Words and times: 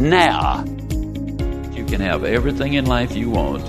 now. 0.00 0.64
You 1.72 1.84
can 1.84 2.00
have 2.00 2.24
everything 2.24 2.74
in 2.74 2.86
life 2.86 3.14
you 3.14 3.30
want 3.30 3.62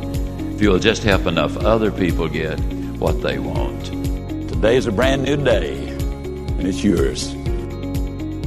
if 0.53 0.61
you'll 0.61 0.79
just 0.79 1.03
help 1.03 1.25
enough 1.25 1.57
other 1.57 1.91
people 1.91 2.29
get 2.29 2.59
what 2.99 3.21
they 3.21 3.37
want. 3.37 3.85
Today's 4.49 4.85
a 4.85 4.91
brand 4.91 5.23
new 5.23 5.37
day, 5.37 5.89
and 5.89 6.67
it's 6.67 6.83
yours. 6.83 7.33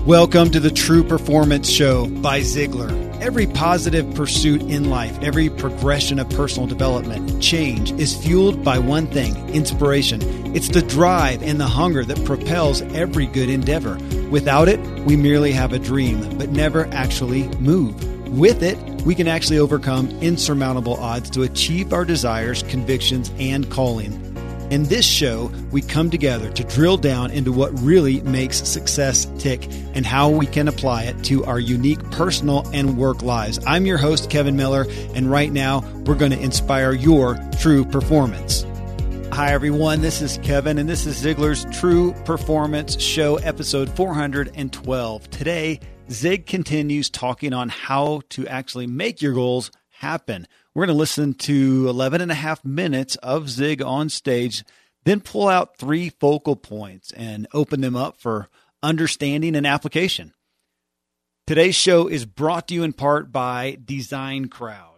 Welcome 0.07 0.51
to 0.51 0.61
the 0.61 0.71
True 0.71 1.03
Performance 1.03 1.69
Show 1.69 2.07
by 2.07 2.41
Ziglar. 2.41 3.03
Every 3.21 3.47
positive 3.47 4.15
pursuit 4.15 4.63
in 4.63 4.91
life, 4.91 5.19
every 5.23 5.49
progression 5.49 6.19
of 6.19 6.29
personal 6.31 6.67
development, 6.67 7.43
change 7.43 7.93
is 7.93 8.15
fueled 8.15 8.63
by 8.63 8.79
one 8.79 9.07
thing 9.07 9.35
inspiration. 9.51 10.44
It's 10.55 10.69
the 10.69 10.83
drive 10.83 11.43
and 11.43 11.59
the 11.59 11.67
hunger 11.67 12.05
that 12.05 12.25
propels 12.25 12.81
every 12.81 13.27
good 13.27 13.51
endeavor. 13.51 13.99
Without 14.31 14.69
it, 14.69 14.79
we 15.01 15.17
merely 15.17 15.51
have 15.51 15.73
a 15.73 15.81
dream, 15.81 16.39
but 16.39 16.51
never 16.51 16.87
actually 16.93 17.49
move. 17.59 18.29
With 18.29 18.63
it, 18.63 18.79
we 19.03 19.17
can 19.17 19.27
actually 19.27 19.59
overcome 19.59 20.11
insurmountable 20.21 20.95
odds 20.95 21.29
to 21.31 21.43
achieve 21.43 21.93
our 21.93 22.05
desires, 22.05 22.63
convictions, 22.63 23.33
and 23.41 23.69
calling. 23.69 24.13
In 24.71 24.85
this 24.85 25.05
show, 25.05 25.51
we 25.73 25.83
come 25.83 26.09
together 26.09 26.53
to 26.53 26.63
drill 26.63 26.99
down 26.99 27.33
into 27.33 27.51
what 27.51 27.77
really 27.81 28.21
makes 28.21 28.59
success 28.59 29.27
tick 29.39 29.67
and 29.95 30.07
how 30.07 30.31
we 30.31 30.47
can 30.47 30.69
apply 30.69 31.03
it 31.05 31.25
to 31.25 31.45
our 31.47 31.59
unique 31.59 32.11
personal 32.13 32.65
and 32.73 32.97
work 32.97 33.23
lives. 33.23 33.59
I'm 33.67 33.87
your 33.87 33.99
host, 33.99 34.31
Kevin 34.31 34.57
Miller, 34.57 34.87
and 35.15 35.29
right 35.29 35.51
now 35.51 35.81
we're 36.07 36.15
going 36.15 36.31
to 36.31 36.41
inspire 36.41 36.93
your 36.93 37.41
true 37.61 37.85
performance. 37.85 38.65
Hi, 39.35 39.51
everyone. 39.51 40.01
This 40.01 40.23
is 40.23 40.39
Kevin, 40.45 40.79
and 40.79 40.89
this 40.89 41.07
is 41.07 41.21
Ziglar's 41.21 41.67
True 41.77 42.13
Performance 42.25 43.03
Show, 43.03 43.35
episode 43.39 43.91
412. 43.97 45.29
Today, 45.29 45.81
Zig 46.09 46.47
continues 46.47 47.11
talking 47.11 47.53
on 47.53 47.69
how 47.69 48.21
to 48.29 48.47
actually 48.47 48.87
make 48.87 49.21
your 49.21 49.35
goals 49.35 49.73
happen. 49.91 50.47
We're 50.73 50.87
going 50.87 50.95
to 50.95 51.01
listen 51.01 51.35
to 51.35 51.89
11 51.89 52.21
and 52.21 52.31
a 52.31 52.37
half 52.37 52.65
minutes 52.65 53.17
of 53.17 53.51
Zig 53.51 53.83
on 53.83 54.09
stage, 54.09 54.63
then 55.05 55.19
pull 55.19 55.49
out 55.49 55.79
three 55.79 56.11
focal 56.11 56.55
points 56.55 57.11
and 57.11 57.49
open 57.53 57.81
them 57.81 57.97
up 57.97 58.21
for 58.21 58.49
understanding 58.85 59.57
and 59.57 59.67
application. 59.67 60.33
Today's 61.49 61.75
show 61.75 62.07
is 62.07 62.25
brought 62.25 62.69
to 62.69 62.75
you 62.75 62.85
in 62.85 62.93
part 62.93 63.33
by 63.33 63.79
Design 63.85 64.47
Crowd. 64.47 64.94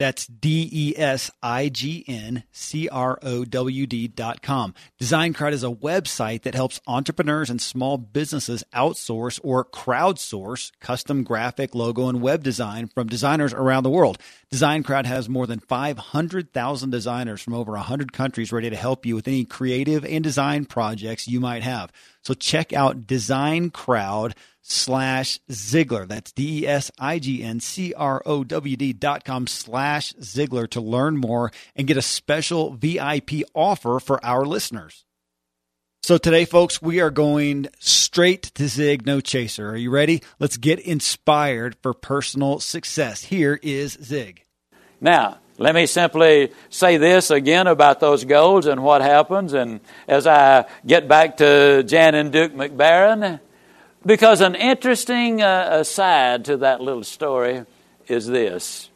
That's 0.00 0.26
D 0.26 0.66
E 0.72 0.94
S 0.96 1.30
I 1.42 1.68
G 1.68 2.06
N 2.08 2.44
C 2.52 2.88
R 2.88 3.18
O 3.22 3.44
W 3.44 3.86
D 3.86 4.08
dot 4.08 4.40
com. 4.40 4.72
Design 4.98 5.34
Crowd 5.34 5.52
is 5.52 5.62
a 5.62 5.66
website 5.66 6.40
that 6.44 6.54
helps 6.54 6.80
entrepreneurs 6.86 7.50
and 7.50 7.60
small 7.60 7.98
businesses 7.98 8.64
outsource 8.74 9.38
or 9.44 9.62
crowdsource 9.62 10.72
custom 10.80 11.22
graphic, 11.22 11.74
logo, 11.74 12.08
and 12.08 12.22
web 12.22 12.42
design 12.42 12.86
from 12.86 13.08
designers 13.08 13.52
around 13.52 13.82
the 13.82 13.90
world. 13.90 14.16
Design 14.50 14.82
Crowd 14.82 15.04
has 15.04 15.28
more 15.28 15.46
than 15.46 15.60
500,000 15.60 16.88
designers 16.88 17.42
from 17.42 17.52
over 17.52 17.72
100 17.72 18.10
countries 18.14 18.52
ready 18.52 18.70
to 18.70 18.76
help 18.76 19.04
you 19.04 19.14
with 19.14 19.28
any 19.28 19.44
creative 19.44 20.02
and 20.06 20.24
design 20.24 20.64
projects 20.64 21.28
you 21.28 21.40
might 21.40 21.62
have. 21.62 21.92
So 22.22 22.32
check 22.32 22.72
out 22.72 23.06
Design 23.06 23.68
Crowd 23.68 24.34
slash 24.70 25.40
Ziglar. 25.50 26.06
That's 26.06 26.32
D 26.32 26.62
E 26.62 26.66
S 26.66 26.90
I 26.98 27.18
G 27.18 27.42
N 27.42 27.60
C 27.60 27.92
R 27.94 28.22
O 28.24 28.44
W 28.44 28.76
D 28.76 28.92
dot 28.92 29.24
com 29.24 29.46
slash 29.46 30.12
Ziglar 30.14 30.68
to 30.70 30.80
learn 30.80 31.16
more 31.16 31.50
and 31.74 31.86
get 31.86 31.96
a 31.96 32.02
special 32.02 32.72
VIP 32.72 33.42
offer 33.54 34.00
for 34.00 34.24
our 34.24 34.44
listeners. 34.44 35.04
So 36.02 36.16
today, 36.16 36.44
folks, 36.46 36.80
we 36.80 37.00
are 37.00 37.10
going 37.10 37.68
straight 37.78 38.42
to 38.54 38.68
Zig, 38.68 39.04
no 39.04 39.20
chaser. 39.20 39.70
Are 39.70 39.76
you 39.76 39.90
ready? 39.90 40.22
Let's 40.38 40.56
get 40.56 40.80
inspired 40.80 41.76
for 41.82 41.92
personal 41.92 42.58
success. 42.58 43.24
Here 43.24 43.60
is 43.62 43.98
Zig. 44.02 44.44
Now, 45.00 45.38
let 45.58 45.74
me 45.74 45.84
simply 45.84 46.52
say 46.70 46.96
this 46.96 47.30
again 47.30 47.66
about 47.66 48.00
those 48.00 48.24
goals 48.24 48.66
and 48.66 48.82
what 48.82 49.02
happens. 49.02 49.52
And 49.52 49.80
as 50.08 50.26
I 50.26 50.64
get 50.86 51.06
back 51.06 51.36
to 51.36 51.82
Jan 51.82 52.14
and 52.14 52.32
Duke 52.32 52.54
McBaron, 52.54 53.40
because 54.04 54.40
an 54.40 54.54
interesting 54.54 55.42
uh, 55.42 55.68
aside 55.72 56.44
to 56.46 56.56
that 56.58 56.80
little 56.80 57.04
story 57.04 57.64
is 58.08 58.26
this. 58.26 58.88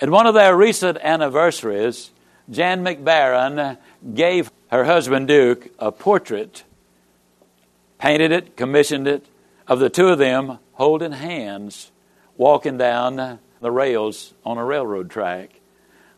At 0.00 0.10
one 0.10 0.26
of 0.26 0.34
their 0.34 0.56
recent 0.56 0.98
anniversaries, 1.00 2.10
Jan 2.50 2.84
McBaron 2.84 3.78
gave 4.14 4.50
her 4.70 4.84
husband 4.84 5.28
Duke 5.28 5.68
a 5.78 5.92
portrait, 5.92 6.64
painted 7.98 8.32
it, 8.32 8.56
commissioned 8.56 9.06
it, 9.06 9.24
of 9.66 9.78
the 9.78 9.88
two 9.88 10.08
of 10.08 10.18
them 10.18 10.58
holding 10.72 11.12
hands, 11.12 11.90
walking 12.36 12.76
down 12.76 13.38
the 13.60 13.70
rails 13.70 14.34
on 14.44 14.58
a 14.58 14.64
railroad 14.64 15.10
track. 15.10 15.60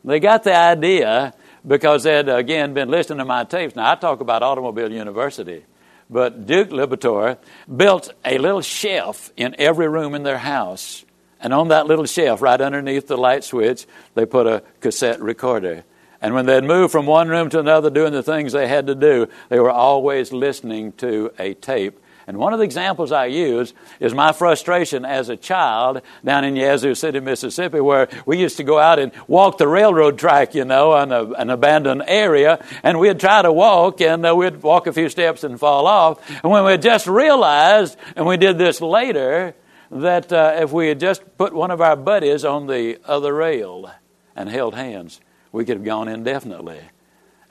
They 0.04 0.20
got 0.20 0.42
the 0.42 0.56
idea 0.56 1.34
because 1.66 2.04
they'd 2.04 2.28
again 2.28 2.74
been 2.74 2.88
listening 2.88 3.18
to 3.18 3.24
my 3.24 3.44
tapes. 3.44 3.76
Now, 3.76 3.92
I 3.92 3.94
talk 3.96 4.20
about 4.20 4.42
Automobile 4.42 4.90
University. 4.90 5.64
But 6.08 6.46
Duke 6.46 6.70
Lipitor 6.70 7.38
built 7.74 8.12
a 8.24 8.38
little 8.38 8.60
shelf 8.60 9.32
in 9.36 9.56
every 9.58 9.88
room 9.88 10.14
in 10.14 10.22
their 10.22 10.38
house. 10.38 11.04
And 11.40 11.52
on 11.52 11.68
that 11.68 11.86
little 11.86 12.06
shelf, 12.06 12.40
right 12.40 12.60
underneath 12.60 13.08
the 13.08 13.16
light 13.16 13.44
switch, 13.44 13.86
they 14.14 14.24
put 14.24 14.46
a 14.46 14.62
cassette 14.80 15.20
recorder. 15.20 15.84
And 16.22 16.34
when 16.34 16.46
they'd 16.46 16.64
move 16.64 16.90
from 16.90 17.06
one 17.06 17.28
room 17.28 17.50
to 17.50 17.60
another 17.60 17.90
doing 17.90 18.12
the 18.12 18.22
things 18.22 18.52
they 18.52 18.68
had 18.68 18.86
to 18.86 18.94
do, 18.94 19.28
they 19.48 19.60
were 19.60 19.70
always 19.70 20.32
listening 20.32 20.92
to 20.92 21.30
a 21.38 21.54
tape 21.54 22.00
and 22.26 22.38
one 22.38 22.52
of 22.52 22.58
the 22.58 22.64
examples 22.64 23.12
I 23.12 23.26
use 23.26 23.72
is 24.00 24.12
my 24.12 24.32
frustration 24.32 25.04
as 25.04 25.28
a 25.28 25.36
child 25.36 26.02
down 26.24 26.42
in 26.42 26.56
Yazoo 26.56 26.96
City, 26.96 27.20
Mississippi, 27.20 27.78
where 27.78 28.08
we 28.26 28.38
used 28.38 28.56
to 28.56 28.64
go 28.64 28.80
out 28.80 28.98
and 28.98 29.12
walk 29.28 29.58
the 29.58 29.68
railroad 29.68 30.18
track, 30.18 30.52
you 30.54 30.64
know, 30.64 30.90
on 30.92 31.12
a, 31.12 31.30
an 31.34 31.50
abandoned 31.50 32.02
area, 32.08 32.64
and 32.82 32.98
we'd 32.98 33.20
try 33.20 33.42
to 33.42 33.52
walk, 33.52 34.00
and 34.00 34.26
uh, 34.26 34.34
we'd 34.34 34.60
walk 34.60 34.88
a 34.88 34.92
few 34.92 35.08
steps 35.08 35.44
and 35.44 35.60
fall 35.60 35.86
off. 35.86 36.18
And 36.42 36.50
when 36.50 36.64
we 36.64 36.76
just 36.78 37.06
realized, 37.06 37.96
and 38.16 38.26
we 38.26 38.36
did 38.36 38.58
this 38.58 38.80
later, 38.80 39.54
that 39.92 40.32
uh, 40.32 40.54
if 40.56 40.72
we 40.72 40.88
had 40.88 40.98
just 40.98 41.22
put 41.38 41.52
one 41.52 41.70
of 41.70 41.80
our 41.80 41.94
buddies 41.94 42.44
on 42.44 42.66
the 42.66 42.98
other 43.04 43.32
rail 43.32 43.88
and 44.34 44.48
held 44.48 44.74
hands, 44.74 45.20
we 45.52 45.64
could 45.64 45.76
have 45.76 45.84
gone 45.84 46.08
indefinitely. 46.08 46.80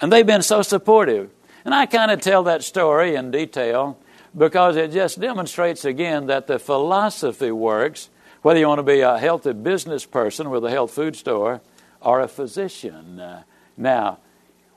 And 0.02 0.12
they've 0.12 0.26
been 0.28 0.42
so 0.42 0.62
supportive. 0.62 1.30
And 1.64 1.74
I 1.74 1.86
kind 1.86 2.12
of 2.12 2.20
tell 2.20 2.44
that 2.44 2.62
story 2.62 3.16
in 3.16 3.32
detail 3.32 3.98
because 4.38 4.76
it 4.76 4.92
just 4.92 5.20
demonstrates 5.20 5.86
again 5.86 6.28
that 6.28 6.48
the 6.48 6.60
philosophy 6.60 7.52
works, 7.52 8.10
whether 8.42 8.60
you 8.60 8.68
want 8.68 8.80
to 8.80 8.84
be 8.84 9.02
a 9.02 9.18
healthy 9.18 9.54
business 9.54 10.06
person 10.06 10.50
with 10.50 10.66
a 10.66 10.70
health 10.70 10.92
food 10.92 11.16
store 11.16 11.62
or 12.02 12.20
a 12.20 12.28
physician. 12.28 13.20
Uh, 13.20 13.44
now, 13.78 14.20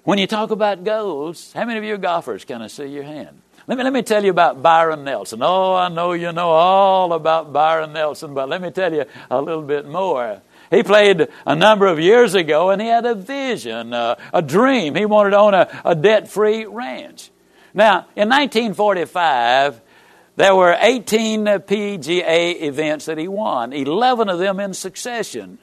when 0.04 0.18
you 0.18 0.26
talk 0.26 0.50
about 0.50 0.84
goals, 0.84 1.52
how 1.52 1.64
many 1.64 1.78
of 1.78 1.84
you 1.84 1.98
golfers 1.98 2.44
can 2.44 2.62
I 2.62 2.68
see 2.68 2.86
your 2.86 3.02
hand? 3.02 3.42
Let 3.66 3.76
me, 3.76 3.84
let 3.84 3.92
me 3.92 4.02
tell 4.02 4.24
you 4.24 4.30
about 4.30 4.62
Byron 4.62 5.04
Nelson. 5.04 5.42
Oh, 5.42 5.74
I 5.74 5.88
know 5.88 6.12
you 6.12 6.32
know 6.32 6.48
all 6.48 7.12
about 7.12 7.52
Byron 7.52 7.92
Nelson, 7.92 8.32
but 8.32 8.48
let 8.48 8.62
me 8.62 8.70
tell 8.70 8.94
you 8.94 9.04
a 9.30 9.42
little 9.42 9.62
bit 9.62 9.86
more. 9.86 10.40
He 10.70 10.82
played 10.82 11.28
a 11.46 11.54
number 11.54 11.86
of 11.86 12.00
years 12.00 12.34
ago 12.34 12.70
and 12.70 12.80
he 12.80 12.88
had 12.88 13.04
a 13.04 13.14
vision, 13.14 13.92
uh, 13.92 14.14
a 14.32 14.40
dream. 14.40 14.94
He 14.94 15.04
wanted 15.04 15.30
to 15.30 15.38
own 15.38 15.54
a, 15.54 15.82
a 15.84 15.94
debt 15.94 16.28
free 16.28 16.64
ranch. 16.64 17.30
Now, 17.78 18.06
in 18.16 18.28
1945, 18.28 19.80
there 20.34 20.56
were 20.56 20.76
18 20.80 21.44
PGA 21.44 22.62
events 22.62 23.06
that 23.06 23.18
he 23.18 23.28
won, 23.28 23.72
11 23.72 24.28
of 24.28 24.40
them 24.40 24.58
in 24.58 24.74
succession. 24.74 25.60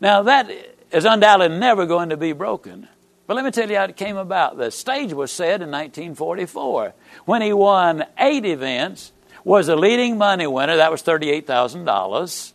Now, 0.00 0.22
that 0.22 0.48
is 0.92 1.04
undoubtedly 1.04 1.58
never 1.58 1.86
going 1.86 2.10
to 2.10 2.16
be 2.16 2.32
broken. 2.32 2.86
But 3.26 3.34
let 3.34 3.44
me 3.44 3.50
tell 3.50 3.68
you 3.68 3.76
how 3.76 3.86
it 3.86 3.96
came 3.96 4.16
about. 4.16 4.56
The 4.56 4.70
stage 4.70 5.12
was 5.12 5.32
set 5.32 5.62
in 5.62 5.72
1944 5.72 6.94
when 7.24 7.42
he 7.42 7.52
won 7.52 8.04
eight 8.18 8.46
events, 8.46 9.10
was 9.42 9.66
the 9.66 9.74
leading 9.74 10.18
money 10.18 10.46
winner. 10.46 10.76
That 10.76 10.92
was 10.92 11.02
$38,000. 11.02 12.52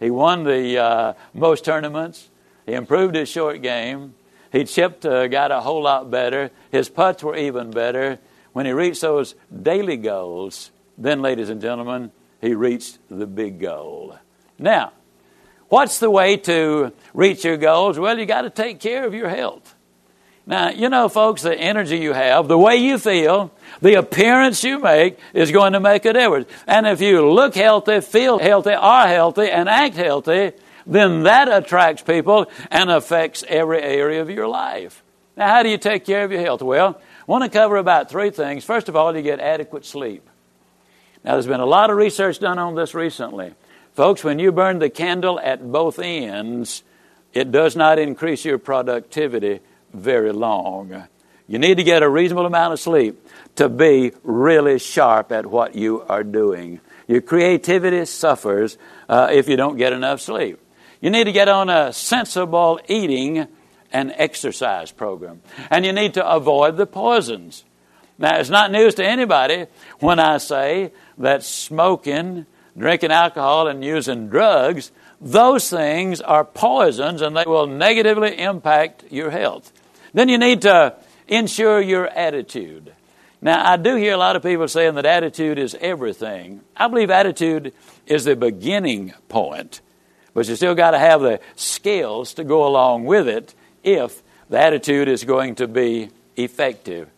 He 0.00 0.10
won 0.10 0.44
the 0.44 0.78
uh, 0.78 1.12
most 1.34 1.64
tournaments. 1.64 2.28
He 2.66 2.72
improved 2.72 3.14
his 3.14 3.28
short 3.28 3.62
game. 3.62 4.14
He 4.50 4.64
chipped, 4.64 5.06
uh, 5.06 5.28
got 5.28 5.52
a 5.52 5.60
whole 5.60 5.82
lot 5.82 6.10
better. 6.10 6.50
His 6.72 6.88
putts 6.88 7.22
were 7.22 7.36
even 7.36 7.70
better. 7.70 8.18
When 8.52 8.66
he 8.66 8.72
reached 8.72 9.02
those 9.02 9.36
daily 9.62 9.96
goals, 9.96 10.72
then, 10.98 11.22
ladies 11.22 11.50
and 11.50 11.60
gentlemen, 11.60 12.10
he 12.40 12.54
reached 12.54 12.98
the 13.08 13.26
big 13.26 13.60
goal. 13.60 14.18
Now, 14.58 14.92
what's 15.68 15.98
the 15.98 16.10
way 16.10 16.36
to 16.38 16.92
reach 17.14 17.44
your 17.44 17.56
goals? 17.56 17.98
Well, 17.98 18.18
you 18.18 18.26
got 18.26 18.42
to 18.42 18.50
take 18.50 18.80
care 18.80 19.06
of 19.06 19.14
your 19.14 19.28
health. 19.28 19.74
Now, 20.50 20.70
you 20.70 20.88
know, 20.88 21.08
folks, 21.08 21.42
the 21.42 21.56
energy 21.56 21.98
you 21.98 22.12
have, 22.12 22.48
the 22.48 22.58
way 22.58 22.74
you 22.74 22.98
feel, 22.98 23.52
the 23.80 23.94
appearance 23.94 24.64
you 24.64 24.80
make 24.80 25.16
is 25.32 25.52
going 25.52 25.74
to 25.74 25.80
make 25.80 26.04
a 26.04 26.12
difference. 26.12 26.48
And 26.66 26.88
if 26.88 27.00
you 27.00 27.30
look 27.30 27.54
healthy, 27.54 28.00
feel 28.00 28.40
healthy, 28.40 28.72
are 28.72 29.06
healthy, 29.06 29.48
and 29.48 29.68
act 29.68 29.94
healthy, 29.94 30.50
then 30.88 31.22
that 31.22 31.48
attracts 31.48 32.02
people 32.02 32.50
and 32.68 32.90
affects 32.90 33.44
every 33.46 33.80
area 33.80 34.22
of 34.22 34.28
your 34.28 34.48
life. 34.48 35.04
Now, 35.36 35.46
how 35.46 35.62
do 35.62 35.68
you 35.68 35.78
take 35.78 36.04
care 36.04 36.24
of 36.24 36.32
your 36.32 36.40
health? 36.40 36.62
Well, 36.62 37.00
I 37.00 37.24
want 37.30 37.44
to 37.44 37.48
cover 37.48 37.76
about 37.76 38.10
three 38.10 38.30
things. 38.30 38.64
First 38.64 38.88
of 38.88 38.96
all, 38.96 39.14
you 39.14 39.22
get 39.22 39.38
adequate 39.38 39.86
sleep. 39.86 40.28
Now, 41.22 41.34
there's 41.34 41.46
been 41.46 41.60
a 41.60 41.64
lot 41.64 41.90
of 41.90 41.96
research 41.96 42.40
done 42.40 42.58
on 42.58 42.74
this 42.74 42.92
recently. 42.92 43.54
Folks, 43.92 44.24
when 44.24 44.40
you 44.40 44.50
burn 44.50 44.80
the 44.80 44.90
candle 44.90 45.38
at 45.38 45.70
both 45.70 46.00
ends, 46.00 46.82
it 47.32 47.52
does 47.52 47.76
not 47.76 48.00
increase 48.00 48.44
your 48.44 48.58
productivity 48.58 49.60
very 49.92 50.32
long. 50.32 51.04
You 51.48 51.58
need 51.58 51.78
to 51.78 51.82
get 51.82 52.02
a 52.02 52.08
reasonable 52.08 52.46
amount 52.46 52.74
of 52.74 52.80
sleep 52.80 53.26
to 53.56 53.68
be 53.68 54.12
really 54.22 54.78
sharp 54.78 55.32
at 55.32 55.46
what 55.46 55.74
you 55.74 56.02
are 56.02 56.22
doing. 56.22 56.80
Your 57.08 57.20
creativity 57.20 58.04
suffers 58.04 58.78
uh, 59.08 59.28
if 59.32 59.48
you 59.48 59.56
don't 59.56 59.76
get 59.76 59.92
enough 59.92 60.20
sleep. 60.20 60.60
You 61.00 61.10
need 61.10 61.24
to 61.24 61.32
get 61.32 61.48
on 61.48 61.68
a 61.68 61.92
sensible 61.92 62.80
eating 62.86 63.48
and 63.92 64.12
exercise 64.16 64.92
program. 64.92 65.40
And 65.70 65.84
you 65.84 65.92
need 65.92 66.14
to 66.14 66.28
avoid 66.28 66.76
the 66.76 66.86
poisons. 66.86 67.64
Now, 68.18 68.38
it's 68.38 68.50
not 68.50 68.70
news 68.70 68.94
to 68.96 69.04
anybody 69.04 69.66
when 69.98 70.20
I 70.20 70.38
say 70.38 70.92
that 71.18 71.42
smoking, 71.42 72.46
drinking 72.76 73.10
alcohol, 73.10 73.66
and 73.66 73.82
using 73.82 74.28
drugs, 74.28 74.92
those 75.20 75.68
things 75.68 76.20
are 76.20 76.44
poisons 76.44 77.22
and 77.22 77.36
they 77.36 77.44
will 77.46 77.66
negatively 77.66 78.38
impact 78.38 79.04
your 79.10 79.30
health. 79.30 79.72
Then 80.12 80.28
you 80.28 80.38
need 80.38 80.62
to 80.62 80.94
ensure 81.28 81.80
your 81.80 82.06
attitude. 82.06 82.92
Now, 83.42 83.64
I 83.64 83.76
do 83.76 83.96
hear 83.96 84.12
a 84.12 84.18
lot 84.18 84.36
of 84.36 84.42
people 84.42 84.68
saying 84.68 84.94
that 84.96 85.06
attitude 85.06 85.58
is 85.58 85.74
everything. 85.80 86.60
I 86.76 86.88
believe 86.88 87.10
attitude 87.10 87.72
is 88.06 88.24
the 88.24 88.36
beginning 88.36 89.14
point. 89.28 89.80
But 90.34 90.46
you 90.48 90.56
still 90.56 90.74
got 90.74 90.90
to 90.90 90.98
have 90.98 91.22
the 91.22 91.40
skills 91.56 92.34
to 92.34 92.44
go 92.44 92.66
along 92.66 93.06
with 93.06 93.28
it 93.28 93.54
if 93.82 94.22
the 94.50 94.58
attitude 94.58 95.08
is 95.08 95.24
going 95.24 95.54
to 95.56 95.66
be 95.66 96.10
effective. 96.36 97.08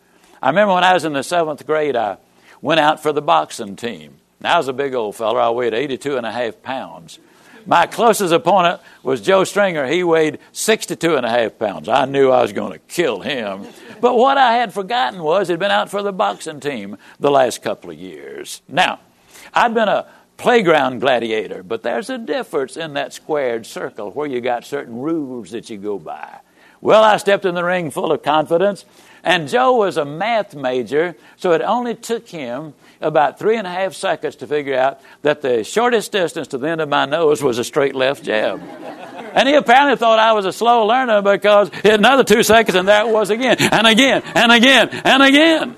I 0.40 0.48
remember 0.48 0.74
when 0.74 0.84
I 0.84 0.94
was 0.94 1.04
in 1.04 1.12
the 1.12 1.22
seventh 1.22 1.66
grade, 1.66 1.96
I 1.96 2.18
went 2.60 2.80
out 2.80 3.02
for 3.02 3.12
the 3.12 3.22
boxing 3.22 3.76
team. 3.76 4.18
Now, 4.40 4.54
I 4.54 4.58
was 4.58 4.68
a 4.68 4.72
big 4.72 4.94
old 4.94 5.16
fella. 5.16 5.48
I 5.48 5.50
weighed 5.50 5.74
82 5.74 6.16
and 6.16 6.26
a 6.26 6.32
half 6.32 6.62
pounds. 6.62 7.18
My 7.67 7.87
closest 7.87 8.32
opponent 8.32 8.81
was 9.03 9.20
Joe 9.20 9.44
Stringer. 9.44 9.87
He 9.87 10.03
weighed 10.03 10.38
62 10.53 11.17
and 11.17 11.26
a 11.26 11.31
half 11.31 11.59
pounds. 11.59 11.88
I 11.88 12.05
knew 12.05 12.31
I 12.31 12.43
was 12.43 12.53
going 12.53 12.73
to 12.73 12.79
kill 12.79 13.20
him. 13.20 13.67
But 14.00 14.17
what 14.17 14.38
I 14.38 14.55
had 14.55 14.73
forgotten 14.73 15.23
was 15.23 15.49
he'd 15.49 15.59
been 15.59 15.70
out 15.70 15.91
for 15.91 16.03
the 16.03 16.12
boxing 16.12 16.61
team 16.61 16.97
the 17.20 17.31
last 17.31 17.62
couple 17.62 17.91
of 17.91 17.97
years. 17.97 18.62
Now, 18.69 19.00
I'd 19.55 19.75
been 19.75 19.88
a 19.88 20.06
playground 20.37 21.00
gladiator, 21.00 21.62
but 21.62 21.82
there's 21.82 22.11
a 22.11 22.19
difference 22.19 22.76
in 22.76 22.94
that 22.94 23.12
squared 23.12 23.64
circle 23.64 24.11
where 24.11 24.26
you 24.26 24.41
got 24.41 24.64
certain 24.64 24.99
rules 24.99 25.50
that 25.53 25.70
you 25.70 25.79
go 25.79 25.99
by. 25.99 26.41
Well, 26.81 27.05
I 27.05 27.17
stepped 27.19 27.44
in 27.44 27.55
the 27.55 27.62
ring 27.62 27.93
full 27.93 28.11
of 28.11 28.23
confidence, 28.23 28.85
and 29.24 29.48
Joe 29.48 29.76
was 29.76 29.96
a 29.96 30.04
math 30.04 30.54
major, 30.54 31.16
so 31.36 31.52
it 31.52 31.62
only 31.62 31.94
took 31.94 32.28
him 32.28 32.74
about 33.00 33.38
three 33.38 33.56
and 33.56 33.66
a 33.66 33.70
half 33.70 33.94
seconds 33.94 34.36
to 34.36 34.46
figure 34.46 34.76
out 34.76 35.00
that 35.22 35.42
the 35.42 35.64
shortest 35.64 36.12
distance 36.12 36.48
to 36.48 36.58
the 36.58 36.69
end 36.69 36.80
of 36.80 36.88
my 36.88 37.06
nose 37.06 37.42
was 37.42 37.58
a 37.58 37.64
straight 37.64 37.94
left 37.94 38.24
jab. 38.24 38.60
And 39.34 39.48
he 39.48 39.54
apparently 39.54 39.96
thought 39.96 40.19
I 40.19 40.34
was 40.34 40.44
a 40.44 40.52
slow 40.52 40.85
learner 40.85 41.23
because 41.23 41.70
another 41.85 42.23
two 42.23 42.42
seconds 42.42 42.75
and 42.75 42.87
there 42.87 43.06
it 43.06 43.11
was 43.11 43.30
again, 43.30 43.56
and 43.58 43.87
again, 43.87 44.23
and 44.35 44.52
again, 44.52 44.90
and 45.04 45.23
again. 45.23 45.76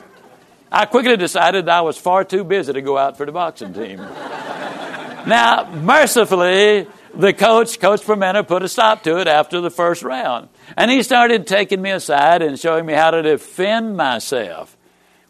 I 0.72 0.86
quickly 0.86 1.16
decided 1.16 1.68
I 1.68 1.82
was 1.82 1.96
far 1.96 2.24
too 2.24 2.42
busy 2.42 2.72
to 2.72 2.82
go 2.82 2.98
out 2.98 3.16
for 3.16 3.24
the 3.24 3.30
boxing 3.30 3.72
team. 3.72 3.98
now, 5.28 5.70
mercifully, 5.72 6.88
the 7.16 7.32
coach, 7.32 7.78
Coach 7.80 8.02
Fermenter, 8.02 8.46
put 8.46 8.62
a 8.62 8.68
stop 8.68 9.02
to 9.04 9.18
it 9.18 9.28
after 9.28 9.60
the 9.60 9.70
first 9.70 10.02
round. 10.02 10.48
And 10.76 10.90
he 10.90 11.02
started 11.02 11.46
taking 11.46 11.80
me 11.80 11.90
aside 11.90 12.42
and 12.42 12.58
showing 12.58 12.86
me 12.86 12.92
how 12.92 13.10
to 13.10 13.22
defend 13.22 13.96
myself. 13.96 14.76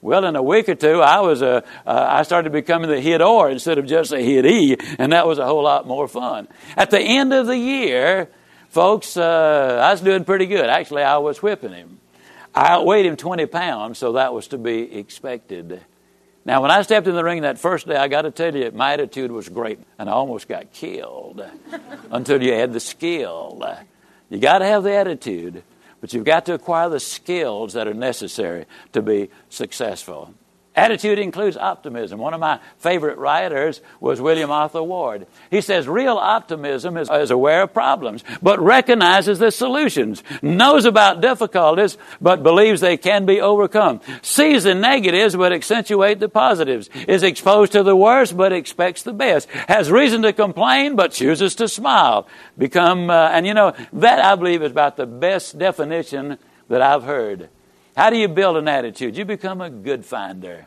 Well, 0.00 0.26
in 0.26 0.36
a 0.36 0.42
week 0.42 0.68
or 0.68 0.74
two, 0.74 1.00
I 1.00 1.20
was 1.20 1.40
a, 1.40 1.64
uh, 1.86 2.06
I 2.10 2.24
started 2.24 2.52
becoming 2.52 2.90
the 2.90 3.00
hit 3.00 3.22
or 3.22 3.50
instead 3.50 3.78
of 3.78 3.86
just 3.86 4.12
a 4.12 4.20
hit 4.20 4.44
e, 4.44 4.76
and 4.98 5.12
that 5.12 5.26
was 5.26 5.38
a 5.38 5.46
whole 5.46 5.62
lot 5.62 5.86
more 5.86 6.08
fun. 6.08 6.46
At 6.76 6.90
the 6.90 7.00
end 7.00 7.32
of 7.32 7.46
the 7.46 7.56
year, 7.56 8.28
folks, 8.68 9.16
uh, 9.16 9.80
I 9.82 9.92
was 9.92 10.02
doing 10.02 10.24
pretty 10.24 10.44
good. 10.44 10.66
Actually, 10.66 11.04
I 11.04 11.16
was 11.16 11.42
whipping 11.42 11.72
him. 11.72 12.00
I 12.54 12.72
outweighed 12.72 13.06
him 13.06 13.16
20 13.16 13.46
pounds, 13.46 13.98
so 13.98 14.12
that 14.12 14.34
was 14.34 14.48
to 14.48 14.58
be 14.58 14.98
expected. 14.98 15.80
Now, 16.46 16.60
when 16.60 16.70
I 16.70 16.82
stepped 16.82 17.06
in 17.06 17.14
the 17.14 17.24
ring 17.24 17.42
that 17.42 17.58
first 17.58 17.86
day, 17.86 17.96
I 17.96 18.08
got 18.08 18.22
to 18.22 18.30
tell 18.30 18.54
you, 18.54 18.70
my 18.70 18.92
attitude 18.92 19.32
was 19.32 19.48
great, 19.48 19.78
and 19.98 20.10
I 20.10 20.12
almost 20.12 20.46
got 20.46 20.72
killed 20.72 21.42
until 22.10 22.42
you 22.42 22.52
had 22.52 22.72
the 22.72 22.80
skill. 22.80 23.62
You 24.28 24.38
got 24.38 24.58
to 24.58 24.66
have 24.66 24.82
the 24.82 24.94
attitude, 24.94 25.62
but 26.00 26.12
you've 26.12 26.24
got 26.24 26.46
to 26.46 26.54
acquire 26.54 26.90
the 26.90 27.00
skills 27.00 27.72
that 27.72 27.88
are 27.88 27.94
necessary 27.94 28.66
to 28.92 29.00
be 29.00 29.30
successful. 29.48 30.34
Attitude 30.76 31.20
includes 31.20 31.56
optimism. 31.56 32.18
One 32.18 32.34
of 32.34 32.40
my 32.40 32.58
favorite 32.78 33.16
writers 33.18 33.80
was 34.00 34.20
William 34.20 34.50
Arthur 34.50 34.82
Ward. 34.82 35.28
He 35.48 35.60
says 35.60 35.86
real 35.86 36.16
optimism 36.16 36.96
is, 36.96 37.08
is, 37.08 37.30
aware 37.30 37.62
of 37.62 37.72
problems, 37.72 38.24
but 38.42 38.58
recognizes 38.58 39.38
the 39.38 39.52
solutions, 39.52 40.24
knows 40.42 40.84
about 40.84 41.20
difficulties, 41.20 41.96
but 42.20 42.42
believes 42.42 42.80
they 42.80 42.96
can 42.96 43.24
be 43.24 43.40
overcome, 43.40 44.00
sees 44.20 44.64
the 44.64 44.74
negatives, 44.74 45.36
but 45.36 45.52
accentuate 45.52 46.18
the 46.18 46.28
positives, 46.28 46.90
is 47.06 47.22
exposed 47.22 47.70
to 47.72 47.84
the 47.84 47.94
worst, 47.94 48.36
but 48.36 48.52
expects 48.52 49.04
the 49.04 49.12
best, 49.12 49.48
has 49.68 49.92
reason 49.92 50.22
to 50.22 50.32
complain, 50.32 50.96
but 50.96 51.12
chooses 51.12 51.54
to 51.54 51.68
smile. 51.68 52.26
Become, 52.58 53.10
uh, 53.10 53.28
and 53.28 53.46
you 53.46 53.54
know, 53.54 53.74
that 53.92 54.18
I 54.18 54.34
believe 54.34 54.60
is 54.64 54.72
about 54.72 54.96
the 54.96 55.06
best 55.06 55.56
definition 55.56 56.36
that 56.68 56.82
I've 56.82 57.04
heard 57.04 57.48
how 57.96 58.10
do 58.10 58.16
you 58.16 58.28
build 58.28 58.56
an 58.56 58.68
attitude? 58.68 59.16
You 59.16 59.24
become 59.24 59.60
a 59.60 59.70
good 59.70 60.04
finder. 60.04 60.66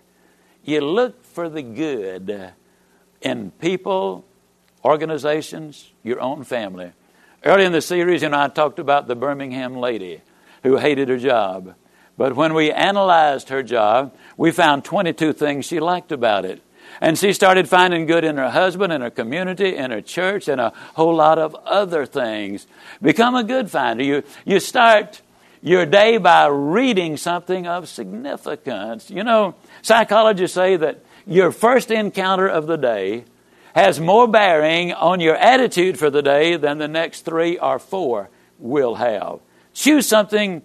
You 0.64 0.82
look 0.82 1.24
for 1.24 1.50
the 1.50 1.62
good 1.62 2.54
in 3.22 3.52
people, 3.52 4.26
organizations, 4.84 5.92
your 6.04 6.20
own 6.20 6.44
family. 6.44 6.92
Early 7.44 7.66
in 7.66 7.72
the 7.72 7.82
series, 7.82 8.22
you 8.22 8.30
know, 8.30 8.40
I 8.40 8.48
talked 8.48 8.80
about 8.80 9.08
the 9.08 9.16
Birmingham 9.16 9.78
lady. 9.78 10.22
who 10.64 10.78
hated 10.78 11.10
her 11.10 11.18
job. 11.18 11.76
But 12.18 12.36
when 12.36 12.54
we 12.54 12.72
analyzed 12.72 13.50
her 13.50 13.64
job, 13.64 14.16
we 14.38 14.52
found 14.52 14.84
22 14.84 15.34
things 15.34 15.66
she 15.66 15.80
liked 15.80 16.12
about 16.12 16.46
it. 16.46 16.62
And 17.00 17.18
she 17.18 17.34
started 17.34 17.70
finding 17.70 18.06
good 18.06 18.24
in 18.24 18.38
her 18.38 18.50
husband, 18.50 18.92
in 18.92 19.02
her 19.02 19.10
community, 19.10 19.76
in 19.76 19.92
her 19.92 20.02
church, 20.02 20.48
and 20.48 20.60
a 20.60 20.74
whole 20.96 21.16
lot 21.16 21.38
of 21.38 21.54
other 21.66 22.06
things. 22.06 22.66
Become 23.02 23.36
a 23.36 23.44
good 23.44 23.70
finder. 23.70 24.04
You, 24.04 24.24
you 24.46 24.60
start 24.60 25.22
your 25.68 25.86
day 25.86 26.18
by 26.18 26.48
reading 26.48 27.18
something 27.18 27.68
of 27.68 27.90
significance. 27.90 29.10
You 29.10 29.24
know, 29.24 29.56
psychologists 29.82 30.56
say 30.56 30.78
that 30.78 31.04
your 31.26 31.52
first 31.52 31.92
encounter 31.92 32.48
of 32.48 32.68
the 32.68 32.78
day 32.78 33.26
has 33.76 34.00
more 34.00 34.28
bearing 34.28 34.94
on 34.94 35.20
your 35.20 35.36
attitude 35.36 36.00
for 36.00 36.10
the 36.10 36.22
day 36.22 36.56
than 36.56 36.78
the 36.78 36.88
next 36.88 37.26
three 37.26 37.60
or 37.60 37.78
four 37.78 38.30
will 38.58 38.96
have. 38.96 39.40
Choose 39.74 40.08
something 40.08 40.64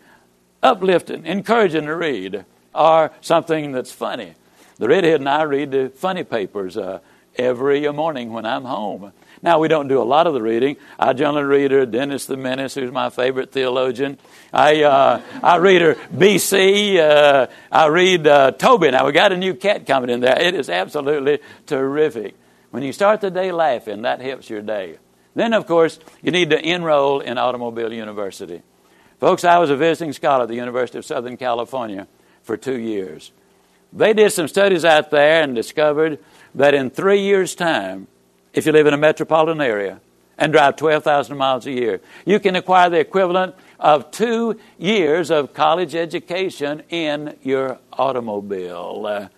uplifting, 0.62 1.26
encouraging 1.26 1.86
to 1.86 1.96
read, 1.96 2.44
or 2.74 3.10
something 3.20 3.72
that's 3.72 3.92
funny. 3.92 4.34
The 4.78 4.88
redhead 4.88 5.20
and 5.20 5.28
I 5.28 5.42
read 5.42 5.72
the 5.72 5.90
funny 5.90 6.24
papers 6.24 6.76
uh, 6.76 7.00
every 7.36 7.90
morning 7.92 8.32
when 8.32 8.46
I'm 8.46 8.64
home. 8.64 9.12
Now, 9.42 9.58
we 9.58 9.66
don't 9.66 9.88
do 9.88 10.00
a 10.00 10.04
lot 10.04 10.28
of 10.28 10.34
the 10.34 10.40
reading. 10.40 10.76
I 11.00 11.14
generally 11.14 11.44
read 11.44 11.72
her 11.72 11.84
Dennis 11.84 12.26
the 12.26 12.36
Menace, 12.36 12.74
who's 12.74 12.92
my 12.92 13.10
favorite 13.10 13.50
theologian. 13.50 14.18
I, 14.52 14.84
uh, 14.84 15.20
I 15.42 15.56
read 15.56 15.82
her 15.82 15.94
BC. 16.14 16.96
Uh, 16.98 17.48
I 17.70 17.86
read 17.88 18.28
uh, 18.28 18.52
Toby. 18.52 18.92
Now, 18.92 19.04
we 19.04 19.10
got 19.10 19.32
a 19.32 19.36
new 19.36 19.54
cat 19.54 19.84
coming 19.84 20.10
in 20.10 20.20
there. 20.20 20.40
It 20.40 20.54
is 20.54 20.70
absolutely 20.70 21.40
terrific. 21.66 22.36
When 22.70 22.84
you 22.84 22.92
start 22.92 23.20
the 23.20 23.32
day 23.32 23.50
laughing, 23.50 24.02
that 24.02 24.20
helps 24.20 24.48
your 24.48 24.62
day. 24.62 24.98
Then, 25.34 25.54
of 25.54 25.66
course, 25.66 25.98
you 26.22 26.30
need 26.30 26.50
to 26.50 26.60
enroll 26.60 27.18
in 27.18 27.36
Automobile 27.36 27.92
University. 27.92 28.62
Folks, 29.18 29.42
I 29.42 29.58
was 29.58 29.70
a 29.70 29.76
visiting 29.76 30.12
scholar 30.12 30.44
at 30.44 30.48
the 30.50 30.54
University 30.54 30.98
of 30.98 31.04
Southern 31.04 31.36
California 31.36 32.06
for 32.44 32.56
two 32.56 32.78
years. 32.78 33.32
They 33.92 34.12
did 34.12 34.30
some 34.30 34.46
studies 34.46 34.84
out 34.84 35.10
there 35.10 35.42
and 35.42 35.54
discovered 35.54 36.20
that 36.54 36.74
in 36.74 36.90
three 36.90 37.20
years' 37.20 37.54
time, 37.56 38.06
if 38.52 38.66
you 38.66 38.72
live 38.72 38.86
in 38.86 38.94
a 38.94 38.98
metropolitan 38.98 39.60
area 39.60 40.00
and 40.38 40.52
drive 40.52 40.76
12,000 40.76 41.36
miles 41.36 41.66
a 41.66 41.72
year, 41.72 42.00
you 42.24 42.40
can 42.40 42.56
acquire 42.56 42.90
the 42.90 42.98
equivalent 42.98 43.54
of 43.78 44.10
two 44.10 44.58
years 44.78 45.30
of 45.30 45.54
college 45.54 45.94
education 45.94 46.82
in 46.88 47.36
your 47.42 47.78
automobile. 47.92 49.04
Uh, 49.06 49.28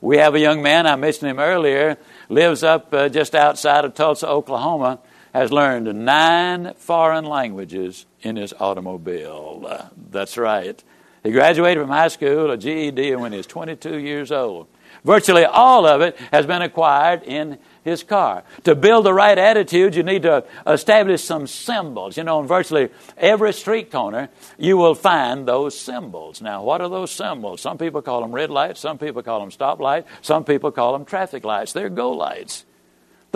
we 0.00 0.18
have 0.18 0.34
a 0.34 0.40
young 0.40 0.62
man, 0.62 0.86
I 0.86 0.96
mentioned 0.96 1.30
him 1.30 1.38
earlier, 1.38 1.96
lives 2.28 2.62
up 2.62 2.92
uh, 2.92 3.08
just 3.08 3.34
outside 3.34 3.84
of 3.84 3.94
Tulsa, 3.94 4.28
Oklahoma, 4.28 5.00
has 5.32 5.52
learned 5.52 6.04
nine 6.04 6.74
foreign 6.76 7.24
languages 7.24 8.06
in 8.22 8.36
his 8.36 8.54
automobile. 8.58 9.64
Uh, 9.68 9.86
that's 10.10 10.36
right. 10.36 10.82
He 11.22 11.30
graduated 11.30 11.82
from 11.82 11.90
high 11.90 12.08
school, 12.08 12.50
a 12.50 12.56
GED, 12.56 13.16
when 13.16 13.32
he 13.32 13.38
was 13.38 13.46
22 13.46 13.98
years 13.98 14.30
old. 14.30 14.68
Virtually 15.04 15.44
all 15.44 15.86
of 15.86 16.00
it 16.00 16.16
has 16.32 16.46
been 16.46 16.62
acquired 16.62 17.22
in 17.22 17.58
his 17.86 18.02
car. 18.02 18.42
To 18.64 18.74
build 18.74 19.06
the 19.06 19.14
right 19.14 19.38
attitude, 19.38 19.94
you 19.94 20.02
need 20.02 20.22
to 20.22 20.44
establish 20.66 21.24
some 21.24 21.46
symbols. 21.46 22.18
You 22.18 22.24
know, 22.24 22.40
in 22.40 22.46
virtually 22.46 22.90
every 23.16 23.54
street 23.54 23.90
corner, 23.90 24.28
you 24.58 24.76
will 24.76 24.94
find 24.94 25.46
those 25.48 25.78
symbols. 25.78 26.42
Now, 26.42 26.62
what 26.62 26.82
are 26.82 26.90
those 26.90 27.12
symbols? 27.12 27.62
Some 27.62 27.78
people 27.78 28.02
call 28.02 28.20
them 28.20 28.32
red 28.32 28.50
lights, 28.50 28.80
some 28.80 28.98
people 28.98 29.22
call 29.22 29.40
them 29.40 29.50
stop 29.50 29.80
lights, 29.80 30.08
some 30.20 30.44
people 30.44 30.72
call 30.72 30.92
them 30.92 31.06
traffic 31.06 31.44
lights. 31.44 31.72
They're 31.72 31.88
go 31.88 32.10
lights. 32.10 32.65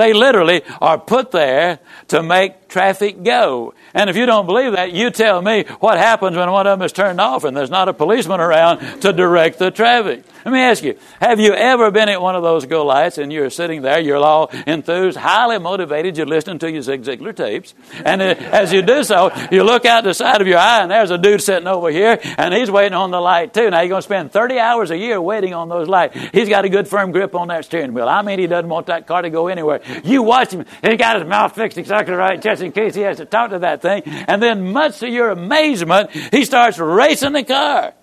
They 0.01 0.15
literally 0.15 0.63
are 0.81 0.99
put 0.99 1.31
there 1.31 1.79
to 2.09 2.23
make 2.23 2.69
traffic 2.71 3.23
go. 3.23 3.75
And 3.93 4.09
if 4.09 4.17
you 4.17 4.25
don't 4.25 4.47
believe 4.47 4.73
that, 4.73 4.93
you 4.93 5.11
tell 5.11 5.43
me 5.43 5.65
what 5.81 5.99
happens 5.99 6.37
when 6.37 6.51
one 6.51 6.67
of 6.67 6.79
them 6.79 6.87
is 6.87 6.93
turned 6.93 7.21
off 7.21 7.45
and 7.45 7.55
there's 7.55 7.71
not 7.71 7.89
a 7.89 7.93
policeman 7.93 8.41
around 8.41 9.03
to 9.03 9.13
direct 9.13 9.59
the 9.59 9.71
traffic. 9.71 10.25
Let 10.45 10.53
me 10.53 10.61
ask 10.61 10.83
you, 10.83 10.97
have 11.21 11.39
you 11.39 11.53
ever 11.53 11.91
been 11.91 12.09
at 12.09 12.23
one 12.23 12.35
of 12.35 12.43
those 12.43 12.65
go 12.65 12.87
lights 12.87 13.19
and 13.19 13.31
you're 13.31 13.51
sitting 13.51 13.83
there, 13.83 14.01
you're 14.01 14.17
all 14.17 14.51
enthused, 14.67 15.19
highly 15.19 15.59
motivated, 15.59 16.17
you're 16.17 16.27
listening 16.27 16.59
to 16.61 16.71
your 16.71 16.81
Zig 16.81 17.03
Ziglar 17.03 17.37
tapes, 17.37 17.75
and 18.07 18.23
as 18.23 18.73
you 18.73 18.81
do 18.81 19.05
so, 19.05 19.31
you 19.53 19.65
look 19.65 19.85
out 19.85 20.05
the 20.05 20.15
side 20.15 20.41
of 20.41 20.47
your 20.47 20.57
eye 20.57 20.81
and 20.81 20.91
there's 20.91 21.11
a 21.11 21.19
dude 21.19 21.43
sitting 21.43 21.67
over 21.67 21.91
here 21.91 22.19
and 22.39 22.55
he's 22.55 22.71
waiting 22.71 22.95
on 22.95 23.11
the 23.11 23.21
light 23.21 23.53
too. 23.53 23.69
Now 23.69 23.81
you're 23.81 23.91
going 23.91 23.99
to 23.99 24.07
spend 24.07 24.33
30 24.33 24.59
hours 24.59 24.91
a 24.91 24.97
year 24.97 25.21
waiting 25.21 25.53
on 25.53 25.69
those 25.69 25.89
lights. 25.89 26.17
He's 26.33 26.49
got 26.49 26.65
a 26.65 26.71
good 26.71 26.89
firm 26.89 27.13
grip 27.13 27.35
on 27.35 27.49
that 27.49 27.67
steering 27.67 27.93
wheel. 27.93 28.09
I 28.09 28.23
mean, 28.23 28.39
he 28.39 28.47
doesn't 28.47 28.71
want 28.71 28.87
that 28.87 29.07
car 29.07 29.21
to 29.21 29.29
go 29.31 29.49
anywhere. 29.49 29.83
You 30.05 30.23
watch 30.23 30.53
him, 30.53 30.65
he 30.83 30.97
got 30.97 31.21
his 31.21 31.29
mouth 31.29 31.55
fixed 31.55 31.79
exactly 31.79 32.15
right 32.15 32.41
just 32.41 32.63
in 32.63 32.73
case 32.73 32.95
he 32.95 33.03
has 33.03 33.19
to 33.19 33.25
talk 33.25 33.51
to 33.51 33.61
that 33.61 33.83
thing. 33.83 34.03
And 34.05 34.43
then 34.43 34.73
much 34.73 35.01
to 35.01 35.09
your 35.09 35.31
amazement, 35.31 36.11
he 36.11 36.45
starts 36.45 36.79
racing 36.79 37.33
the 37.33 37.45
car. 37.45 37.95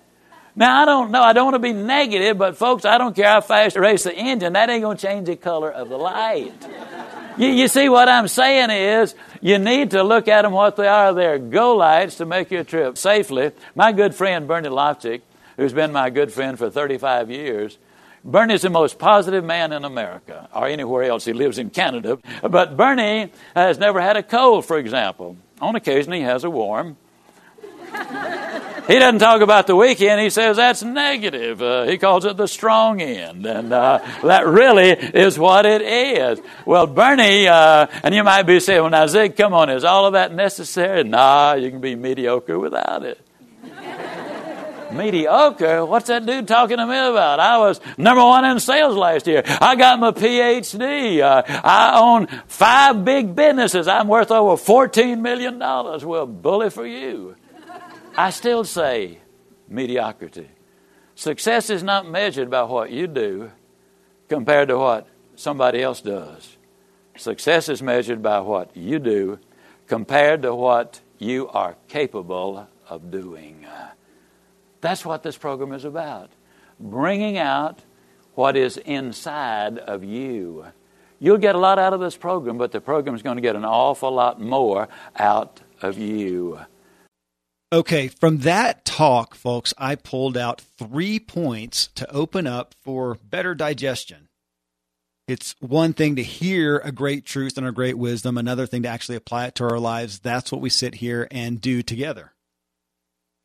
Now, 0.58 0.82
I 0.82 0.84
don't 0.86 1.12
know. 1.12 1.22
I 1.22 1.34
don't 1.34 1.44
want 1.44 1.54
to 1.54 1.60
be 1.60 1.72
negative, 1.72 2.36
but 2.36 2.56
folks, 2.56 2.84
I 2.84 2.98
don't 2.98 3.14
care 3.14 3.28
how 3.28 3.40
fast 3.40 3.76
you 3.76 3.82
race 3.82 4.02
the 4.02 4.12
engine. 4.12 4.54
That 4.54 4.68
ain't 4.68 4.82
going 4.82 4.96
to 4.96 5.06
change 5.06 5.28
the 5.28 5.36
color 5.36 5.70
of 5.70 5.88
the 5.88 5.96
light. 5.96 6.52
you, 7.38 7.46
you, 7.46 7.68
see, 7.68 7.88
what 7.88 8.08
I'm 8.08 8.26
saying 8.26 8.70
is 8.70 9.14
you 9.40 9.60
need 9.60 9.92
to 9.92 10.02
look 10.02 10.26
at 10.26 10.42
them 10.42 10.50
what 10.50 10.74
they 10.74 10.88
are. 10.88 11.14
They're 11.14 11.38
go 11.38 11.76
lights 11.76 12.16
to 12.16 12.26
make 12.26 12.50
your 12.50 12.64
trip 12.64 12.98
safely. 12.98 13.52
My 13.76 13.92
good 13.92 14.16
friend, 14.16 14.48
Bernie 14.48 14.68
Lofchick, 14.68 15.20
who's 15.56 15.72
been 15.72 15.92
my 15.92 16.10
good 16.10 16.32
friend 16.32 16.58
for 16.58 16.70
35 16.70 17.30
years, 17.30 17.78
Bernie's 18.24 18.62
the 18.62 18.70
most 18.70 18.98
positive 18.98 19.44
man 19.44 19.72
in 19.72 19.84
America, 19.84 20.48
or 20.54 20.66
anywhere 20.66 21.04
else. 21.04 21.24
He 21.24 21.32
lives 21.32 21.58
in 21.58 21.70
Canada. 21.70 22.18
But 22.42 22.76
Bernie 22.76 23.30
has 23.54 23.78
never 23.78 24.00
had 24.00 24.16
a 24.16 24.22
cold, 24.22 24.66
for 24.66 24.78
example. 24.78 25.36
On 25.60 25.76
occasion, 25.76 26.12
he 26.12 26.22
has 26.22 26.44
a 26.44 26.50
warm. 26.50 26.96
He 28.88 28.98
doesn't 28.98 29.18
talk 29.18 29.42
about 29.42 29.66
the 29.66 29.76
weekend. 29.76 30.18
He 30.20 30.30
says 30.30 30.56
that's 30.56 30.82
negative. 30.82 31.60
Uh, 31.60 31.84
he 31.84 31.98
calls 31.98 32.24
it 32.24 32.38
the 32.38 32.48
strong 32.48 33.02
end. 33.02 33.44
And 33.44 33.70
uh, 33.70 33.98
that 34.22 34.46
really 34.46 34.88
is 34.90 35.38
what 35.38 35.66
it 35.66 35.82
is. 35.82 36.40
Well, 36.64 36.86
Bernie, 36.86 37.46
uh, 37.46 37.86
and 38.02 38.14
you 38.14 38.24
might 38.24 38.44
be 38.44 38.60
saying, 38.60 38.80
well, 38.80 38.90
now, 38.90 39.06
Zig, 39.06 39.36
come 39.36 39.52
on, 39.52 39.68
is 39.68 39.84
all 39.84 40.06
of 40.06 40.14
that 40.14 40.32
necessary? 40.32 41.04
Nah, 41.04 41.52
you 41.52 41.70
can 41.70 41.82
be 41.82 41.96
mediocre 41.96 42.58
without 42.58 43.02
it. 43.04 43.20
Mediocre? 44.92 45.84
What's 45.84 46.08
that 46.08 46.26
dude 46.26 46.48
talking 46.48 46.76
to 46.76 46.86
me 46.86 46.96
about? 46.96 47.40
I 47.40 47.58
was 47.58 47.80
number 47.96 48.22
one 48.22 48.44
in 48.44 48.60
sales 48.60 48.96
last 48.96 49.26
year. 49.26 49.42
I 49.46 49.76
got 49.76 50.00
my 50.00 50.10
PhD. 50.10 51.20
Uh, 51.20 51.42
I 51.46 51.98
own 52.00 52.26
five 52.46 53.04
big 53.04 53.34
businesses. 53.34 53.88
I'm 53.88 54.08
worth 54.08 54.30
over 54.30 54.60
$14 54.60 55.20
million. 55.20 55.58
Well, 55.58 56.26
bully 56.26 56.70
for 56.70 56.86
you. 56.86 57.36
I 58.16 58.30
still 58.30 58.64
say 58.64 59.18
mediocrity. 59.68 60.48
Success 61.14 61.70
is 61.70 61.82
not 61.82 62.08
measured 62.08 62.50
by 62.50 62.62
what 62.62 62.90
you 62.90 63.06
do 63.06 63.50
compared 64.28 64.68
to 64.68 64.78
what 64.78 65.06
somebody 65.36 65.82
else 65.82 66.00
does. 66.00 66.56
Success 67.16 67.68
is 67.68 67.82
measured 67.82 68.22
by 68.22 68.40
what 68.40 68.76
you 68.76 68.98
do 68.98 69.38
compared 69.88 70.42
to 70.42 70.54
what 70.54 71.00
you 71.18 71.48
are 71.48 71.76
capable 71.88 72.68
of 72.88 73.10
doing. 73.10 73.57
That's 74.80 75.04
what 75.04 75.22
this 75.22 75.36
program 75.36 75.72
is 75.72 75.84
about. 75.84 76.30
Bringing 76.78 77.38
out 77.38 77.80
what 78.34 78.56
is 78.56 78.76
inside 78.76 79.78
of 79.78 80.04
you. 80.04 80.66
You'll 81.18 81.38
get 81.38 81.56
a 81.56 81.58
lot 81.58 81.78
out 81.78 81.92
of 81.92 82.00
this 82.00 82.16
program, 82.16 82.58
but 82.58 82.70
the 82.70 82.80
program 82.80 83.14
is 83.14 83.22
going 83.22 83.36
to 83.36 83.42
get 83.42 83.56
an 83.56 83.64
awful 83.64 84.12
lot 84.12 84.40
more 84.40 84.88
out 85.16 85.60
of 85.82 85.98
you. 85.98 86.60
Okay, 87.72 88.08
from 88.08 88.38
that 88.38 88.84
talk, 88.84 89.34
folks, 89.34 89.74
I 89.76 89.94
pulled 89.96 90.36
out 90.36 90.62
three 90.78 91.18
points 91.18 91.88
to 91.96 92.10
open 92.10 92.46
up 92.46 92.74
for 92.82 93.16
better 93.22 93.54
digestion. 93.54 94.28
It's 95.26 95.54
one 95.60 95.92
thing 95.92 96.16
to 96.16 96.22
hear 96.22 96.78
a 96.78 96.92
great 96.92 97.26
truth 97.26 97.58
and 97.58 97.66
a 97.66 97.72
great 97.72 97.98
wisdom, 97.98 98.38
another 98.38 98.66
thing 98.66 98.84
to 98.84 98.88
actually 98.88 99.16
apply 99.16 99.48
it 99.48 99.54
to 99.56 99.64
our 99.64 99.78
lives. 99.78 100.20
That's 100.20 100.50
what 100.50 100.62
we 100.62 100.70
sit 100.70 100.94
here 100.94 101.28
and 101.30 101.60
do 101.60 101.82
together. 101.82 102.32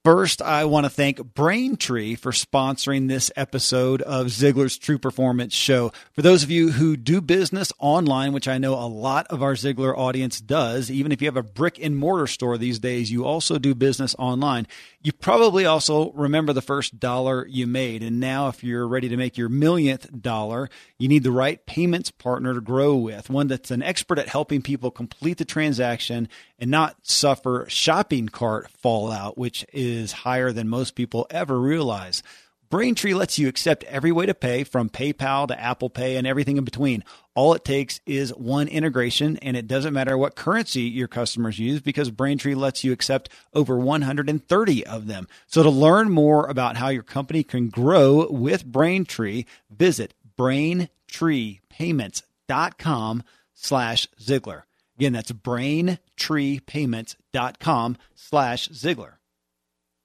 First, 0.03 0.41
I 0.41 0.65
want 0.65 0.86
to 0.86 0.89
thank 0.89 1.33
Braintree 1.33 2.15
for 2.15 2.33
sponsoring 2.33 3.07
this 3.07 3.31
episode 3.38 4.01
of 4.01 4.27
Ziglar's 4.27 4.77
True 4.77 4.98
Performance 4.98 5.53
Show. 5.53 5.93
For 6.12 6.22
those 6.22 6.43
of 6.43 6.51
you 6.51 6.72
who 6.74 6.98
do 6.98 7.22
business 7.22 7.72
online, 7.79 8.33
which 8.33 8.50
I 8.50 8.57
know 8.57 8.74
a 8.74 8.83
lot 8.83 9.27
of 9.27 9.41
our 9.41 9.53
Ziglar 9.53 9.98
audience 9.98 10.41
does, 10.41 10.91
even 10.91 11.13
if 11.13 11.22
you 11.22 11.27
have 11.29 11.38
a 11.38 11.41
brick 11.41 11.79
and 11.81 11.95
mortar 11.95 12.27
store 12.27 12.57
these 12.57 12.79
days, 12.79 13.13
you 13.13 13.24
also 13.24 13.57
do 13.57 13.74
business 13.74 14.13
online. 14.19 14.67
You 15.01 15.13
probably 15.13 15.65
also 15.65 16.12
remember 16.12 16.51
the 16.51 16.62
first 16.62 17.00
dollar 17.00 17.48
you 17.48 17.65
made. 17.65 18.03
And 18.03 18.19
now, 18.19 18.50
if 18.50 18.62
you're 18.62 18.86
ready 18.86 19.07
to 19.07 19.15
make 19.15 19.38
your 19.38 19.48
millionth 19.48 20.22
dollar, 20.22 20.69
you 20.98 21.07
need 21.07 21.24
the 21.24 21.31
right 21.31 21.65
payments 21.65 22.12
partner 22.12 22.53
to 22.53 22.60
grow 22.60 22.98
with, 22.98 23.29
one 23.29 23.48
that's 23.48 23.72
an 23.72 23.81
expert 23.81 24.19
at 24.19 24.27
helping 24.27 24.62
people 24.62 24.91
complete 24.91 25.38
the 25.38 25.45
transaction 25.45 26.27
and 26.63 26.72
not 26.72 26.96
suffer 27.01 27.65
shopping 27.67 28.29
cart 28.29 28.70
fallout, 28.70 29.38
which 29.38 29.65
is 29.74 30.13
higher 30.13 30.53
than 30.53 30.70
most 30.70 30.96
people 30.96 31.27
ever 31.29 31.60
realize. 31.60 32.24
Braintree 32.70 33.13
lets 33.13 33.38
you 33.38 33.50
accept 33.50 33.84
every 33.84 34.13
way 34.13 34.25
to 34.25 34.34
pay 34.34 34.63
from 34.63 34.89
PayPal 34.89 35.46
to 35.50 35.60
Apple 35.60 35.89
Pay 35.89 36.15
and 36.15 36.25
everything 36.25 36.55
in 36.55 36.63
between. 36.63 37.03
All 37.36 37.53
it 37.53 37.65
takes 37.65 38.00
is 38.05 38.34
one 38.34 38.70
integration, 38.70 39.36
and 39.41 39.58
it 39.58 39.67
doesn't 39.67 39.93
matter 39.93 40.17
what 40.17 40.38
currency 40.38 40.84
your 40.84 41.10
customers 41.10 41.60
use 41.60 41.82
because 41.82 42.12
Braintree 42.12 42.55
lets 42.55 42.86
you 42.86 42.93
accept 42.93 43.27
over 43.53 43.77
130 43.77 44.86
of 44.86 45.08
them. 45.08 45.27
So 45.48 45.63
to 45.63 45.70
learn 45.70 46.12
more 46.12 46.48
about 46.48 46.77
how 46.77 46.88
your 46.88 47.03
company 47.03 47.43
can 47.43 47.67
grow 47.67 48.32
with 48.32 48.65
Braintree, 48.65 49.43
visit 49.70 50.13
braintreepayments.com 50.39 53.24
slash 53.53 54.08
Ziglar. 54.17 54.63
Again, 54.97 55.13
that's 55.13 55.31
braintreepayments.com 55.31 57.97
slash 58.15 58.69
Ziglar. 58.69 59.13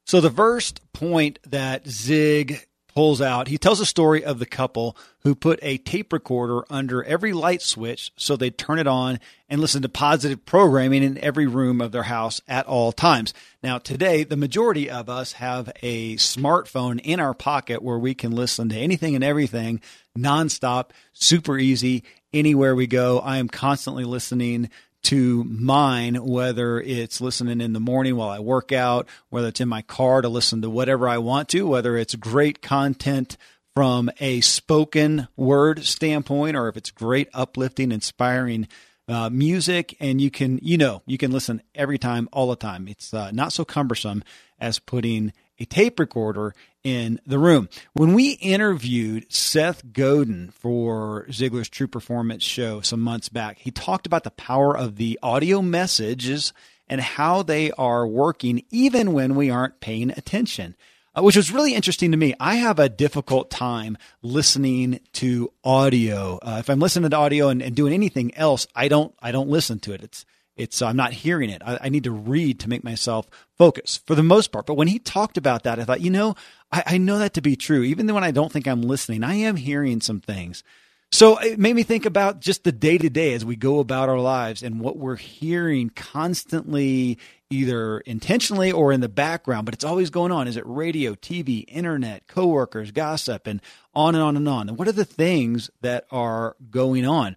So 0.07 0.21
the 0.21 0.31
first 0.31 0.81
point 0.93 1.39
that 1.47 1.87
Zig 1.87 2.68
pulls 2.99 3.21
out, 3.21 3.47
he 3.47 3.57
tells 3.57 3.79
a 3.79 3.87
story 3.87 4.25
of 4.25 4.41
the 4.41 4.45
couple 4.45 4.97
who 5.21 5.33
put 5.33 5.61
a 5.63 5.79
tape 5.79 6.13
recorder 6.13 6.65
under 6.69 7.05
every 7.05 7.33
light 7.33 7.63
switch 7.63 8.11
so 8.17 8.35
they'd 8.35 8.59
turn 8.59 8.81
it 8.81 8.89
on 8.89 9.21
and 9.49 9.61
listen 9.61 9.83
to 9.83 9.89
positive 9.89 10.45
programming 10.45 11.05
in 11.05 11.17
every 11.19 11.47
room 11.47 11.81
of 11.81 11.93
their 11.93 12.03
house 12.03 12.41
at 12.49 12.67
all 12.67 12.91
times. 12.91 13.33
Now, 13.63 13.79
today, 13.79 14.25
the 14.25 14.37
majority 14.37 14.91
of 14.91 15.09
us 15.09 15.35
have 15.35 15.71
a 15.81 16.17
smartphone 16.17 17.01
in 17.05 17.21
our 17.21 17.35
pocket 17.35 17.83
where 17.83 18.01
we 18.01 18.15
can 18.15 18.33
listen 18.33 18.69
to 18.71 18.77
anything 18.77 19.15
and 19.15 19.23
everything 19.23 19.81
nonstop, 20.19 20.91
super 21.13 21.57
easy, 21.57 22.03
anywhere 22.33 22.75
we 22.75 22.89
go. 22.89 23.21
I 23.21 23.37
am 23.37 23.49
constantly 23.49 24.03
listening 24.03 24.71
to 25.05 25.45
mine, 25.45 26.17
whether 26.25 26.81
it's 26.81 27.21
listening 27.21 27.61
in 27.61 27.73
the 27.73 27.81
morning 27.81 28.17
while 28.17 28.29
I 28.29 28.41
work 28.41 28.73
out, 28.73 29.09
whether 29.31 29.49
it's 29.49 29.61
in 29.61 29.69
my 29.69 29.83
car 29.83 30.23
to 30.23 30.29
listen 30.29 30.63
to 30.63 30.71
whatever 30.71 31.09
I 31.09 31.19
want 31.19 31.49
to, 31.51 31.67
whether 31.67 31.97
it's 31.97 32.15
great 32.15 32.61
content 32.63 33.37
from 33.75 34.11
a 34.19 34.41
spoken 34.41 35.29
word 35.37 35.85
standpoint, 35.85 36.57
or 36.57 36.69
if 36.69 36.77
it's 36.77 36.91
great, 36.91 37.29
uplifting, 37.33 37.93
inspiring 37.93 38.67
uh, 39.07 39.31
music. 39.31 39.97
And 40.01 40.21
you 40.21 40.31
can, 40.31 40.59
you 40.63 40.77
know, 40.77 41.03
you 41.07 41.17
can 41.17 41.31
listen 41.31 41.63
every 41.75 41.99
time, 41.99 42.29
all 42.33 42.49
the 42.49 42.57
time. 42.57 42.89
It's 42.89 43.15
uh, 43.15 43.31
not 43.31 43.53
so 43.53 43.65
cumbersome 43.65 44.25
as 44.59 44.79
putting 44.79 45.33
a 45.59 45.65
tape 45.65 45.99
recorder 45.99 46.55
in 46.85 47.21
the 47.27 47.39
room. 47.39 47.69
When 47.93 48.15
we 48.15 48.33
interviewed 48.33 49.33
Seth 49.33 49.93
Godin 49.93 50.51
for 50.51 51.27
Ziglar's 51.31 51.69
True 51.69 51.89
Performance 51.89 52.43
show 52.43 52.81
some 52.81 53.01
months 53.01 53.29
back, 53.29 53.59
he 53.59 53.71
talked 53.71 54.07
about 54.07 54.25
the 54.25 54.31
power 54.31 54.77
of 54.77 54.97
the 54.97 55.19
audio 55.23 55.61
messages 55.61 56.53
and 56.89 57.01
how 57.01 57.43
they 57.43 57.71
are 57.73 58.07
working 58.07 58.63
even 58.71 59.13
when 59.13 59.35
we 59.35 59.51
aren't 59.51 59.81
paying 59.81 60.11
attention. 60.11 60.77
Uh, 61.17 61.23
which 61.23 61.37
was 61.37 61.51
really 61.51 61.75
interesting 61.75 62.11
to 62.13 62.17
me. 62.17 62.35
I 62.39 62.57
have 62.57 62.79
a 62.79 62.89
difficult 62.89 63.51
time 63.51 63.97
listening 64.23 65.01
to 65.15 65.53
audio. 65.65 66.39
Uh, 66.43 66.59
if 66.61 66.69
I'm 66.69 66.79
listening 66.81 67.11
to 67.11 67.17
audio 67.17 67.49
and, 67.49 67.63
and 67.63 67.75
doing 67.75 67.93
anything 67.93 68.35
else, 68.35 68.67
I 68.75 68.89
don't 68.89 69.15
I 69.21 69.33
don't 69.33 69.49
listen 69.49 69.81
to 69.81 69.93
it. 69.93 70.03
It's 70.03 70.25
it's 70.59 70.83
uh, 70.83 70.87
I'm 70.87 70.97
not 70.97 71.13
hearing 71.13 71.51
it. 71.51 71.63
I, 71.65 71.79
I, 71.83 71.89
need 71.89 72.05
to 72.05 72.11
read 72.11 72.61
to 72.61 72.69
make 72.69 72.85
myself 72.85 73.27
focus 73.57 74.01
for 74.07 74.15
the 74.15 74.23
most 74.23 74.53
part. 74.53 74.67
But 74.67 74.75
when 74.75 74.89
he 74.89 74.99
talked 74.99 75.37
about 75.37 75.63
that, 75.63 75.79
I 75.79 75.85
thought, 75.85 76.01
you 76.01 76.11
know, 76.11 76.35
I, 76.73 76.83
I 76.87 76.99
know 76.99 77.19
that 77.19 77.35
to 77.35 77.41
be 77.41 77.57
true. 77.57 77.83
Even 77.83 78.13
when 78.13 78.25
I 78.25 78.31
don't 78.31 78.53
think 78.53 78.67
I'm 78.67 78.83
listening, 78.83 79.25
I 79.25 79.35
am 79.35 79.57
hearing 79.57 80.01
some 80.01 80.21
things. 80.21 80.63
So 81.11 81.39
it 81.39 81.59
made 81.59 81.75
me 81.75 81.85
think 81.85 82.05
about 82.05 82.41
just 82.41 82.65
the 82.65 82.73
day 82.73 82.99
to 82.99 83.09
day 83.09 83.33
as 83.33 83.45
we 83.45 83.57
go 83.57 83.79
about 83.79 84.11
our 84.11 84.21
lives 84.21 84.63
and 84.63 84.79
what 84.79 84.99
we're 84.99 85.17
hearing 85.17 85.89
constantly, 85.89 87.19
either 87.49 88.01
intentionally 88.01 88.71
or 88.71 88.93
in 88.93 89.01
the 89.01 89.09
background, 89.09 89.65
but 89.65 89.73
it's 89.73 89.85
always 89.85 90.11
going 90.11 90.33
on. 90.33 90.47
Is 90.47 90.59
it 90.59 90.67
radio, 90.67 91.15
TV, 91.15 91.65
internet, 91.67 92.27
coworkers, 92.27 92.91
gossip, 92.91 93.47
and 93.47 93.63
on 93.95 94.15
and 94.15 94.23
on 94.23 94.37
and 94.37 94.47
on? 94.47 94.69
And 94.69 94.79
what 94.79 94.87
are 94.87 94.93
the 94.93 95.07
things 95.07 95.71
that 95.81 96.05
are 96.11 96.57
going 96.71 97.07
on? 97.07 97.37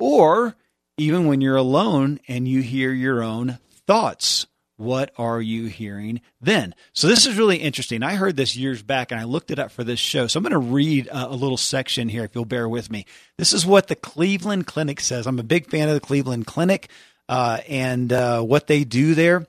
Or 0.00 0.56
even 0.96 1.26
when 1.26 1.40
you're 1.40 1.56
alone 1.56 2.20
and 2.28 2.46
you 2.46 2.62
hear 2.62 2.92
your 2.92 3.22
own 3.22 3.58
thoughts. 3.86 4.46
What 4.76 5.12
are 5.16 5.40
you 5.40 5.66
hearing 5.66 6.22
then? 6.40 6.74
So, 6.92 7.06
this 7.06 7.26
is 7.26 7.36
really 7.36 7.58
interesting. 7.58 8.02
I 8.02 8.14
heard 8.14 8.36
this 8.36 8.56
years 8.56 8.82
back 8.82 9.12
and 9.12 9.20
I 9.20 9.24
looked 9.24 9.52
it 9.52 9.58
up 9.60 9.70
for 9.70 9.84
this 9.84 10.00
show. 10.00 10.26
So, 10.26 10.38
I'm 10.38 10.42
going 10.42 10.52
to 10.52 10.58
read 10.58 11.08
a, 11.12 11.28
little 11.28 11.56
section 11.56 12.08
here 12.08 12.24
if 12.24 12.34
you'll 12.34 12.46
bear 12.46 12.68
with 12.68 12.90
me. 12.90 13.06
This 13.38 13.52
is 13.52 13.64
what 13.64 13.86
the 13.86 13.94
Cleveland 13.94 14.66
Clinic 14.66 14.98
says. 14.98 15.26
I'm 15.26 15.38
a 15.38 15.44
big 15.44 15.70
fan 15.70 15.88
of 15.88 15.94
the 15.94 16.00
Cleveland 16.00 16.46
Clinic 16.46 16.88
uh, 17.28 17.58
and 17.68 18.12
uh, 18.12 18.42
what 18.42 18.66
they 18.66 18.82
do 18.82 19.14
there. 19.14 19.46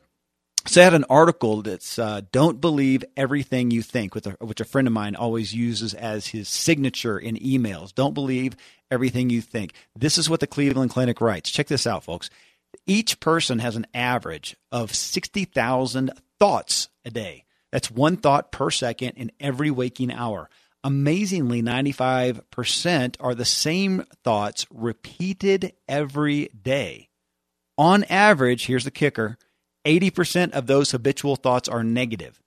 So 0.66 0.80
I 0.80 0.86
had 0.86 0.94
an 0.94 1.06
article 1.10 1.62
that's 1.62 2.00
uh, 2.00 2.22
"Don't 2.32 2.62
believe 2.62 3.04
everything 3.18 3.70
you 3.72 3.82
think," 3.82 4.16
a, 4.16 4.38
which 4.40 4.62
a 4.62 4.66
friend 4.66 4.88
of 4.88 4.94
mine 4.94 5.16
always 5.16 5.54
uses 5.54 5.94
as 5.94 6.28
his 6.28 6.48
signature 6.48 7.20
in 7.20 7.36
emails. 7.36 7.94
Don't 7.94 8.14
believe 8.14 8.56
everything 8.90 9.30
you 9.30 9.42
think. 9.42 9.74
This 9.96 10.18
is 10.18 10.30
what 10.30 10.40
the 10.40 10.48
Cleveland 10.48 10.92
Clinic 10.92 11.20
writes. 11.20 11.52
Check 11.52 11.68
this 11.68 11.86
out, 11.86 12.04
folks. 12.04 12.30
Each 12.88 13.20
person 13.20 13.60
has 13.60 13.76
an 13.76 13.88
average 13.94 14.56
of 14.72 14.96
sixty 14.96 15.46
thousand 15.46 16.12
thoughts 16.40 16.90
a 17.04 17.12
day. 17.12 17.44
That's 17.72 17.92
one 17.92 18.18
thought 18.18 18.52
per 18.52 18.70
second 18.70 19.14
in 19.18 19.32
every 19.40 19.72
waking 19.72 20.14
hour. 20.14 20.50
Amazingly, 20.86 21.62
95% 21.64 23.16
are 23.22 23.34
the 23.34 23.46
same 23.46 24.04
thoughts 24.24 24.68
repeated 24.70 25.74
every 25.88 26.50
day. 26.50 27.08
On 27.78 28.04
average, 28.04 28.66
here's 28.66 28.84
the 28.84 28.92
kicker 28.92 29.38
80% 29.86 30.52
of 30.52 30.68
those 30.68 30.92
habitual 30.92 31.36
thoughts 31.36 31.68
are 31.68 31.84
negative. 31.84 32.42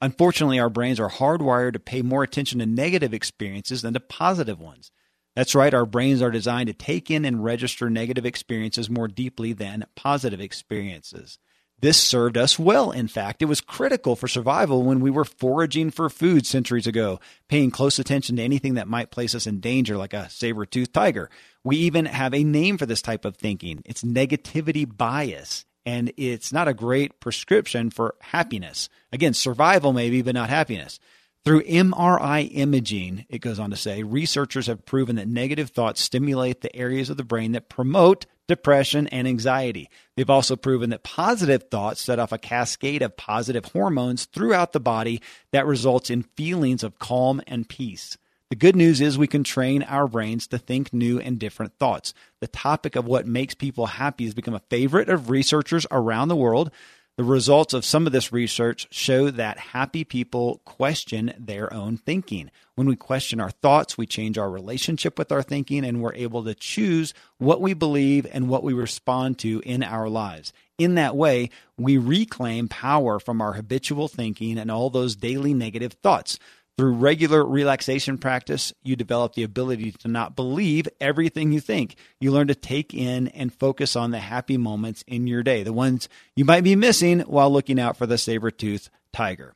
Unfortunately, 0.00 0.58
our 0.58 0.70
brains 0.70 1.00
are 1.00 1.10
hardwired 1.10 1.72
to 1.72 1.80
pay 1.80 2.02
more 2.02 2.22
attention 2.22 2.58
to 2.58 2.66
negative 2.66 3.14
experiences 3.14 3.82
than 3.82 3.94
to 3.94 4.00
positive 4.00 4.60
ones. 4.60 4.90
That's 5.34 5.54
right, 5.54 5.74
our 5.74 5.86
brains 5.86 6.22
are 6.22 6.30
designed 6.30 6.68
to 6.68 6.72
take 6.72 7.10
in 7.10 7.24
and 7.24 7.44
register 7.44 7.90
negative 7.90 8.24
experiences 8.24 8.88
more 8.88 9.08
deeply 9.08 9.52
than 9.52 9.86
positive 9.94 10.40
experiences. 10.40 11.38
This 11.78 12.02
served 12.02 12.38
us 12.38 12.58
well, 12.58 12.90
in 12.90 13.06
fact. 13.06 13.42
It 13.42 13.46
was 13.46 13.60
critical 13.60 14.16
for 14.16 14.28
survival 14.28 14.82
when 14.82 15.00
we 15.00 15.10
were 15.10 15.26
foraging 15.26 15.90
for 15.90 16.08
food 16.08 16.46
centuries 16.46 16.86
ago, 16.86 17.20
paying 17.48 17.70
close 17.70 17.98
attention 17.98 18.36
to 18.36 18.42
anything 18.42 18.74
that 18.74 18.88
might 18.88 19.10
place 19.10 19.34
us 19.34 19.46
in 19.46 19.60
danger, 19.60 19.98
like 19.98 20.14
a 20.14 20.30
saber 20.30 20.64
toothed 20.64 20.94
tiger. 20.94 21.28
We 21.62 21.76
even 21.76 22.06
have 22.06 22.32
a 22.32 22.44
name 22.44 22.78
for 22.78 22.86
this 22.86 23.02
type 23.02 23.26
of 23.26 23.36
thinking 23.36 23.82
it's 23.84 24.02
negativity 24.02 24.86
bias 24.86 25.66
and 25.86 26.12
it's 26.16 26.52
not 26.52 26.68
a 26.68 26.74
great 26.74 27.20
prescription 27.20 27.88
for 27.90 28.16
happiness. 28.20 28.88
Again, 29.12 29.32
survival 29.32 29.92
maybe, 29.92 30.20
but 30.20 30.34
not 30.34 30.50
happiness. 30.50 30.98
Through 31.44 31.62
MRI 31.62 32.50
imaging, 32.52 33.24
it 33.28 33.38
goes 33.38 33.60
on 33.60 33.70
to 33.70 33.76
say, 33.76 34.02
researchers 34.02 34.66
have 34.66 34.84
proven 34.84 35.14
that 35.14 35.28
negative 35.28 35.70
thoughts 35.70 36.00
stimulate 36.00 36.60
the 36.60 36.74
areas 36.74 37.08
of 37.08 37.16
the 37.16 37.22
brain 37.22 37.52
that 37.52 37.68
promote 37.68 38.26
depression 38.48 39.06
and 39.06 39.28
anxiety. 39.28 39.88
They've 40.16 40.28
also 40.28 40.56
proven 40.56 40.90
that 40.90 41.04
positive 41.04 41.64
thoughts 41.70 42.00
set 42.00 42.18
off 42.18 42.32
a 42.32 42.38
cascade 42.38 43.00
of 43.00 43.16
positive 43.16 43.66
hormones 43.66 44.24
throughout 44.24 44.72
the 44.72 44.80
body 44.80 45.22
that 45.52 45.66
results 45.66 46.10
in 46.10 46.24
feelings 46.24 46.82
of 46.82 46.98
calm 46.98 47.40
and 47.46 47.68
peace. 47.68 48.18
The 48.48 48.56
good 48.56 48.76
news 48.76 49.00
is 49.00 49.18
we 49.18 49.26
can 49.26 49.42
train 49.42 49.82
our 49.82 50.06
brains 50.06 50.46
to 50.48 50.58
think 50.58 50.92
new 50.92 51.18
and 51.18 51.36
different 51.36 51.76
thoughts. 51.80 52.14
The 52.40 52.46
topic 52.46 52.94
of 52.94 53.04
what 53.04 53.26
makes 53.26 53.54
people 53.54 53.86
happy 53.86 54.24
has 54.24 54.34
become 54.34 54.54
a 54.54 54.62
favorite 54.70 55.08
of 55.08 55.30
researchers 55.30 55.84
around 55.90 56.28
the 56.28 56.36
world. 56.36 56.70
The 57.16 57.24
results 57.24 57.74
of 57.74 57.84
some 57.84 58.06
of 58.06 58.12
this 58.12 58.32
research 58.32 58.86
show 58.92 59.30
that 59.30 59.58
happy 59.58 60.04
people 60.04 60.60
question 60.64 61.34
their 61.36 61.72
own 61.74 61.96
thinking. 61.96 62.52
When 62.76 62.86
we 62.86 62.94
question 62.94 63.40
our 63.40 63.50
thoughts, 63.50 63.98
we 63.98 64.06
change 64.06 64.38
our 64.38 64.50
relationship 64.50 65.18
with 65.18 65.32
our 65.32 65.42
thinking 65.42 65.84
and 65.84 66.00
we're 66.00 66.14
able 66.14 66.44
to 66.44 66.54
choose 66.54 67.14
what 67.38 67.60
we 67.60 67.74
believe 67.74 68.28
and 68.30 68.48
what 68.48 68.62
we 68.62 68.74
respond 68.74 69.40
to 69.40 69.60
in 69.64 69.82
our 69.82 70.08
lives. 70.08 70.52
In 70.78 70.94
that 70.94 71.16
way, 71.16 71.50
we 71.76 71.96
reclaim 71.98 72.68
power 72.68 73.18
from 73.18 73.40
our 73.40 73.54
habitual 73.54 74.06
thinking 74.06 74.56
and 74.56 74.70
all 74.70 74.88
those 74.88 75.16
daily 75.16 75.52
negative 75.52 75.94
thoughts. 75.94 76.38
Through 76.76 76.92
regular 76.92 77.42
relaxation 77.42 78.18
practice, 78.18 78.74
you 78.82 78.96
develop 78.96 79.34
the 79.34 79.44
ability 79.44 79.92
to 79.92 80.08
not 80.08 80.36
believe 80.36 80.86
everything 81.00 81.50
you 81.50 81.60
think. 81.60 81.96
You 82.20 82.32
learn 82.32 82.48
to 82.48 82.54
take 82.54 82.92
in 82.92 83.28
and 83.28 83.52
focus 83.52 83.96
on 83.96 84.10
the 84.10 84.18
happy 84.18 84.58
moments 84.58 85.02
in 85.06 85.26
your 85.26 85.42
day, 85.42 85.62
the 85.62 85.72
ones 85.72 86.10
you 86.34 86.44
might 86.44 86.64
be 86.64 86.76
missing 86.76 87.20
while 87.20 87.50
looking 87.50 87.80
out 87.80 87.96
for 87.96 88.04
the 88.04 88.18
saber 88.18 88.50
tooth 88.50 88.90
tiger. 89.10 89.54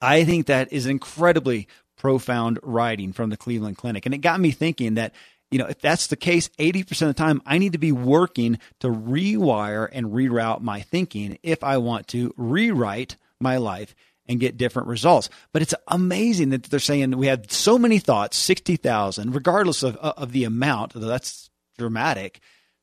I 0.00 0.22
think 0.22 0.46
that 0.46 0.72
is 0.72 0.86
incredibly 0.86 1.66
profound 1.96 2.60
writing 2.62 3.12
from 3.12 3.30
the 3.30 3.36
Cleveland 3.36 3.76
Clinic. 3.76 4.06
And 4.06 4.14
it 4.14 4.18
got 4.18 4.38
me 4.38 4.52
thinking 4.52 4.94
that, 4.94 5.12
you 5.50 5.58
know, 5.58 5.66
if 5.66 5.80
that's 5.80 6.06
the 6.06 6.16
case, 6.16 6.48
80% 6.50 7.02
of 7.02 7.08
the 7.08 7.14
time, 7.14 7.42
I 7.46 7.58
need 7.58 7.72
to 7.72 7.78
be 7.78 7.92
working 7.92 8.60
to 8.78 8.88
rewire 8.88 9.88
and 9.92 10.06
reroute 10.06 10.60
my 10.60 10.82
thinking 10.82 11.38
if 11.42 11.64
I 11.64 11.78
want 11.78 12.06
to 12.08 12.32
rewrite 12.36 13.16
my 13.40 13.56
life 13.56 13.96
and 14.26 14.40
get 14.40 14.56
different 14.56 14.88
results. 14.88 15.28
But 15.52 15.62
it's 15.62 15.74
amazing 15.88 16.50
that 16.50 16.64
they're 16.64 16.80
saying 16.80 17.16
we 17.16 17.26
had 17.26 17.50
so 17.50 17.78
many 17.78 17.98
thoughts, 17.98 18.36
60,000, 18.36 19.34
regardless 19.34 19.82
of, 19.82 19.96
uh, 20.00 20.14
of 20.16 20.32
the 20.32 20.44
amount, 20.44 20.92
that's 20.94 21.50
dramatic. 21.78 22.40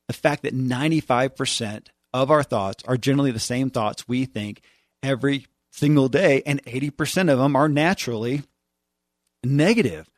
The 0.08 0.14
fact 0.14 0.42
that 0.42 0.54
95% 0.54 1.88
of 2.12 2.30
our 2.30 2.42
thoughts 2.42 2.84
are 2.86 2.96
generally 2.96 3.30
the 3.30 3.38
same 3.38 3.70
thoughts 3.70 4.08
we 4.08 4.24
think 4.24 4.60
every 5.02 5.46
single 5.70 6.08
day, 6.08 6.42
and 6.44 6.62
80% 6.64 7.32
of 7.32 7.38
them 7.38 7.56
are 7.56 7.68
naturally 7.68 8.42
negative. 9.44 10.10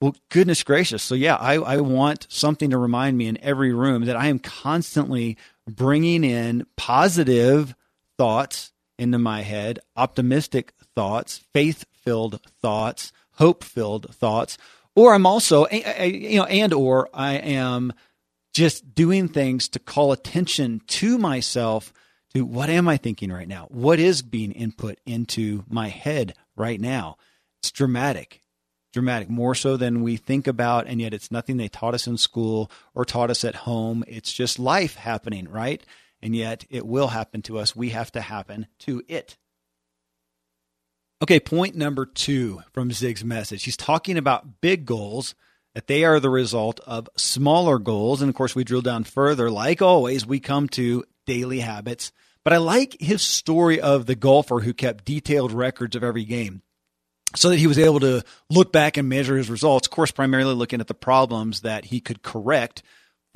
Well, 0.00 0.16
goodness 0.30 0.62
gracious. 0.62 1.02
So, 1.02 1.14
yeah, 1.14 1.36
I, 1.36 1.54
I 1.54 1.76
want 1.78 2.26
something 2.28 2.70
to 2.70 2.78
remind 2.78 3.16
me 3.16 3.28
in 3.28 3.38
every 3.42 3.72
room 3.72 4.04
that 4.06 4.16
I 4.16 4.26
am 4.26 4.38
constantly 4.38 5.38
bringing 5.66 6.24
in 6.24 6.66
positive 6.76 7.74
thoughts 8.18 8.72
into 8.98 9.18
my 9.18 9.42
head, 9.42 9.78
optimistic 9.96 10.72
thoughts, 10.94 11.38
faith 11.52 11.84
filled 11.92 12.40
thoughts, 12.60 13.12
hope 13.32 13.64
filled 13.64 14.14
thoughts. 14.14 14.58
Or 14.94 15.14
I'm 15.14 15.26
also, 15.26 15.68
you 15.68 16.38
know, 16.38 16.44
and 16.44 16.72
or 16.72 17.08
I 17.12 17.34
am 17.34 17.92
just 18.54 18.94
doing 18.94 19.28
things 19.28 19.68
to 19.68 19.78
call 19.78 20.12
attention 20.12 20.80
to 20.86 21.18
myself 21.18 21.92
to 22.34 22.44
what 22.44 22.70
am 22.70 22.88
I 22.88 22.96
thinking 22.96 23.30
right 23.30 23.48
now? 23.48 23.66
What 23.70 23.98
is 23.98 24.22
being 24.22 24.52
input 24.52 24.98
into 25.04 25.64
my 25.68 25.88
head 25.88 26.34
right 26.56 26.80
now? 26.80 27.16
It's 27.60 27.70
dramatic 27.70 28.40
dramatic, 28.96 29.28
more 29.28 29.54
so 29.54 29.76
than 29.76 30.02
we 30.02 30.16
think 30.16 30.46
about, 30.46 30.86
and 30.86 31.02
yet 31.02 31.12
it's 31.12 31.30
nothing 31.30 31.58
they 31.58 31.68
taught 31.68 31.92
us 31.92 32.06
in 32.06 32.16
school 32.16 32.70
or 32.94 33.04
taught 33.04 33.30
us 33.30 33.44
at 33.44 33.54
home. 33.54 34.02
It's 34.08 34.32
just 34.32 34.58
life 34.58 34.94
happening, 34.94 35.46
right? 35.50 35.84
And 36.22 36.34
yet 36.34 36.64
it 36.70 36.86
will 36.86 37.08
happen 37.08 37.42
to 37.42 37.58
us. 37.58 37.76
We 37.76 37.90
have 37.90 38.10
to 38.12 38.20
happen 38.20 38.66
to 38.80 39.02
it. 39.08 39.36
Okay, 41.22 41.40
point 41.40 41.74
number 41.74 42.04
two 42.04 42.62
from 42.72 42.90
Zig's 42.90 43.24
message. 43.24 43.64
He's 43.64 43.76
talking 43.76 44.18
about 44.18 44.60
big 44.60 44.84
goals, 44.84 45.34
that 45.74 45.86
they 45.86 46.04
are 46.04 46.20
the 46.20 46.30
result 46.30 46.80
of 46.86 47.08
smaller 47.16 47.78
goals. 47.78 48.22
And 48.22 48.28
of 48.28 48.34
course, 48.34 48.54
we 48.54 48.64
drill 48.64 48.82
down 48.82 49.04
further. 49.04 49.50
Like 49.50 49.82
always, 49.82 50.26
we 50.26 50.40
come 50.40 50.68
to 50.70 51.04
daily 51.26 51.60
habits. 51.60 52.12
But 52.44 52.52
I 52.52 52.58
like 52.58 52.96
his 53.00 53.22
story 53.22 53.80
of 53.80 54.06
the 54.06 54.14
golfer 54.14 54.60
who 54.60 54.72
kept 54.72 55.04
detailed 55.04 55.52
records 55.52 55.96
of 55.96 56.04
every 56.04 56.24
game 56.24 56.62
so 57.34 57.50
that 57.50 57.58
he 57.58 57.66
was 57.66 57.78
able 57.78 58.00
to 58.00 58.22
look 58.48 58.72
back 58.72 58.96
and 58.96 59.08
measure 59.08 59.36
his 59.36 59.50
results. 59.50 59.86
Of 59.86 59.90
course, 59.90 60.10
primarily 60.10 60.54
looking 60.54 60.80
at 60.80 60.86
the 60.86 60.94
problems 60.94 61.62
that 61.62 61.86
he 61.86 62.00
could 62.00 62.22
correct 62.22 62.82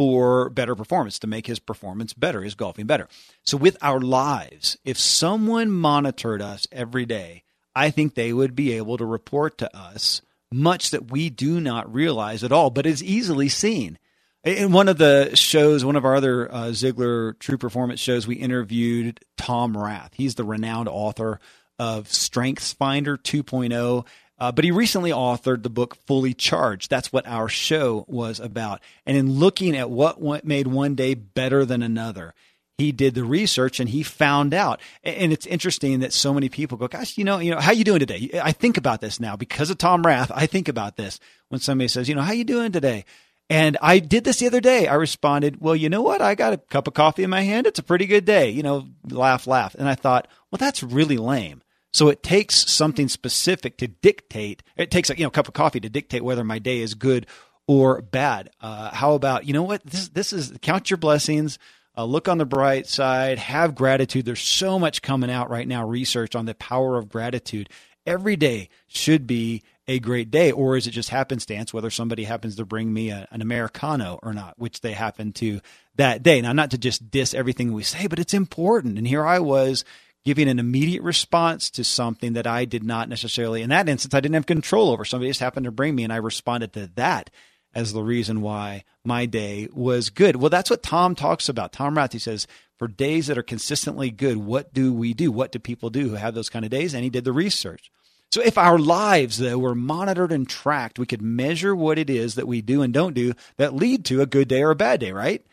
for 0.01 0.49
better 0.49 0.75
performance, 0.75 1.19
to 1.19 1.27
make 1.27 1.47
his 1.47 1.59
performance 1.59 2.15
better, 2.15 2.41
his 2.41 2.55
golfing 2.55 2.87
better. 2.87 3.07
So, 3.45 3.59
with 3.59 3.77
our 3.83 4.01
lives, 4.01 4.79
if 4.83 4.97
someone 4.97 5.71
monitored 5.71 6.41
us 6.41 6.67
every 6.73 7.05
day, 7.05 7.43
I 7.77 7.91
think 7.91 8.15
they 8.15 8.33
would 8.33 8.57
be 8.57 8.73
able 8.73 8.97
to 8.97 9.05
report 9.05 9.59
to 9.59 9.77
us 9.77 10.23
much 10.51 10.93
that 10.93 11.11
we 11.11 11.29
do 11.29 11.61
not 11.61 11.93
realize 11.93 12.43
at 12.43 12.51
all, 12.51 12.71
but 12.71 12.87
is 12.87 13.05
easily 13.05 13.51
seen. 13.51 13.99
In 14.43 14.73
one 14.73 14.89
of 14.89 14.97
the 14.97 15.37
shows, 15.37 15.85
one 15.85 15.97
of 15.97 16.07
our 16.07 16.15
other 16.15 16.51
uh, 16.51 16.69
Ziglar 16.69 17.39
True 17.39 17.59
Performance 17.59 18.01
shows, 18.01 18.27
we 18.27 18.37
interviewed 18.37 19.21
Tom 19.37 19.77
Rath. 19.77 20.13
He's 20.15 20.35
the 20.35 20.45
renowned 20.45 20.89
author 20.89 21.41
of 21.79 22.11
Strengths 22.11 22.73
Finder 22.73 23.19
2.0. 23.19 24.07
Uh, 24.41 24.51
but 24.51 24.65
he 24.65 24.71
recently 24.71 25.11
authored 25.11 25.63
the 25.63 25.69
book 25.69 25.95
Fully 26.07 26.33
Charged. 26.33 26.89
That's 26.89 27.13
what 27.13 27.27
our 27.27 27.49
show 27.49 28.07
was 28.09 28.41
about. 28.41 28.81
And 29.05 29.17
in 29.17 29.35
looking 29.35 29.77
at 29.77 29.91
what 29.91 30.45
made 30.47 30.67
one 30.67 30.95
day 30.95 31.13
better 31.13 31.67
than 31.67 31.83
another, 31.83 32.33
he 32.79 32.91
did 32.91 33.15
the 33.15 33.25
research 33.25 33.79
and 33.79 33.91
he 33.91 34.03
found 34.03 34.55
out. 34.55 34.81
And 35.05 35.31
it's 35.31 35.45
interesting 35.45 36.01
that 36.01 36.15
so 36.15 36.33
many 36.33 36.49
people 36.49 36.79
go, 36.79 36.89
"Gosh, 36.89 37.19
you 37.19 37.25
know, 37.25 37.39
you 37.39 37.51
know, 37.51 37.61
how 37.61 37.73
you 37.73 37.85
doing 37.85 38.01
today?" 38.01 38.31
I 38.43 38.53
think 38.53 38.79
about 38.79 39.03
this 39.03 39.21
now 39.21 39.37
because 39.37 39.69
of 39.69 39.77
Tom 39.77 40.03
Rath. 40.03 40.33
I 40.35 40.47
think 40.47 40.69
about 40.69 40.97
this 40.97 41.21
when 41.51 41.61
somebody 41.61 41.89
says, 41.89 42.09
"You 42.09 42.15
know, 42.15 42.23
how 42.23 42.33
you 42.33 42.45
doing 42.45 42.73
today?" 42.73 43.05
And 43.51 43.77
I 43.83 43.99
did 43.99 44.25
this 44.25 44.39
the 44.39 44.47
other 44.47 44.61
day. 44.61 44.87
I 44.87 44.95
responded, 44.95 45.61
"Well, 45.61 45.77
you 45.77 45.91
know 45.91 46.01
what? 46.01 46.23
I 46.23 46.35
got 46.35 46.55
a 46.55 46.57
cup 46.57 46.89
of 46.89 46.95
coffee 46.95 47.25
in 47.25 47.31
my 47.31 47.43
hand. 47.43 47.67
It's 47.67 47.79
a 47.79 47.83
pretty 47.83 48.07
good 48.07 48.25
day." 48.25 48.49
You 48.49 48.63
know, 48.63 48.87
laugh, 49.11 49.47
laugh. 49.47 49.75
And 49.75 49.87
I 49.87 49.95
thought, 49.95 50.29
"Well, 50.51 50.57
that's 50.57 50.83
really 50.83 51.19
lame." 51.19 51.61
So 51.93 52.09
it 52.09 52.23
takes 52.23 52.71
something 52.71 53.09
specific 53.09 53.77
to 53.79 53.89
dictate. 53.89 54.63
It 54.77 54.91
takes 54.91 55.11
a 55.11 55.19
you 55.19 55.25
know 55.25 55.31
cup 55.31 55.49
of 55.49 55.55
coffee 55.55 55.81
to 55.81 55.89
dictate 55.89 56.23
whether 56.23 56.45
my 56.45 56.59
day 56.59 56.79
is 56.79 56.95
good 56.95 57.27
or 57.67 58.01
bad. 58.03 58.51
Uh, 58.61 58.91
how 58.95 59.15
about 59.15 59.47
you 59.47 59.53
know 59.53 59.63
what 59.63 59.85
this 59.85 60.09
this 60.09 60.33
is 60.33 60.53
count 60.63 60.91
your 60.91 60.99
blessings. 60.99 61.59
Uh, 61.97 62.05
look 62.05 62.29
on 62.29 62.39
the 62.39 62.47
bright 62.47 62.87
side. 62.87 63.39
Have 63.39 63.75
gratitude. 63.75 64.25
There's 64.25 64.41
so 64.41 64.79
much 64.79 65.03
coming 65.03 65.31
out 65.31 65.51
right 65.51 65.67
now. 65.67 65.87
Research 65.87 66.35
on 66.37 66.47
the 66.47 66.55
power 66.55 66.97
of 66.97 67.09
gratitude. 67.09 67.69
Every 68.07 68.37
day 68.37 68.71
should 68.87 69.27
be 69.27 69.63
a 69.87 69.99
great 69.99 70.31
day, 70.31 70.53
or 70.53 70.77
is 70.77 70.87
it 70.87 70.93
just 70.93 71.11
happenstance 71.11 71.75
whether 71.75 71.91
somebody 71.91 72.25
happens 72.25 72.55
to 72.57 72.65
bring 72.65 72.93
me 72.93 73.11
a, 73.11 73.27
an 73.33 73.43
americano 73.43 74.21
or 74.23 74.33
not, 74.33 74.55
which 74.57 74.81
they 74.81 74.93
happen 74.93 75.33
to 75.33 75.61
that 75.97 76.23
day. 76.23 76.41
Now, 76.41 76.53
not 76.53 76.71
to 76.71 76.79
just 76.79 77.11
diss 77.11 77.35
everything 77.35 77.73
we 77.73 77.83
say, 77.83 78.07
but 78.07 78.19
it's 78.19 78.33
important. 78.33 78.99
And 78.99 79.07
here 79.07 79.27
I 79.27 79.41
was 79.41 79.85
giving 80.25 80.49
an 80.49 80.59
immediate 80.59 81.03
response 81.03 81.71
to 81.71 81.85
something 81.85 82.35
that 82.35 82.47
I 82.47 82.65
did 82.65 82.85
not 82.85 83.09
necessarily, 83.09 83.63
in 83.63 83.71
that 83.71 83.89
instance, 83.89 84.15
I 84.15 84.21
didn't 84.21 84.35
have 84.35 84.47
control 84.47 84.91
over. 84.91 85.05
Somebody 85.05 85.31
just 85.31 85.41
happened 85.41 85.65
to 85.65 85.73
bring 85.73 85.95
me, 85.95 86.05
and 86.05 86.13
I 86.13 86.17
responded 86.17 86.73
to 86.75 86.91
that 86.97 87.31
as 87.75 87.93
the 87.93 88.03
reason 88.03 88.41
why 88.41 88.85
my 89.05 89.27
day 89.27 89.69
was 89.73 90.11
good. 90.11 90.37
Well, 90.37 90.51
that's 90.51 90.71
what 90.71 90.83
Tom 90.83 91.15
talks 91.15 91.49
about. 91.49 91.73
Tom 91.73 91.97
Rath, 91.97 92.13
he 92.13 92.19
says, 92.19 92.47
for 92.79 92.89
days 92.89 93.29
that 93.29 93.39
are 93.39 93.43
consistently 93.43 94.11
good, 94.11 94.39
what 94.39 94.75
do 94.75 94.93
we 94.93 95.15
do? 95.15 95.31
What 95.31 95.53
do 95.53 95.59
people 95.59 95.91
do 95.91 96.09
who 96.09 96.15
have 96.15 96.35
those 96.35 96.49
kind 96.49 96.65
of 96.65 96.71
days? 96.71 96.95
And 96.95 97.05
he 97.05 97.11
did 97.11 97.25
the 97.25 97.33
research. 97.33 97.91
So 98.33 98.41
if 98.41 98.57
our 98.59 98.79
lives, 98.79 99.39
though, 99.39 99.59
were 99.59 99.75
monitored 99.75 100.33
and 100.33 100.49
tracked, 100.49 100.99
we 100.99 101.07
could 101.07 101.23
measure 101.23 101.75
what 101.75 101.99
it 101.99 102.09
is 102.09 102.37
that 102.37 102.47
we 102.47 102.63
do 102.63 102.83
and 102.83 102.95
don't 102.95 103.15
do 103.15 103.35
that 103.57 103.75
lead 103.75 104.05
to 104.07 104.21
a 104.21 104.27
good 104.27 104.49
day 104.49 104.63
or 104.63 104.71
a 104.71 104.77
bad 104.77 105.01
day, 105.01 105.13
right? 105.13 105.45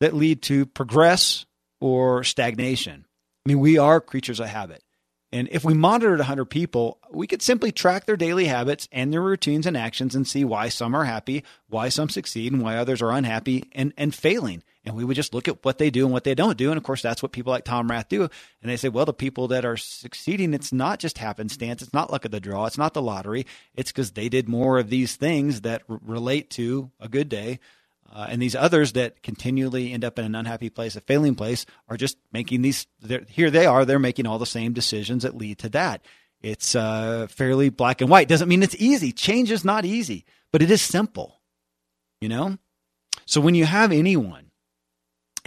That 0.00 0.14
lead 0.14 0.42
to 0.42 0.66
progress 0.66 1.44
or 1.80 2.24
stagnation. 2.24 3.04
I 3.44 3.48
mean, 3.48 3.60
we 3.60 3.78
are 3.78 4.00
creatures 4.00 4.40
of 4.40 4.46
habit. 4.46 4.82
And 5.34 5.48
if 5.50 5.64
we 5.64 5.72
monitored 5.72 6.18
100 6.18 6.44
people, 6.44 6.98
we 7.10 7.26
could 7.26 7.40
simply 7.40 7.72
track 7.72 8.04
their 8.04 8.18
daily 8.18 8.44
habits 8.44 8.86
and 8.92 9.10
their 9.10 9.22
routines 9.22 9.66
and 9.66 9.78
actions 9.78 10.14
and 10.14 10.28
see 10.28 10.44
why 10.44 10.68
some 10.68 10.94
are 10.94 11.04
happy, 11.04 11.42
why 11.68 11.88
some 11.88 12.10
succeed, 12.10 12.52
and 12.52 12.60
why 12.60 12.76
others 12.76 13.00
are 13.00 13.10
unhappy 13.10 13.64
and, 13.72 13.94
and 13.96 14.14
failing. 14.14 14.62
And 14.84 14.94
we 14.94 15.04
would 15.04 15.16
just 15.16 15.32
look 15.32 15.48
at 15.48 15.64
what 15.64 15.78
they 15.78 15.88
do 15.88 16.04
and 16.04 16.12
what 16.12 16.24
they 16.24 16.34
don't 16.34 16.58
do. 16.58 16.70
And 16.70 16.76
of 16.76 16.84
course, 16.84 17.00
that's 17.00 17.22
what 17.22 17.32
people 17.32 17.50
like 17.50 17.64
Tom 17.64 17.90
Rath 17.90 18.10
do. 18.10 18.22
And 18.22 18.70
they 18.70 18.76
say, 18.76 18.90
well, 18.90 19.06
the 19.06 19.14
people 19.14 19.48
that 19.48 19.64
are 19.64 19.76
succeeding, 19.78 20.52
it's 20.52 20.72
not 20.72 20.98
just 20.98 21.16
happenstance. 21.16 21.80
It's 21.80 21.94
not 21.94 22.10
luck 22.12 22.26
of 22.26 22.30
the 22.30 22.40
draw. 22.40 22.66
It's 22.66 22.78
not 22.78 22.92
the 22.92 23.00
lottery. 23.00 23.46
It's 23.74 23.90
because 23.90 24.10
they 24.10 24.28
did 24.28 24.50
more 24.50 24.78
of 24.78 24.90
these 24.90 25.16
things 25.16 25.62
that 25.62 25.82
r- 25.88 25.98
relate 26.02 26.50
to 26.50 26.90
a 27.00 27.08
good 27.08 27.30
day 27.30 27.58
uh, 28.12 28.26
and 28.28 28.42
these 28.42 28.54
others 28.54 28.92
that 28.92 29.22
continually 29.22 29.92
end 29.92 30.04
up 30.04 30.18
in 30.18 30.24
an 30.24 30.34
unhappy 30.34 30.68
place, 30.68 30.96
a 30.96 31.00
failing 31.00 31.34
place, 31.34 31.64
are 31.88 31.96
just 31.96 32.18
making 32.30 32.60
these. 32.60 32.86
Here 33.28 33.50
they 33.50 33.64
are. 33.64 33.84
They're 33.84 33.98
making 33.98 34.26
all 34.26 34.38
the 34.38 34.46
same 34.46 34.74
decisions 34.74 35.22
that 35.22 35.36
lead 35.36 35.58
to 35.60 35.70
that. 35.70 36.04
It's 36.42 36.74
uh, 36.74 37.28
fairly 37.30 37.70
black 37.70 38.00
and 38.00 38.10
white. 38.10 38.28
Doesn't 38.28 38.48
mean 38.48 38.62
it's 38.62 38.76
easy. 38.78 39.12
Change 39.12 39.50
is 39.50 39.64
not 39.64 39.84
easy, 39.84 40.26
but 40.50 40.60
it 40.60 40.70
is 40.70 40.82
simple. 40.82 41.40
You 42.20 42.28
know. 42.28 42.58
So 43.24 43.40
when 43.40 43.54
you 43.54 43.64
have 43.64 43.92
anyone, 43.92 44.50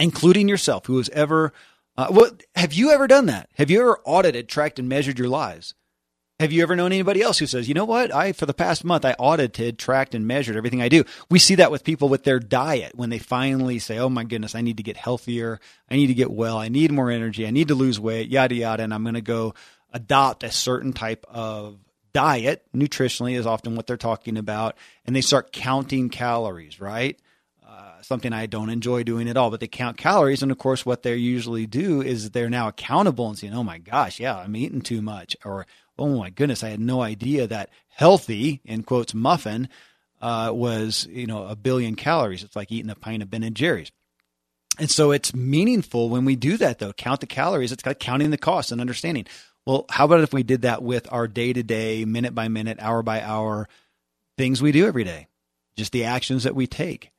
including 0.00 0.48
yourself, 0.48 0.86
who 0.86 0.96
has 0.96 1.08
ever, 1.10 1.52
uh, 1.96 2.08
what 2.08 2.42
have 2.56 2.72
you 2.72 2.90
ever 2.90 3.06
done 3.06 3.26
that? 3.26 3.48
Have 3.54 3.70
you 3.70 3.80
ever 3.80 4.00
audited, 4.04 4.48
tracked, 4.48 4.78
and 4.78 4.88
measured 4.88 5.18
your 5.18 5.28
lives? 5.28 5.74
Have 6.38 6.52
you 6.52 6.62
ever 6.62 6.76
known 6.76 6.92
anybody 6.92 7.22
else 7.22 7.38
who 7.38 7.46
says, 7.46 7.66
you 7.66 7.72
know 7.72 7.86
what? 7.86 8.14
I, 8.14 8.32
for 8.32 8.44
the 8.44 8.52
past 8.52 8.84
month, 8.84 9.06
I 9.06 9.12
audited, 9.12 9.78
tracked, 9.78 10.14
and 10.14 10.26
measured 10.26 10.56
everything 10.56 10.82
I 10.82 10.90
do. 10.90 11.04
We 11.30 11.38
see 11.38 11.54
that 11.54 11.70
with 11.70 11.82
people 11.82 12.10
with 12.10 12.24
their 12.24 12.38
diet 12.38 12.94
when 12.94 13.08
they 13.08 13.18
finally 13.18 13.78
say, 13.78 13.96
oh 13.96 14.10
my 14.10 14.22
goodness, 14.22 14.54
I 14.54 14.60
need 14.60 14.76
to 14.76 14.82
get 14.82 14.98
healthier. 14.98 15.60
I 15.90 15.96
need 15.96 16.08
to 16.08 16.14
get 16.14 16.30
well. 16.30 16.58
I 16.58 16.68
need 16.68 16.92
more 16.92 17.10
energy. 17.10 17.46
I 17.46 17.50
need 17.50 17.68
to 17.68 17.74
lose 17.74 17.98
weight, 17.98 18.28
yada, 18.28 18.54
yada. 18.54 18.82
And 18.82 18.92
I'm 18.92 19.02
going 19.02 19.14
to 19.14 19.22
go 19.22 19.54
adopt 19.94 20.44
a 20.44 20.50
certain 20.50 20.92
type 20.92 21.24
of 21.26 21.78
diet. 22.12 22.66
Nutritionally 22.74 23.34
is 23.34 23.46
often 23.46 23.74
what 23.74 23.86
they're 23.86 23.96
talking 23.96 24.36
about. 24.36 24.76
And 25.06 25.16
they 25.16 25.22
start 25.22 25.52
counting 25.52 26.10
calories, 26.10 26.82
right? 26.82 27.18
Uh, 27.66 28.02
something 28.02 28.34
I 28.34 28.44
don't 28.44 28.68
enjoy 28.68 29.04
doing 29.04 29.30
at 29.30 29.38
all, 29.38 29.50
but 29.50 29.60
they 29.60 29.68
count 29.68 29.96
calories. 29.96 30.42
And 30.42 30.52
of 30.52 30.58
course, 30.58 30.84
what 30.84 31.02
they 31.02 31.16
usually 31.16 31.66
do 31.66 32.02
is 32.02 32.32
they're 32.32 32.50
now 32.50 32.68
accountable 32.68 33.26
and 33.26 33.38
saying, 33.38 33.54
oh 33.54 33.64
my 33.64 33.78
gosh, 33.78 34.20
yeah, 34.20 34.36
I'm 34.36 34.54
eating 34.54 34.82
too 34.82 35.00
much. 35.00 35.34
Or, 35.42 35.66
oh 35.98 36.18
my 36.18 36.30
goodness, 36.30 36.62
I 36.62 36.68
had 36.68 36.80
no 36.80 37.00
idea 37.00 37.46
that 37.46 37.70
healthy, 37.88 38.60
in 38.64 38.82
quotes, 38.82 39.14
muffin 39.14 39.68
uh, 40.20 40.50
was, 40.52 41.06
you 41.10 41.26
know, 41.26 41.46
a 41.46 41.56
billion 41.56 41.94
calories. 41.94 42.42
It's 42.42 42.56
like 42.56 42.72
eating 42.72 42.90
a 42.90 42.94
pint 42.94 43.22
of 43.22 43.30
Ben 43.30 43.42
and 43.42 43.56
Jerry's. 43.56 43.90
And 44.78 44.90
so 44.90 45.10
it's 45.10 45.34
meaningful 45.34 46.10
when 46.10 46.24
we 46.24 46.36
do 46.36 46.56
that, 46.58 46.78
though. 46.78 46.92
Count 46.92 47.20
the 47.20 47.26
calories. 47.26 47.72
It's 47.72 47.86
like 47.86 47.98
counting 47.98 48.30
the 48.30 48.36
costs 48.36 48.72
and 48.72 48.80
understanding. 48.80 49.26
Well, 49.64 49.86
how 49.90 50.04
about 50.04 50.20
if 50.20 50.32
we 50.32 50.42
did 50.42 50.62
that 50.62 50.82
with 50.82 51.10
our 51.10 51.26
day 51.26 51.52
to 51.52 51.62
day, 51.62 52.04
minute 52.04 52.34
by 52.34 52.48
minute, 52.48 52.78
hour 52.80 53.02
by 53.02 53.22
hour 53.22 53.68
things 54.36 54.60
we 54.60 54.72
do 54.72 54.86
every 54.86 55.04
day? 55.04 55.28
Just 55.76 55.92
the 55.92 56.04
actions 56.04 56.44
that 56.44 56.54
we 56.54 56.66
take. 56.66 57.10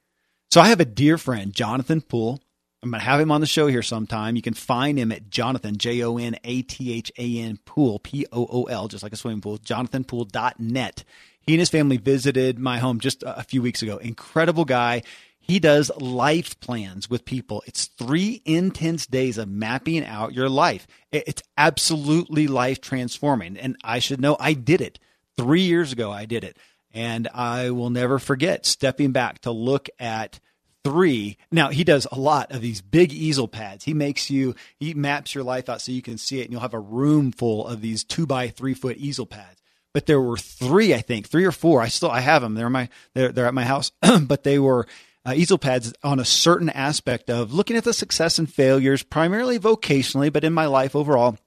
So 0.51 0.61
I 0.61 0.69
have 0.69 0.79
a 0.79 0.85
dear 0.85 1.17
friend, 1.17 1.53
Jonathan 1.53 2.01
Pool. 2.01 2.41
I'm 2.83 2.91
going 2.91 2.99
to 2.99 3.05
have 3.05 3.19
him 3.19 3.31
on 3.31 3.41
the 3.41 3.47
show 3.47 3.67
here 3.67 3.81
sometime. 3.81 4.35
You 4.35 4.41
can 4.41 4.53
find 4.53 4.99
him 4.99 5.11
at 5.11 5.29
Jonathan, 5.29 5.77
J 5.77 6.03
O 6.03 6.17
N 6.17 6.37
A 6.43 6.61
T 6.61 6.93
H 6.93 7.11
A 7.17 7.39
N 7.39 7.57
Pool, 7.65 7.99
P 7.99 8.25
O 8.31 8.47
O 8.51 8.63
L, 8.65 8.87
just 8.87 9.03
like 9.03 9.13
a 9.13 9.17
swimming 9.17 9.41
pool, 9.41 9.57
jonathanpool.net. 9.57 11.03
He 11.41 11.53
and 11.53 11.59
his 11.59 11.69
family 11.69 11.97
visited 11.97 12.59
my 12.59 12.77
home 12.77 12.99
just 12.99 13.23
a 13.25 13.43
few 13.43 13.61
weeks 13.61 13.81
ago. 13.81 13.97
Incredible 13.97 14.65
guy. 14.65 15.01
He 15.39 15.59
does 15.59 15.89
life 15.97 16.59
plans 16.59 17.09
with 17.09 17.23
people. 17.23 17.63
It's 17.65 17.85
three 17.85 18.41
intense 18.43 19.07
days 19.07 19.37
of 19.37 19.47
mapping 19.47 20.05
out 20.05 20.33
your 20.33 20.49
life. 20.49 20.85
It's 21.09 21.41
absolutely 21.57 22.47
life 22.47 22.81
transforming. 22.81 23.57
And 23.57 23.77
I 23.81 23.99
should 23.99 24.19
know 24.19 24.35
I 24.41 24.51
did 24.53 24.81
it 24.81 24.99
three 25.37 25.61
years 25.61 25.93
ago, 25.93 26.11
I 26.11 26.25
did 26.25 26.43
it. 26.43 26.57
And 26.93 27.29
I 27.33 27.69
will 27.69 27.89
never 27.89 28.19
forget 28.19 28.65
stepping 28.65 29.13
back 29.13 29.39
to 29.41 29.51
look 29.51 29.87
at 29.99 30.41
three. 30.87 31.37
Now, 31.51 31.67
he 31.67 31.83
does 31.83 32.07
a 32.13 32.17
lot 32.17 32.53
of 32.53 32.61
these 32.61 32.81
big 32.81 33.11
easel 33.11 33.49
pads. 33.49 33.83
He 33.83 33.93
makes 33.93 34.29
you, 34.29 34.55
he 34.79 34.93
maps 34.93 35.35
your 35.35 35.43
life 35.43 35.67
out 35.67 35.81
so 35.81 35.91
you 35.91 36.01
can 36.01 36.17
see 36.17 36.39
it, 36.39 36.43
and 36.43 36.53
you'll 36.53 36.61
have 36.61 36.73
a 36.73 36.79
room 36.79 37.33
full 37.33 37.67
of 37.67 37.81
these 37.81 38.05
two 38.05 38.25
by 38.25 38.47
three 38.47 38.73
foot 38.73 38.95
easel 38.95 39.25
pads. 39.25 39.61
But 39.93 40.05
there 40.05 40.21
were 40.21 40.37
three, 40.37 40.93
I 40.93 41.01
think, 41.01 41.27
three 41.27 41.43
or 41.43 41.51
four. 41.51 41.81
I 41.81 41.89
still, 41.89 42.09
I 42.09 42.21
have 42.21 42.41
them. 42.41 42.55
They're 42.55 42.69
my, 42.69 42.87
they're, 43.13 43.33
they're 43.33 43.47
at 43.47 43.53
my 43.53 43.65
house, 43.65 43.91
but 44.21 44.43
they 44.43 44.59
were 44.59 44.87
uh, 45.25 45.33
easel 45.35 45.57
pads 45.57 45.93
on 46.03 46.21
a 46.21 46.25
certain 46.25 46.69
aspect 46.69 47.29
of 47.29 47.53
looking 47.53 47.75
at 47.75 47.83
the 47.83 47.93
success 47.93 48.39
and 48.39 48.51
failures, 48.51 49.03
primarily 49.03 49.59
vocationally, 49.59 50.31
but 50.31 50.45
in 50.45 50.53
my 50.53 50.67
life 50.67 50.95
overall, 50.95 51.37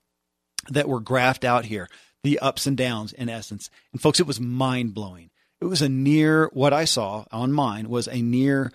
that 0.69 0.89
were 0.89 1.01
graphed 1.01 1.45
out 1.45 1.65
here, 1.65 1.89
the 2.23 2.39
ups 2.41 2.67
and 2.67 2.77
downs 2.77 3.15
in 3.15 3.31
essence. 3.31 3.71
And 3.93 4.03
folks, 4.03 4.21
it 4.21 4.27
was 4.27 4.39
mind 4.39 4.93
blowing. 4.93 5.31
It 5.63 5.65
was 5.65 5.81
a 5.81 5.89
near, 5.89 6.51
what 6.53 6.75
I 6.75 6.85
saw 6.85 7.25
on 7.33 7.53
mine 7.53 7.89
was 7.89 8.07
a 8.07 8.21
near 8.21 8.71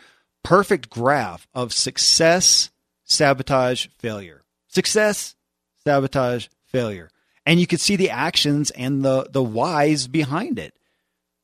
perfect 0.45 0.89
graph 0.89 1.47
of 1.53 1.73
success, 1.73 2.69
sabotage, 3.03 3.87
failure. 3.97 4.43
Success, 4.67 5.35
sabotage, 5.83 6.47
failure. 6.67 7.09
And 7.45 7.59
you 7.59 7.67
could 7.67 7.81
see 7.81 7.95
the 7.95 8.11
actions 8.11 8.71
and 8.71 9.03
the, 9.03 9.27
the 9.29 9.43
whys 9.43 10.07
behind 10.07 10.59
it. 10.59 10.73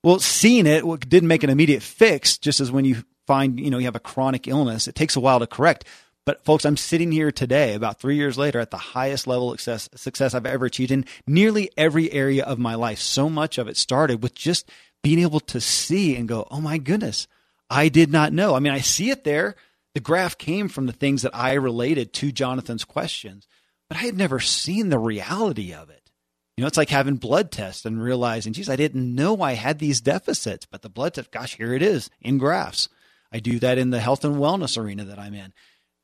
Well, 0.03 0.19
seeing 0.19 0.67
it 0.67 0.83
didn't 1.09 1.27
make 1.27 1.43
an 1.43 1.49
immediate 1.49 1.83
fix, 1.83 2.37
just 2.37 2.59
as 2.59 2.71
when 2.71 2.85
you 2.85 3.03
find, 3.27 3.59
you 3.59 3.69
know, 3.69 3.77
you 3.77 3.85
have 3.85 3.95
a 3.95 3.99
chronic 3.99 4.47
illness, 4.47 4.87
it 4.87 4.95
takes 4.95 5.15
a 5.15 5.19
while 5.19 5.39
to 5.39 5.47
correct. 5.47 5.85
But 6.25 6.45
folks, 6.45 6.65
I'm 6.65 6.77
sitting 6.77 7.11
here 7.11 7.31
today, 7.31 7.73
about 7.73 7.99
three 7.99 8.15
years 8.15 8.37
later, 8.37 8.59
at 8.59 8.69
the 8.69 8.77
highest 8.77 9.25
level 9.25 9.51
of 9.51 9.59
success, 9.59 9.89
success 9.95 10.33
I've 10.35 10.45
ever 10.45 10.65
achieved 10.65 10.91
in 10.91 11.05
nearly 11.25 11.71
every 11.75 12.11
area 12.11 12.43
of 12.43 12.59
my 12.59 12.75
life. 12.75 12.99
So 12.99 13.29
much 13.29 13.57
of 13.57 13.67
it 13.67 13.77
started 13.77 14.21
with 14.21 14.35
just 14.35 14.69
being 15.01 15.19
able 15.19 15.39
to 15.39 15.59
see 15.59 16.15
and 16.15 16.27
go, 16.27 16.47
oh 16.51 16.61
my 16.61 16.77
goodness, 16.77 17.27
I 17.71 17.87
did 17.87 18.11
not 18.11 18.33
know. 18.33 18.53
I 18.53 18.59
mean, 18.59 18.73
I 18.73 18.81
see 18.81 19.11
it 19.11 19.23
there. 19.23 19.55
The 19.93 20.01
graph 20.01 20.37
came 20.37 20.67
from 20.67 20.87
the 20.87 20.93
things 20.93 21.21
that 21.21 21.33
I 21.33 21.53
related 21.53 22.11
to 22.15 22.33
Jonathan's 22.33 22.83
questions, 22.83 23.47
but 23.87 23.97
I 23.97 24.01
had 24.01 24.17
never 24.17 24.41
seen 24.41 24.89
the 24.89 24.99
reality 24.99 25.73
of 25.73 25.89
it. 25.89 26.11
You 26.57 26.63
know, 26.63 26.67
it's 26.67 26.77
like 26.77 26.89
having 26.89 27.15
blood 27.15 27.49
tests 27.49 27.85
and 27.85 28.03
realizing, 28.03 28.51
geez, 28.51 28.69
I 28.69 28.75
didn't 28.75 29.15
know 29.15 29.41
I 29.41 29.53
had 29.53 29.79
these 29.79 30.01
deficits, 30.01 30.65
but 30.65 30.81
the 30.81 30.89
blood 30.89 31.13
test, 31.13 31.31
gosh, 31.31 31.55
here 31.55 31.73
it 31.73 31.81
is 31.81 32.09
in 32.19 32.37
graphs. 32.37 32.89
I 33.31 33.39
do 33.39 33.57
that 33.59 33.77
in 33.77 33.89
the 33.89 34.01
health 34.01 34.25
and 34.25 34.35
wellness 34.35 34.77
arena 34.77 35.05
that 35.05 35.17
I'm 35.17 35.33
in. 35.33 35.53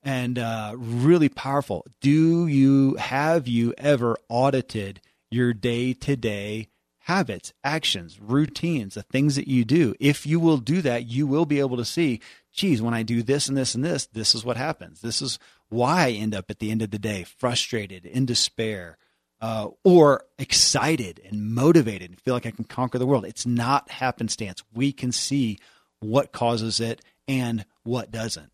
And 0.04 0.40
uh, 0.40 0.74
really 0.78 1.28
powerful. 1.28 1.86
Do 2.00 2.48
you 2.48 2.96
have 2.96 3.46
you 3.46 3.74
ever 3.78 4.16
audited 4.30 5.02
your 5.30 5.54
day 5.54 5.94
to 5.94 6.16
day 6.16 6.70
habits, 7.08 7.54
actions, 7.64 8.20
routines, 8.20 8.96
the 8.96 9.02
things 9.02 9.38
that 9.38 9.48
you 9.48 9.64
do. 9.64 9.96
If 9.98 10.28
you 10.28 10.42
will 10.42 10.58
do 10.58 10.82
that, 10.82 11.06
you 11.06 11.26
will 11.26 11.46
be 11.46 11.62
able 11.62 11.78
to 11.78 11.86
see, 11.86 12.20
geez, 12.52 12.82
when 12.82 12.94
I 12.94 13.04
do 13.04 13.24
this 13.24 13.48
and 13.48 13.56
this 13.56 13.74
and 13.76 13.84
this, 13.84 14.08
this 14.08 14.36
is 14.36 14.44
what 14.44 14.58
happens. 14.58 15.00
This 15.00 15.22
is 15.22 15.40
why 15.70 16.08
I 16.08 16.12
end 16.12 16.36
up 16.36 16.52
at 16.52 16.60
the 16.60 16.70
end 16.70 16.82
of 16.82 16.92
the 16.92 17.00
day 17.00 17.24
frustrated, 17.24 18.06
in 18.06 18.26
despair, 18.26 18.98
uh, 19.40 19.70
or 19.86 20.26
excited 20.38 21.22
and 21.24 21.56
motivated 21.56 22.10
and 22.10 22.20
feel 22.20 22.34
like 22.34 22.46
I 22.46 22.52
can 22.52 22.66
conquer 22.66 22.98
the 22.98 23.08
world. 23.08 23.24
It's 23.24 23.46
not 23.46 23.90
happenstance. 23.90 24.62
We 24.74 24.92
can 24.92 25.14
see 25.14 25.60
what 26.02 26.34
causes 26.34 26.82
it 26.82 27.02
and 27.26 27.64
what 27.84 28.12
doesn't. 28.12 28.52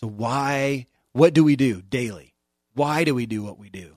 So, 0.00 0.06
why, 0.06 0.86
what 1.12 1.32
do 1.32 1.42
we 1.42 1.56
do 1.56 1.80
daily? 1.80 2.34
Why 2.74 3.04
do 3.04 3.14
we 3.14 3.24
do 3.24 3.42
what 3.42 3.58
we 3.58 3.70
do? 3.70 3.96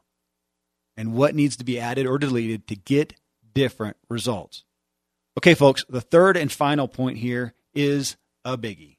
And 0.96 1.14
what 1.14 1.36
needs 1.36 1.58
to 1.58 1.66
be 1.66 1.82
added 1.82 2.08
or 2.08 2.18
deleted 2.18 2.66
to 2.70 2.78
get 2.78 3.14
different 3.58 3.98
results. 4.08 4.64
Okay, 5.38 5.56
folks, 5.56 5.84
the 5.90 6.02
third 6.02 6.38
and 6.38 6.52
final 6.52 6.88
point 6.88 7.18
here 7.18 7.56
is 7.74 8.16
a 8.46 8.56
biggie. 8.58 8.98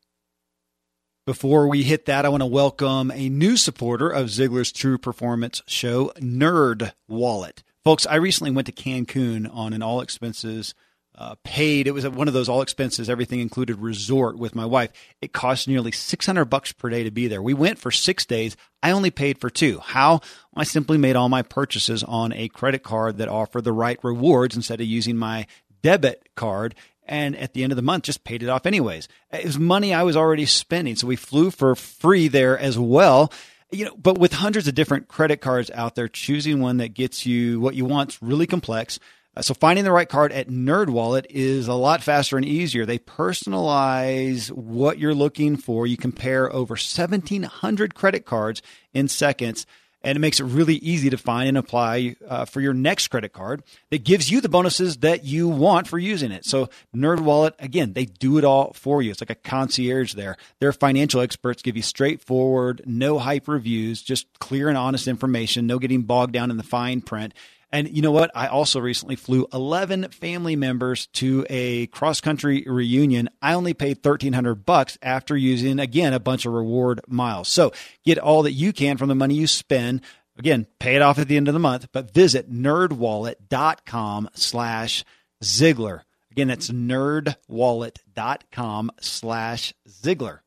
Before 1.27 1.68
we 1.68 1.85
hit 1.85 2.07
that, 2.07 2.25
I 2.25 2.29
want 2.29 2.42
to 2.42 2.47
welcome 2.47 3.12
a 3.12 3.29
new 3.29 3.57
supporter 3.57 4.09
of 4.09 4.27
Ziglar's 4.27 4.73
True 4.73 4.99
Performance 4.99 5.62
show, 5.68 6.12
Nerd 6.16 6.92
Wallet. 7.07 7.62
Folks, 7.85 8.05
I 8.07 8.16
recently 8.16 8.51
went 8.51 8.66
to 8.66 8.73
Cancun 8.73 9.49
on 9.55 9.73
an 9.73 9.83
all 9.83 10.01
expenses 10.01 10.75
uh, 11.18 11.35
paid. 11.42 11.88
It 11.88 11.90
was 11.90 12.09
one 12.09 12.28
of 12.28 12.35
those 12.35 12.48
all 12.48 12.62
expenses, 12.62 13.11
everything 13.11 13.40
included 13.40 13.81
resort 13.81 14.38
with 14.38 14.54
my 14.54 14.64
wife. 14.64 14.92
It 15.20 15.33
cost 15.33 15.66
nearly 15.66 15.90
600 15.90 16.44
bucks 16.44 16.70
per 16.70 16.88
day 16.88 17.02
to 17.02 17.11
be 17.11 17.26
there. 17.26 17.42
We 17.42 17.54
went 17.54 17.81
for 17.81 17.90
six 17.90 18.24
days. 18.24 18.57
I 18.85 18.92
only 18.92 19.11
paid 19.11 19.38
for 19.38 19.50
two. 19.50 19.81
How? 19.81 20.20
I 20.54 20.62
simply 20.62 20.96
made 20.96 21.16
all 21.16 21.28
my 21.28 21.42
purchases 21.42 22.04
on 22.04 22.33
a 22.33 22.48
credit 22.48 22.85
card 22.85 23.18
that 23.18 23.28
offered 23.28 23.64
the 23.64 23.72
right 23.72 23.98
rewards 24.04 24.54
instead 24.54 24.81
of 24.81 24.87
using 24.87 25.16
my 25.16 25.48
debit 25.83 26.28
card. 26.37 26.76
And 27.04 27.35
at 27.37 27.52
the 27.52 27.64
end 27.64 27.72
of 27.72 27.76
the 27.76 27.83
month, 27.83 28.04
just 28.04 28.22
paid 28.22 28.44
it 28.44 28.48
off 28.48 28.64
anyways. 28.64 29.09
It 29.33 29.44
was 29.44 29.59
money 29.59 29.92
I 29.92 30.04
was 30.04 30.16
already 30.16 30.46
spending. 30.46 30.94
So 30.94 31.09
we 31.09 31.16
flew 31.16 31.50
for 31.50 31.74
free 31.74 32.28
there 32.28 32.57
as 32.57 32.78
well 32.78 33.33
you 33.70 33.85
know, 33.85 33.94
but 33.96 34.16
with 34.16 34.33
hundreds 34.33 34.66
of 34.66 34.74
different 34.74 35.09
credit 35.09 35.42
cards 35.42 35.70
out 35.74 35.94
there, 35.94 36.09
choosing 36.09 36.61
one 36.61 36.78
that 36.78 36.94
gets 36.94 37.26
you 37.26 37.61
what 37.61 37.74
you 37.74 37.85
want 37.85 38.12
is 38.12 38.22
really 38.22 38.46
complex. 38.46 38.98
Uh, 39.38 39.42
so 39.42 39.55
finding 39.55 39.85
the 39.85 39.92
right 39.92 40.09
card 40.09 40.33
at 40.33 40.48
NerdWallet 40.48 41.27
is 41.31 41.68
a 41.68 41.74
lot 41.74 42.03
faster 42.03 42.37
and 42.37 42.44
easier. 42.44 42.85
They 42.85 42.98
personalize 42.98 44.51
what 44.51 44.98
you're 44.98 45.14
looking 45.14 45.57
for. 45.57 45.87
You 45.87 45.96
compare 45.96 46.53
over 46.53 46.72
1,700 46.72 47.94
credit 47.94 48.27
cards 48.27 48.62
in 48.92 49.07
seconds, 49.07 49.64
and 50.03 50.16
it 50.16 50.20
makes 50.20 50.40
it 50.40 50.44
really 50.44 50.77
easy 50.77 51.11
to 51.11 51.16
find 51.16 51.48
and 51.48 51.59
apply 51.59 52.16
uh, 52.27 52.46
for 52.46 52.61
your 52.61 52.74
next 52.74 53.09
credit 53.09 53.33
card 53.33 53.62
that 53.90 54.05
gives 54.05 54.29
you 54.29 54.40
the 54.40 54.48
bonuses 54.48 54.98
that 54.98 55.24
you 55.24 55.48
want 55.48 55.87
for 55.87 55.98
using 55.98 56.33
it. 56.33 56.44
So 56.44 56.68
NerdWallet, 56.94 57.53
again, 57.61 57.92
they 57.92 58.07
do 58.07 58.38
it 58.38 58.44
all 58.44 58.72
for 58.72 59.03
you. 59.03 59.12
It's 59.12 59.20
like 59.20 59.31
a 59.31 59.37
concierge 59.37 60.14
there. 60.14 60.37
Their 60.59 60.72
financial 60.72 61.20
experts 61.20 61.62
give 61.62 61.77
you 61.77 61.83
straightforward, 61.83 62.83
no 62.87 63.20
hype 63.20 63.46
reviews, 63.46 64.03
just 64.03 64.27
clear 64.40 64.68
and 64.68 64.79
honest 64.79 65.07
information, 65.07 65.68
no 65.68 65.79
getting 65.79 66.03
bogged 66.03 66.33
down 66.33 66.51
in 66.51 66.57
the 66.57 66.64
fine 66.64 67.03
print. 67.03 67.35
And 67.70 67.94
you 67.94 68.00
know 68.00 68.12
what? 68.12 68.31
I 68.35 68.46
also 68.46 68.81
recently 68.81 69.16
flew 69.16 69.46
11 69.52 70.09
family 70.11 70.57
members 70.57 71.07
to 71.14 71.44
a 71.50 71.87
cross 71.88 72.22
country 72.22 72.64
reunion. 72.66 73.28
I 73.42 73.52
only 73.54 73.74
paid 73.74 73.98
1300 73.98 74.64
bucks 74.64 74.96
after 75.02 75.37
using 75.37 75.78
again 75.78 76.14
a 76.14 76.20
bunch 76.20 76.46
of 76.46 76.54
reward 76.54 77.02
miles. 77.07 77.48
So 77.48 77.74
get 78.04 78.18
all 78.18 78.44
that 78.44 78.52
you 78.52 78.72
can 78.72 78.96
from 78.96 79.11
the 79.11 79.14
money 79.14 79.35
you 79.35 79.46
spend. 79.46 80.00
Again, 80.38 80.66
pay 80.78 80.96
it 80.96 81.02
off 81.02 81.18
at 81.18 81.28
the 81.28 81.37
end 81.37 81.48
of 81.48 81.54
the 81.54 81.61
month, 81.61 81.88
but 81.92 82.14
visit 82.14 82.50
nerdwallet.com 82.50 84.31
slash 84.35 85.04
Ziglar. 85.42 86.04
Again, 86.31 86.48
that's 86.48 86.70
nerdwallet.com 86.70 88.90
slash 89.00 89.74
Ziglar. 89.88 90.38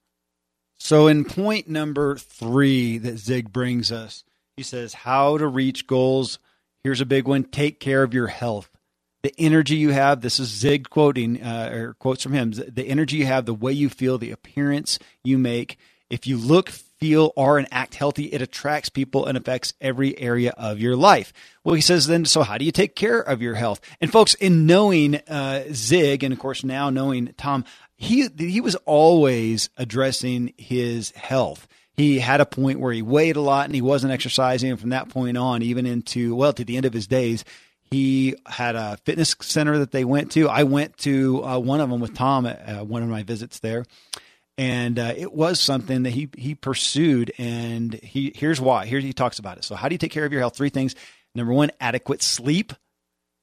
So 0.79 1.05
in 1.07 1.25
point 1.25 1.67
number 1.67 2.15
three 2.15 2.97
that 2.97 3.17
Zig 3.17 3.53
brings 3.53 3.91
us, 3.91 4.23
he 4.57 4.63
says 4.63 4.95
how 4.95 5.37
to 5.37 5.47
reach 5.47 5.85
goals– 5.85 6.39
Here's 6.83 7.01
a 7.01 7.05
big 7.05 7.27
one 7.27 7.43
take 7.43 7.79
care 7.79 8.03
of 8.03 8.13
your 8.13 8.27
health. 8.27 8.69
The 9.23 9.33
energy 9.37 9.75
you 9.75 9.91
have, 9.91 10.21
this 10.21 10.39
is 10.39 10.47
Zig 10.47 10.89
quoting, 10.89 11.41
uh, 11.41 11.69
or 11.71 11.93
quotes 11.93 12.23
from 12.23 12.33
him 12.33 12.51
the 12.51 12.87
energy 12.87 13.17
you 13.17 13.27
have, 13.27 13.45
the 13.45 13.53
way 13.53 13.71
you 13.71 13.87
feel, 13.87 14.17
the 14.17 14.31
appearance 14.31 14.97
you 15.23 15.37
make. 15.37 15.77
If 16.09 16.25
you 16.25 16.37
look, 16.37 16.69
feel, 16.69 17.33
are, 17.35 17.57
and 17.57 17.67
act 17.71 17.95
healthy, 17.95 18.25
it 18.25 18.41
attracts 18.41 18.89
people 18.89 19.25
and 19.25 19.37
affects 19.37 19.73
every 19.81 20.17
area 20.19 20.53
of 20.57 20.79
your 20.79 20.95
life. 20.95 21.33
Well, 21.63 21.75
he 21.75 21.81
says 21.81 22.07
then, 22.07 22.25
so 22.25 22.43
how 22.43 22.57
do 22.57 22.65
you 22.65 22.71
take 22.71 22.95
care 22.95 23.19
of 23.19 23.41
your 23.41 23.55
health? 23.55 23.81
And 23.99 24.11
folks, 24.11 24.35
in 24.35 24.65
knowing 24.65 25.15
uh, 25.27 25.65
Zig, 25.73 26.23
and 26.23 26.31
of 26.33 26.39
course 26.39 26.63
now 26.63 26.89
knowing 26.89 27.33
Tom, 27.37 27.65
he 27.95 28.27
he 28.37 28.61
was 28.61 28.75
always 28.85 29.69
addressing 29.77 30.53
his 30.57 31.11
health 31.11 31.67
he 31.97 32.19
had 32.19 32.41
a 32.41 32.45
point 32.45 32.79
where 32.79 32.93
he 32.93 33.01
weighed 33.01 33.35
a 33.35 33.41
lot 33.41 33.65
and 33.65 33.75
he 33.75 33.81
wasn't 33.81 34.13
exercising. 34.13 34.71
And 34.71 34.79
from 34.79 34.89
that 34.89 35.09
point 35.09 35.37
on, 35.37 35.61
even 35.61 35.85
into, 35.85 36.35
well, 36.35 36.53
to 36.53 36.63
the 36.63 36.77
end 36.77 36.85
of 36.85 36.93
his 36.93 37.07
days, 37.07 37.43
he 37.91 38.35
had 38.45 38.75
a 38.75 38.97
fitness 39.05 39.35
center 39.41 39.77
that 39.79 39.91
they 39.91 40.05
went 40.05 40.31
to. 40.31 40.47
I 40.47 40.63
went 40.63 40.97
to 40.99 41.43
uh, 41.43 41.59
one 41.59 41.81
of 41.81 41.89
them 41.89 41.99
with 41.99 42.15
Tom 42.15 42.45
at 42.45 42.59
uh, 42.67 42.83
one 42.83 43.03
of 43.03 43.09
my 43.09 43.23
visits 43.23 43.59
there. 43.59 43.85
And 44.57 44.97
uh, 44.97 45.13
it 45.17 45.33
was 45.33 45.59
something 45.59 46.03
that 46.03 46.11
he, 46.11 46.29
he 46.37 46.55
pursued. 46.55 47.33
And 47.37 47.93
he 47.95 48.31
here's 48.35 48.61
why. 48.61 48.85
Here 48.85 48.99
he 48.99 49.11
talks 49.11 49.39
about 49.39 49.57
it. 49.57 49.63
So, 49.65 49.75
how 49.75 49.89
do 49.89 49.93
you 49.93 49.99
take 49.99 50.11
care 50.11 50.25
of 50.25 50.31
your 50.31 50.41
health? 50.41 50.55
Three 50.55 50.69
things. 50.69 50.95
Number 51.35 51.53
one, 51.53 51.71
adequate 51.79 52.21
sleep. 52.21 52.73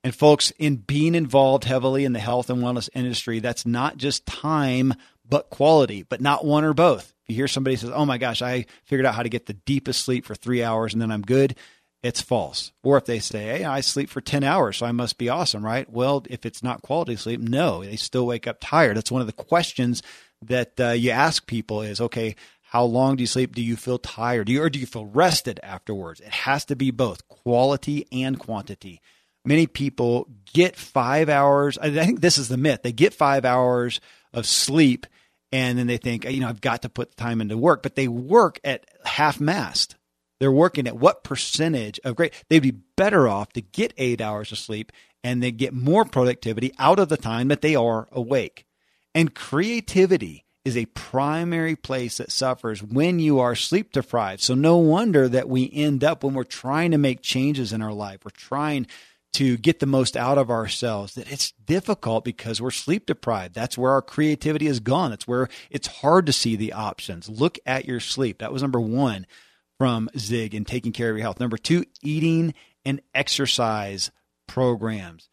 And 0.05 0.15
folks, 0.15 0.53
in 0.59 0.77
being 0.77 1.15
involved 1.15 1.65
heavily 1.65 2.05
in 2.05 2.13
the 2.13 2.19
health 2.19 2.51
and 2.51 2.63
wellness 2.63 2.89
industry, 2.95 3.41
that's 3.41 3.67
not 3.67 3.97
just 3.97 4.27
time, 4.27 4.95
but 5.29 5.51
quality, 5.51 6.03
but 6.03 6.21
not 6.21 6.45
one 6.45 6.65
or 6.65 6.75
both 6.75 7.13
you 7.29 7.35
hear 7.37 7.49
somebody 7.49 7.77
says, 7.77 7.91
"Oh 7.93 8.07
my 8.07 8.19
gosh, 8.19 8.43
I 8.43 8.67
figured 8.85 9.07
out 9.07 9.15
how 9.15 9.23
to 9.23 9.29
get 9.29 9.47
the 9.47 9.53
deepest 9.53 10.03
sleep 10.05 10.25
for 10.25 10.35
3 10.35 10.63
hours 10.63 10.93
and 10.93 11.01
then 11.01 11.13
I'm 11.13 11.23
good." 11.23 11.55
It's 12.03 12.21
false. 12.21 12.73
Or 12.83 12.97
if 12.97 13.05
they 13.07 13.19
say, 13.19 13.59
"Hey, 13.59 13.65
I 13.65 13.81
sleep 13.81 14.09
for 14.09 14.21
10 14.21 14.45
hours, 14.45 14.79
so 14.79 14.87
I 14.87 14.93
must 14.93 15.19
be 15.19 15.29
awesome," 15.29 15.65
right? 15.65 15.91
Well, 15.91 16.25
if 16.31 16.47
it's 16.47 16.63
not 16.63 16.83
quality 16.83 17.17
sleep, 17.17 17.41
no, 17.41 17.85
they 17.85 17.97
still 17.97 18.27
wake 18.27 18.47
up 18.47 18.59
tired. 18.61 18.97
That's 18.97 19.11
one 19.13 19.21
of 19.21 19.27
the 19.27 19.33
questions 19.33 20.03
that 20.41 20.79
uh, 20.81 20.91
you 20.91 21.11
ask 21.11 21.47
people 21.47 21.83
is, 21.83 22.01
"Okay, 22.01 22.35
how 22.63 22.85
long 22.85 23.17
do 23.17 23.23
you 23.23 23.27
sleep? 23.27 23.55
Do 23.55 23.63
you 23.63 23.77
feel 23.77 23.99
tired? 23.99 24.47
Do 24.47 24.53
you, 24.53 24.63
or 24.63 24.71
do 24.71 24.79
you 24.79 24.87
feel 24.87 25.07
rested 25.07 25.61
afterwards?" 25.63 26.21
It 26.21 26.29
has 26.29 26.65
to 26.67 26.77
be 26.77 26.91
both 26.91 27.29
quality 27.29 28.07
and 28.11 28.39
quantity. 28.39 29.01
many 29.45 29.67
people 29.67 30.29
get 30.53 30.77
five 30.77 31.29
hours. 31.31 31.79
I 31.79 31.91
think 31.91 32.21
this 32.21 32.37
is 32.37 32.49
the 32.49 32.59
myth. 32.59 32.83
They 32.83 32.93
get 32.93 33.15
five 33.15 33.47
hours 33.47 33.99
of 34.35 34.45
sleep 34.47 35.07
and 35.53 35.79
then 35.79 35.87
they 35.87 35.97
think, 35.97 36.25
you 36.25 36.41
know, 36.41 36.49
I've 36.49 36.61
got 36.61 36.83
to 36.83 36.89
put 36.89 37.17
time 37.17 37.41
into 37.41 37.57
work, 37.57 37.83
but 37.83 37.95
they 37.95 38.09
work 38.09 38.61
at 38.65 38.87
half 39.05 39.41
mast. 39.41 39.97
They're 40.41 40.53
working 40.53 40.87
at 40.87 40.97
what 40.97 41.25
percentage 41.25 41.99
of 42.05 42.17
great? 42.17 42.33
They'd 42.49 42.61
be 42.61 42.71
better 42.97 43.27
off 43.27 43.53
to 43.55 43.61
get 43.61 43.95
eight 43.97 44.21
hours 44.21 44.53
of 44.53 44.59
sleep 44.59 44.93
and 45.25 45.43
they 45.43 45.51
get 45.51 45.73
more 45.75 46.05
productivity 46.05 46.73
out 46.79 46.99
of 46.99 47.09
the 47.09 47.17
time 47.17 47.49
that 47.49 47.61
they 47.61 47.75
are 47.75 48.09
awake. 48.13 48.65
And 49.15 49.35
creativity 49.35 50.45
is 50.65 50.77
a 50.77 50.87
primary 50.87 51.75
place 51.75 52.19
that 52.19 52.31
suffers 52.31 52.83
when 52.83 53.19
you 53.19 53.41
are 53.41 53.55
sleep 53.55 53.93
deprived. 53.93 54.43
So 54.43 54.55
no 54.55 54.77
wonder 54.77 55.29
that 55.29 55.49
we 55.49 55.71
end 55.73 56.05
up 56.05 56.23
when 56.23 56.35
we're 56.35 56.45
trying 56.45 56.91
to 56.93 56.99
make 56.99 57.23
changes 57.23 57.73
in 57.73 57.83
our 57.83 57.93
life, 57.93 58.21
we're 58.25 58.31
trying 58.31 58.87
to 59.35 59.57
get 59.57 59.79
the 59.79 59.87
most 59.87 60.17
out 60.17 60.39
of 60.39 60.51
ourselves, 60.51 61.15
that 61.15 61.31
it's 61.31 61.53
difficult 61.53 62.25
because 62.25 62.61
we're 62.61 62.71
sleep 62.71 63.07
deprived. 63.07 63.55
That's 63.55 63.77
where 63.77 63.93
our 63.93 64.03
creativity 64.03 64.67
is 64.67 64.81
gone. 64.81 65.11
That's 65.11 65.29
where 65.29 65.49
it's 65.71 65.87
hard 65.87 66.27
to 66.27 66.33
see 66.33 66.57
the 66.57 66.73
options. 66.73 67.29
Look 67.29 67.59
at 67.67 67.85
your 67.85 68.01
sleep. 68.01 68.39
That 68.39 68.53
was 68.53 68.63
number 68.63 68.81
one 68.81 69.27
from 69.79 70.09
Zig 70.19 70.55
and 70.55 70.67
taking 70.67 70.93
care 70.93 71.11
of 71.11 71.17
your 71.17 71.23
health. 71.23 71.41
Number 71.41 71.59
two, 71.59 71.85
eating 72.03 72.55
and 72.85 73.01
exercise 73.15 74.11
programs. 74.47 75.29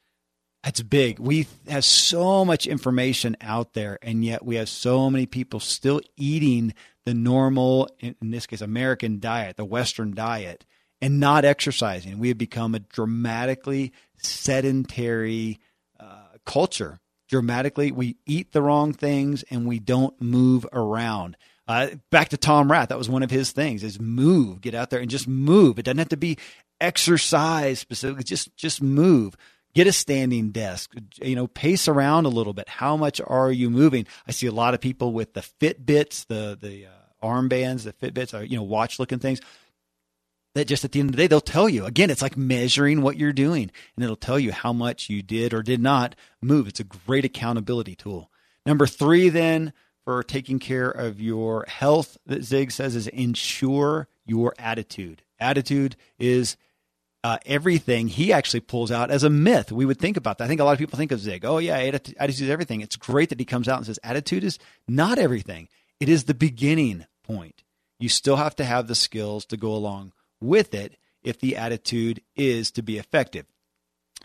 That's 0.64 0.82
big. 0.82 1.20
We 1.20 1.48
have 1.68 1.86
so 1.86 2.44
much 2.44 2.66
information 2.66 3.38
out 3.40 3.74
there, 3.74 4.00
and 4.02 4.26
yet 4.26 4.44
we 4.44 4.56
have 4.56 4.68
so 4.68 5.10
many 5.10 5.28
people 5.28 5.60
still 5.60 6.02
eating 6.18 6.74
the 7.06 7.14
normal, 7.14 7.88
in 8.00 8.16
this 8.22 8.48
case, 8.48 8.62
American 8.62 9.20
diet, 9.20 9.58
the 9.58 9.66
Western 9.66 10.16
diet, 10.16 10.66
and 11.02 11.20
not 11.20 11.46
exercising. 11.46 12.20
We 12.20 12.30
have 12.30 12.38
become 12.38 12.76
a 12.76 12.80
dramatically 12.80 13.94
sedentary 14.18 15.60
uh, 16.00 16.38
culture. 16.46 17.00
Dramatically, 17.28 17.92
we 17.92 18.18
eat 18.26 18.52
the 18.52 18.62
wrong 18.62 18.94
things 18.94 19.44
and 19.50 19.66
we 19.66 19.80
don't 19.80 20.20
move 20.22 20.66
around. 20.72 21.38
Uh, 21.68 21.90
back 22.12 22.30
to 22.30 22.38
Tom 22.38 22.72
Rath, 22.72 22.90
that 22.90 22.98
was 22.98 23.10
one 23.10 23.24
of 23.24 23.32
his 23.32 23.52
things: 23.52 23.84
is 23.84 24.00
move, 24.00 24.62
get 24.62 24.76
out 24.76 24.92
there 24.92 25.00
and 25.00 25.10
just 25.10 25.28
move. 25.28 25.80
It 25.80 25.84
doesn't 25.84 25.98
have 25.98 26.10
to 26.10 26.18
be 26.18 26.38
exercise 26.80 27.80
specifically; 27.80 28.24
just 28.24 28.56
just 28.56 28.84
move 28.84 29.36
get 29.76 29.88
a 29.88 29.92
standing 29.92 30.50
desk 30.52 30.94
you 31.22 31.36
know 31.36 31.48
pace 31.48 31.88
around 31.88 32.26
a 32.26 32.30
little 32.30 32.54
bit 32.54 32.68
how 32.68 32.98
much 32.98 33.22
are 33.28 33.52
you 33.52 33.70
moving 33.70 34.08
i 34.28 34.32
see 34.32 34.48
a 34.48 34.52
lot 34.52 34.74
of 34.74 34.80
people 34.80 35.12
with 35.12 35.34
the 35.34 35.42
fitbits 35.42 36.26
the 36.28 36.58
the 36.60 36.86
uh, 36.86 36.90
armbands 37.28 37.84
the 37.84 37.94
fitbits 37.94 38.34
or 38.34 38.44
you 38.44 38.56
know 38.56 38.64
watch 38.64 38.98
looking 38.98 39.20
things 39.20 39.42
that 40.56 40.68
just 40.68 40.84
at 40.84 40.92
the 40.92 41.00
end 41.00 41.10
of 41.10 41.16
the 41.16 41.22
day 41.22 41.28
they'll 41.28 41.40
tell 41.40 41.70
you 41.70 41.86
again 41.86 42.10
it's 42.10 42.22
like 42.22 42.36
measuring 42.36 43.02
what 43.02 43.18
you're 43.18 43.34
doing 43.34 43.70
and 43.96 44.04
it'll 44.04 44.16
tell 44.16 44.40
you 44.40 44.52
how 44.52 44.74
much 44.74 45.10
you 45.10 45.22
did 45.22 45.54
or 45.54 45.62
did 45.62 45.80
not 45.80 46.16
move 46.42 46.68
it's 46.68 46.80
a 46.80 46.84
great 46.84 47.26
accountability 47.26 47.96
tool 47.96 48.32
number 48.66 48.88
three 48.88 49.30
then 49.30 49.72
for 50.04 50.24
taking 50.24 50.58
care 50.58 50.90
of 50.90 51.22
your 51.22 51.66
health 51.68 52.18
that 52.26 52.44
zig 52.44 52.72
says 52.72 52.96
is 52.96 53.08
ensure 53.08 54.08
your 54.26 54.54
attitude 54.58 55.22
attitude 55.40 55.96
is 56.18 56.58
uh, 57.24 57.40
everything 57.48 58.08
he 58.08 58.32
actually 58.32 58.60
pulls 58.60 58.92
out 58.92 59.10
as 59.10 59.24
a 59.24 59.32
myth. 59.32 59.72
We 59.72 59.88
would 59.88 59.98
think 59.98 60.16
about 60.16 60.38
that. 60.38 60.44
I 60.44 60.48
think 60.48 60.62
a 60.62 60.64
lot 60.64 60.74
of 60.74 60.78
people 60.78 60.96
think 60.96 61.12
of 61.12 61.20
Zig. 61.20 61.44
Oh 61.44 61.58
yeah, 61.58 61.78
attitude 61.78 62.16
is 62.20 62.50
everything. 62.52 62.82
It's 62.82 62.98
great 62.98 63.30
that 63.30 63.40
he 63.40 63.46
comes 63.46 63.68
out 63.68 63.78
and 63.78 63.86
says 63.88 63.98
attitude 64.04 64.44
is 64.44 64.60
not 64.88 65.18
everything. 65.18 65.68
It 66.00 66.08
is 66.08 66.26
the 66.26 66.36
beginning 66.36 67.08
point. 67.24 67.64
You 67.98 68.10
still 68.10 68.36
have 68.36 68.56
to 68.58 68.64
have 68.64 68.86
the 68.86 68.94
skills 68.94 69.44
to 69.46 69.58
go 69.58 69.74
along 69.74 70.14
with 70.42 70.74
it 70.74 70.98
if 71.24 71.40
the 71.40 71.56
attitude 71.58 72.22
is 72.36 72.72
to 72.72 72.84
be 72.84 72.98
effective. 72.98 73.46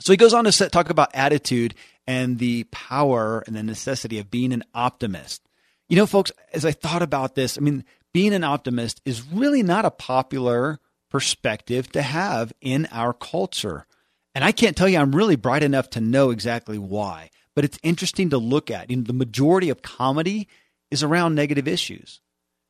So 0.00 0.12
he 0.12 0.16
goes 0.16 0.34
on 0.34 0.44
to 0.44 0.52
set, 0.52 0.72
talk 0.72 0.90
about 0.90 1.14
attitude 1.14 1.74
and 2.06 2.38
the 2.38 2.64
power 2.64 3.42
and 3.46 3.54
the 3.54 3.62
necessity 3.62 4.18
of 4.18 4.30
being 4.30 4.52
an 4.52 4.64
optimist. 4.74 5.42
You 5.88 5.96
know, 5.96 6.06
folks, 6.06 6.32
as 6.52 6.64
I 6.64 6.72
thought 6.72 7.02
about 7.02 7.34
this, 7.34 7.58
I 7.58 7.60
mean, 7.60 7.84
being 8.12 8.32
an 8.34 8.44
optimist 8.44 9.00
is 9.04 9.26
really 9.26 9.62
not 9.62 9.84
a 9.84 9.90
popular 9.90 10.78
perspective 11.10 11.90
to 11.92 12.02
have 12.02 12.52
in 12.60 12.86
our 12.92 13.12
culture. 13.12 13.86
And 14.34 14.44
I 14.44 14.52
can't 14.52 14.76
tell 14.76 14.88
you 14.88 14.98
I'm 14.98 15.14
really 15.14 15.36
bright 15.36 15.62
enough 15.62 15.90
to 15.90 16.00
know 16.00 16.30
exactly 16.30 16.78
why, 16.78 17.30
but 17.54 17.64
it's 17.64 17.78
interesting 17.82 18.30
to 18.30 18.38
look 18.38 18.70
at. 18.70 18.90
You 18.90 18.96
know, 18.96 19.02
the 19.02 19.12
majority 19.12 19.68
of 19.68 19.82
comedy 19.82 20.48
is 20.90 21.02
around 21.02 21.34
negative 21.34 21.68
issues. 21.68 22.20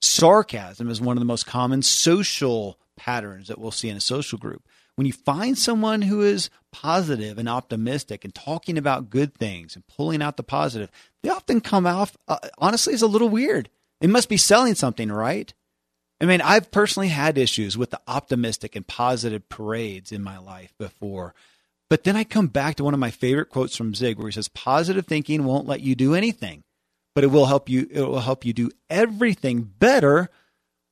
Sarcasm 0.03 0.89
is 0.89 1.01
one 1.01 1.17
of 1.17 1.21
the 1.21 1.27
most 1.27 1.47
common 1.47 1.83
social 1.83 2.79
patterns 3.01 3.49
that 3.49 3.59
we'll 3.59 3.71
see 3.71 3.89
in 3.89 3.97
a 3.97 4.01
social 4.01 4.39
group. 4.39 4.63
When 4.95 5.07
you 5.07 5.15
find 5.15 5.57
someone 5.57 6.03
who 6.03 6.21
is 6.21 6.51
positive 6.71 7.39
and 7.39 7.49
optimistic 7.49 8.27
and 8.27 8.35
talking 8.35 8.77
about 8.77 9.09
good 9.09 9.35
things 9.35 9.75
and 9.75 9.87
pulling 9.87 10.21
out 10.21 10.37
the 10.37 10.43
positive, 10.43 10.91
they 11.23 11.31
often 11.31 11.63
come 11.63 11.87
off, 11.87 12.15
uh, 12.29 12.37
honestly, 12.59 12.93
as 12.93 13.01
a 13.01 13.07
little 13.07 13.31
weird. 13.31 13.71
They 14.03 14.07
must 14.07 14.29
be 14.29 14.37
selling 14.37 14.75
something, 14.75 15.11
right? 15.11 15.55
I 16.21 16.27
mean, 16.27 16.43
I've 16.43 16.71
personally 16.71 17.09
had 17.09 17.39
issues 17.39 17.79
with 17.79 17.89
the 17.91 18.01
optimistic 18.07 18.77
and 18.77 18.87
positive 18.87 19.49
parades 19.49 20.13
in 20.13 20.23
my 20.23 20.37
life 20.37 20.75
before. 20.79 21.35
But 21.89 22.05
then 22.05 22.17
I 22.17 22.25
come 22.25 22.49
back 22.49 22.77
to 22.77 22.85
one 22.85 22.93
of 22.93 23.01
my 23.01 23.11
favorite 23.11 23.49
quotes 23.49 23.77
from 23.77 23.95
Zig 23.95 24.19
where 24.19 24.29
he 24.29 24.33
says, 24.33 24.49
positive 24.49 25.07
thinking 25.07 25.45
won't 25.45 25.67
let 25.67 25.81
you 25.81 25.95
do 25.95 26.15
anything, 26.15 26.63
but 27.15 27.25
it 27.25 27.29
will 27.29 27.47
help 27.47 27.71
you, 27.71 27.89
it 27.91 28.03
will 28.03 28.21
help 28.21 28.45
you 28.45 28.53
do 28.53 28.71
everything 28.91 29.63
better 29.63 30.29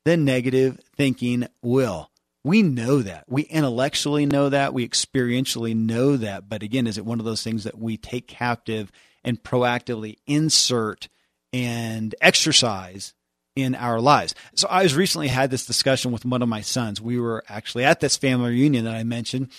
than 0.09 0.25
negative 0.25 0.81
thinking 0.97 1.47
will. 1.61 2.11
We 2.43 2.63
know 2.63 3.03
that. 3.03 3.25
We 3.29 3.43
intellectually 3.43 4.25
know 4.25 4.49
that. 4.49 4.73
We 4.73 4.89
experientially 4.89 5.77
know 5.77 6.17
that. 6.17 6.49
But 6.49 6.63
again, 6.63 6.87
is 6.87 6.97
it 6.97 7.05
one 7.05 7.19
of 7.19 7.27
those 7.27 7.43
things 7.43 7.65
that 7.65 7.79
we 7.79 7.99
take 7.99 8.27
captive 8.27 8.91
and 9.23 9.43
proactively 9.43 10.17
insert 10.27 11.09
and 11.53 12.15
exercise 12.23 13.13
in 13.55 13.75
our 13.75 14.01
lives. 14.01 14.35
So 14.55 14.67
I 14.69 14.83
was 14.85 14.95
recently 14.95 15.29
had 15.29 15.51
this 15.51 15.67
discussion 15.67 16.11
with 16.11 16.25
one 16.25 16.41
of 16.41 16.49
my 16.49 16.63
sons. 16.63 17.03
We 17.03 17.19
were 17.21 17.45
actually 17.47 17.85
at 17.85 18.01
this 18.01 18.17
family 18.17 18.53
reunion 18.53 18.87
that 18.87 18.95
I 18.95 19.03
mentioned, 19.05 19.51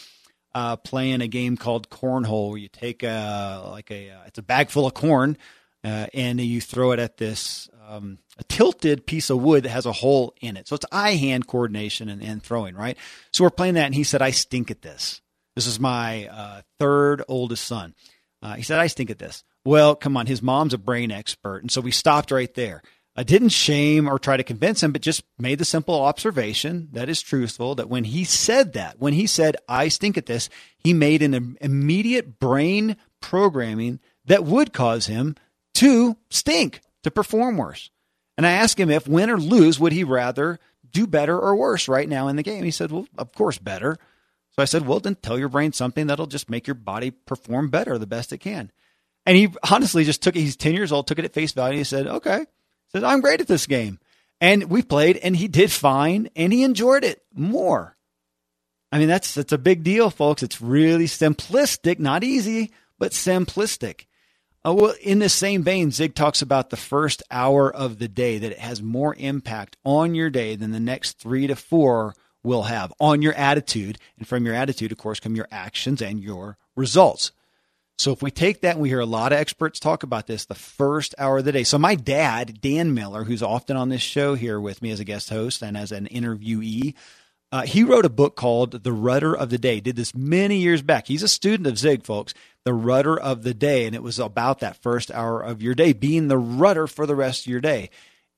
uh, 0.56 0.78
playing 0.78 1.22
a 1.22 1.28
game 1.28 1.58
called 1.58 1.90
cornhole, 1.90 2.50
where 2.50 2.58
you 2.58 2.70
take 2.70 3.04
a 3.04 3.68
like 3.70 3.92
a 3.92 4.10
uh, 4.10 4.22
it's 4.26 4.40
a 4.40 4.44
bag 4.44 4.70
full 4.70 4.88
of 4.88 4.94
corn, 4.94 5.38
uh, 5.84 6.08
and 6.14 6.40
you 6.40 6.62
throw 6.62 6.92
it 6.94 7.00
at 7.00 7.18
this 7.18 7.70
um, 7.90 8.20
a 8.38 8.44
tilted 8.44 9.06
piece 9.06 9.30
of 9.30 9.42
wood 9.42 9.64
that 9.64 9.70
has 9.70 9.86
a 9.86 9.92
hole 9.92 10.34
in 10.42 10.56
it. 10.56 10.68
So 10.68 10.76
it's 10.76 10.86
eye 10.92 11.16
hand 11.16 11.48
coordination 11.48 12.08
and, 12.08 12.22
and 12.22 12.42
throwing, 12.42 12.76
right? 12.76 12.98
So 13.34 13.44
we're 13.44 13.50
playing 13.50 13.74
that, 13.74 13.86
and 13.86 13.96
he 13.96 14.04
said, 14.04 14.22
"I 14.22 14.32
stink 14.32 14.70
at 14.72 14.82
this." 14.82 15.22
This 15.56 15.68
is 15.68 15.80
my 15.80 16.28
uh, 16.28 16.62
third 16.78 17.24
oldest 17.28 17.66
son. 17.66 17.96
Uh, 18.42 18.54
he 18.54 18.64
said, 18.64 18.80
"I 18.80 18.88
stink 18.88 19.10
at 19.10 19.20
this." 19.20 19.44
Well, 19.66 19.96
come 19.96 20.16
on, 20.16 20.28
his 20.28 20.42
mom's 20.42 20.74
a 20.74 20.78
brain 20.78 21.12
expert, 21.12 21.60
and 21.60 21.72
so 21.72 21.82
we 21.82 21.92
stopped 21.92 22.32
right 22.32 22.54
there. 22.54 22.82
I 23.16 23.24
didn't 23.24 23.50
shame 23.50 24.08
or 24.08 24.18
try 24.18 24.38
to 24.38 24.44
convince 24.44 24.82
him, 24.82 24.94
but 24.94 25.02
just 25.02 25.24
made 25.38 25.60
the 25.60 25.66
simple 25.66 25.96
observation 25.96 26.88
that 26.94 27.10
is 27.10 27.22
truthful 27.22 27.76
that 27.76 27.90
when 27.90 28.06
he 28.06 28.24
said 28.24 28.74
that, 28.74 29.00
when 29.00 29.12
he 29.12 29.28
said, 29.28 29.58
I 29.68 29.90
stink 29.90 30.18
at 30.18 30.26
this, 30.26 30.48
he 30.78 30.94
made 30.94 31.22
an 31.22 31.58
immediate 31.60 32.40
brain 32.40 32.96
programming 33.20 34.00
that 34.24 34.46
would 34.46 34.72
cause 34.72 35.08
him 35.08 35.36
to 35.76 36.16
stink, 36.30 36.80
to 37.04 37.12
perform 37.12 37.58
worse. 37.58 37.90
And 38.38 38.48
I 38.48 38.52
asked 38.52 38.80
him 38.80 38.90
if 38.90 39.08
win 39.08 39.30
or 39.30 39.38
lose, 39.38 39.80
would 39.80 39.92
he 39.92 40.04
rather 40.04 40.60
do 40.90 41.06
better 41.06 41.38
or 41.38 41.56
worse 41.56 41.88
right 41.88 42.08
now 42.08 42.28
in 42.28 42.36
the 42.36 42.44
game? 42.44 42.64
He 42.64 42.72
said, 42.72 42.92
Well, 42.92 43.08
of 43.18 43.34
course, 43.34 43.58
better. 43.58 43.98
So 44.52 44.62
I 44.62 44.66
said, 44.66 44.88
Well, 44.88 45.00
then 45.00 45.16
tell 45.16 45.38
your 45.38 45.50
brain 45.50 45.74
something 45.74 46.08
that'll 46.08 46.28
just 46.28 46.50
make 46.50 46.68
your 46.68 46.76
body 46.76 47.12
perform 47.12 47.70
better 47.70 47.98
the 47.98 48.08
best 48.08 48.34
it 48.34 48.40
can. 48.40 48.72
And 49.26 49.36
he 49.36 49.50
honestly 49.70 50.06
just 50.06 50.24
took 50.24 50.36
it, 50.36 50.42
he's 50.42 50.56
10 50.56 50.74
years 50.74 50.92
old, 50.92 51.08
took 51.08 51.20
it 51.20 51.26
at 51.26 51.34
face 51.34 51.52
value. 51.52 51.80
He 51.80 51.84
said, 51.84 52.08
Okay 52.08 52.46
says, 52.92 53.04
I'm 53.04 53.22
great 53.22 53.42
at 53.42 53.48
this 53.48 53.68
game. 53.68 54.00
And 54.42 54.70
we 54.70 54.82
played 54.82 55.18
and 55.18 55.36
he 55.36 55.48
did 55.48 55.72
fine 55.72 56.30
and 56.36 56.54
he 56.54 56.64
enjoyed 56.64 57.04
it 57.04 57.24
more. 57.34 57.98
I 58.92 58.98
mean, 58.98 59.08
that's, 59.08 59.36
that's 59.36 59.54
a 59.54 59.58
big 59.58 59.84
deal, 59.84 60.10
folks. 60.10 60.42
It's 60.42 60.62
really 60.62 61.06
simplistic, 61.06 62.00
not 62.00 62.24
easy, 62.24 62.72
but 62.98 63.12
simplistic. 63.12 64.06
Uh, 64.66 64.74
well, 64.74 64.94
in 65.02 65.20
the 65.20 65.30
same 65.30 65.64
vein, 65.64 65.90
Zig 65.92 66.16
talks 66.16 66.42
about 66.42 66.70
the 66.70 66.78
first 66.78 67.24
hour 67.32 67.74
of 67.74 67.98
the 67.98 68.10
day 68.10 68.38
that 68.38 68.52
it 68.52 68.60
has 68.60 68.82
more 68.82 69.16
impact 69.18 69.78
on 69.86 70.16
your 70.16 70.30
day 70.30 70.56
than 70.56 70.72
the 70.72 70.80
next 70.80 71.18
three 71.18 71.48
to 71.48 71.56
four 71.56 72.14
will 72.44 72.64
have 72.64 72.94
on 73.00 73.22
your 73.22 73.34
attitude. 73.34 73.98
And 74.18 74.28
from 74.28 74.46
your 74.46 74.56
attitude, 74.56 74.92
of 74.92 74.98
course, 74.98 75.20
come 75.20 75.36
your 75.36 75.48
actions 75.50 76.02
and 76.02 76.22
your 76.22 76.58
results. 76.76 77.32
So 77.98 78.12
if 78.14 78.22
we 78.22 78.32
take 78.32 78.62
that 78.62 78.76
and 78.76 78.82
we 78.82 78.90
hear 78.90 79.02
a 79.02 79.06
lot 79.06 79.34
of 79.34 79.40
experts 79.40 79.80
talk 79.80 80.04
about 80.04 80.28
this, 80.28 80.46
the 80.46 80.56
first 80.56 81.14
hour 81.18 81.40
of 81.40 81.46
the 81.46 81.52
day. 81.52 81.64
So 81.64 81.78
my 81.78 81.96
dad, 81.96 82.62
Dan 82.62 82.94
Miller, 82.94 83.26
who's 83.26 83.44
often 83.44 83.76
on 83.76 83.90
this 83.90 84.02
show 84.02 84.36
here 84.36 84.60
with 84.60 84.82
me 84.82 84.92
as 84.92 85.02
a 85.02 85.06
guest 85.06 85.30
host 85.30 85.62
and 85.62 85.76
as 85.76 85.92
an 85.92 86.08
interviewee, 86.08 86.96
uh, 87.52 87.64
he 87.64 87.84
wrote 87.84 88.06
a 88.06 88.10
book 88.10 88.36
called 88.36 88.84
The 88.84 88.94
Rudder 88.94 89.36
of 89.36 89.50
the 89.50 89.58
Day. 89.58 89.80
Did 89.80 89.96
this 89.96 90.14
many 90.14 90.58
years 90.58 90.82
back. 90.82 91.08
He's 91.08 91.24
a 91.24 91.28
student 91.28 91.68
of 91.68 91.80
Zig, 91.80 92.04
folks. 92.04 92.34
The 92.64 92.74
Rudder 92.74 93.20
of 93.20 93.44
the 93.44 93.54
Day, 93.54 93.86
and 93.86 93.96
it 93.96 94.04
was 94.04 94.20
about 94.20 94.60
that 94.60 94.82
first 94.82 95.10
hour 95.12 95.42
of 95.42 95.62
your 95.62 95.74
day 95.74 95.94
being 95.94 96.28
the 96.28 96.38
rudder 96.38 96.86
for 96.86 97.06
the 97.06 97.16
rest 97.16 97.46
of 97.46 97.52
your 97.52 97.62
day. 97.62 97.90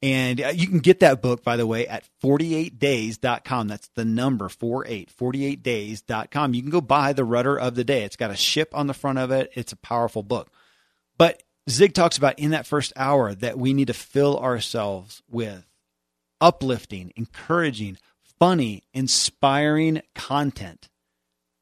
And 0.03 0.41
uh, 0.41 0.47
you 0.49 0.67
can 0.67 0.79
get 0.79 1.01
that 1.01 1.21
book, 1.21 1.43
by 1.43 1.57
the 1.57 1.67
way, 1.67 1.87
at 1.87 2.07
48days.com. 2.23 3.67
That's 3.67 3.89
the 3.89 4.05
number 4.05 4.49
48, 4.49 5.11
48days.com. 5.15 6.53
You 6.53 6.61
can 6.61 6.71
go 6.71 6.81
buy 6.81 7.13
The 7.13 7.25
Rudder 7.25 7.59
of 7.59 7.75
the 7.75 7.83
Day. 7.83 8.03
It's 8.03 8.15
got 8.15 8.31
a 8.31 8.35
ship 8.35 8.69
on 8.73 8.87
the 8.87 8.93
front 8.93 9.19
of 9.19 9.31
it. 9.31 9.51
It's 9.53 9.73
a 9.73 9.77
powerful 9.77 10.23
book. 10.23 10.49
But 11.17 11.43
Zig 11.69 11.93
talks 11.93 12.17
about 12.17 12.39
in 12.39 12.51
that 12.51 12.65
first 12.65 12.93
hour 12.95 13.35
that 13.35 13.59
we 13.59 13.73
need 13.73 13.87
to 13.87 13.93
fill 13.93 14.39
ourselves 14.39 15.21
with 15.29 15.65
uplifting, 16.39 17.13
encouraging, 17.15 17.97
funny, 18.41 18.81
inspiring 18.91 20.01
content. 20.15 20.89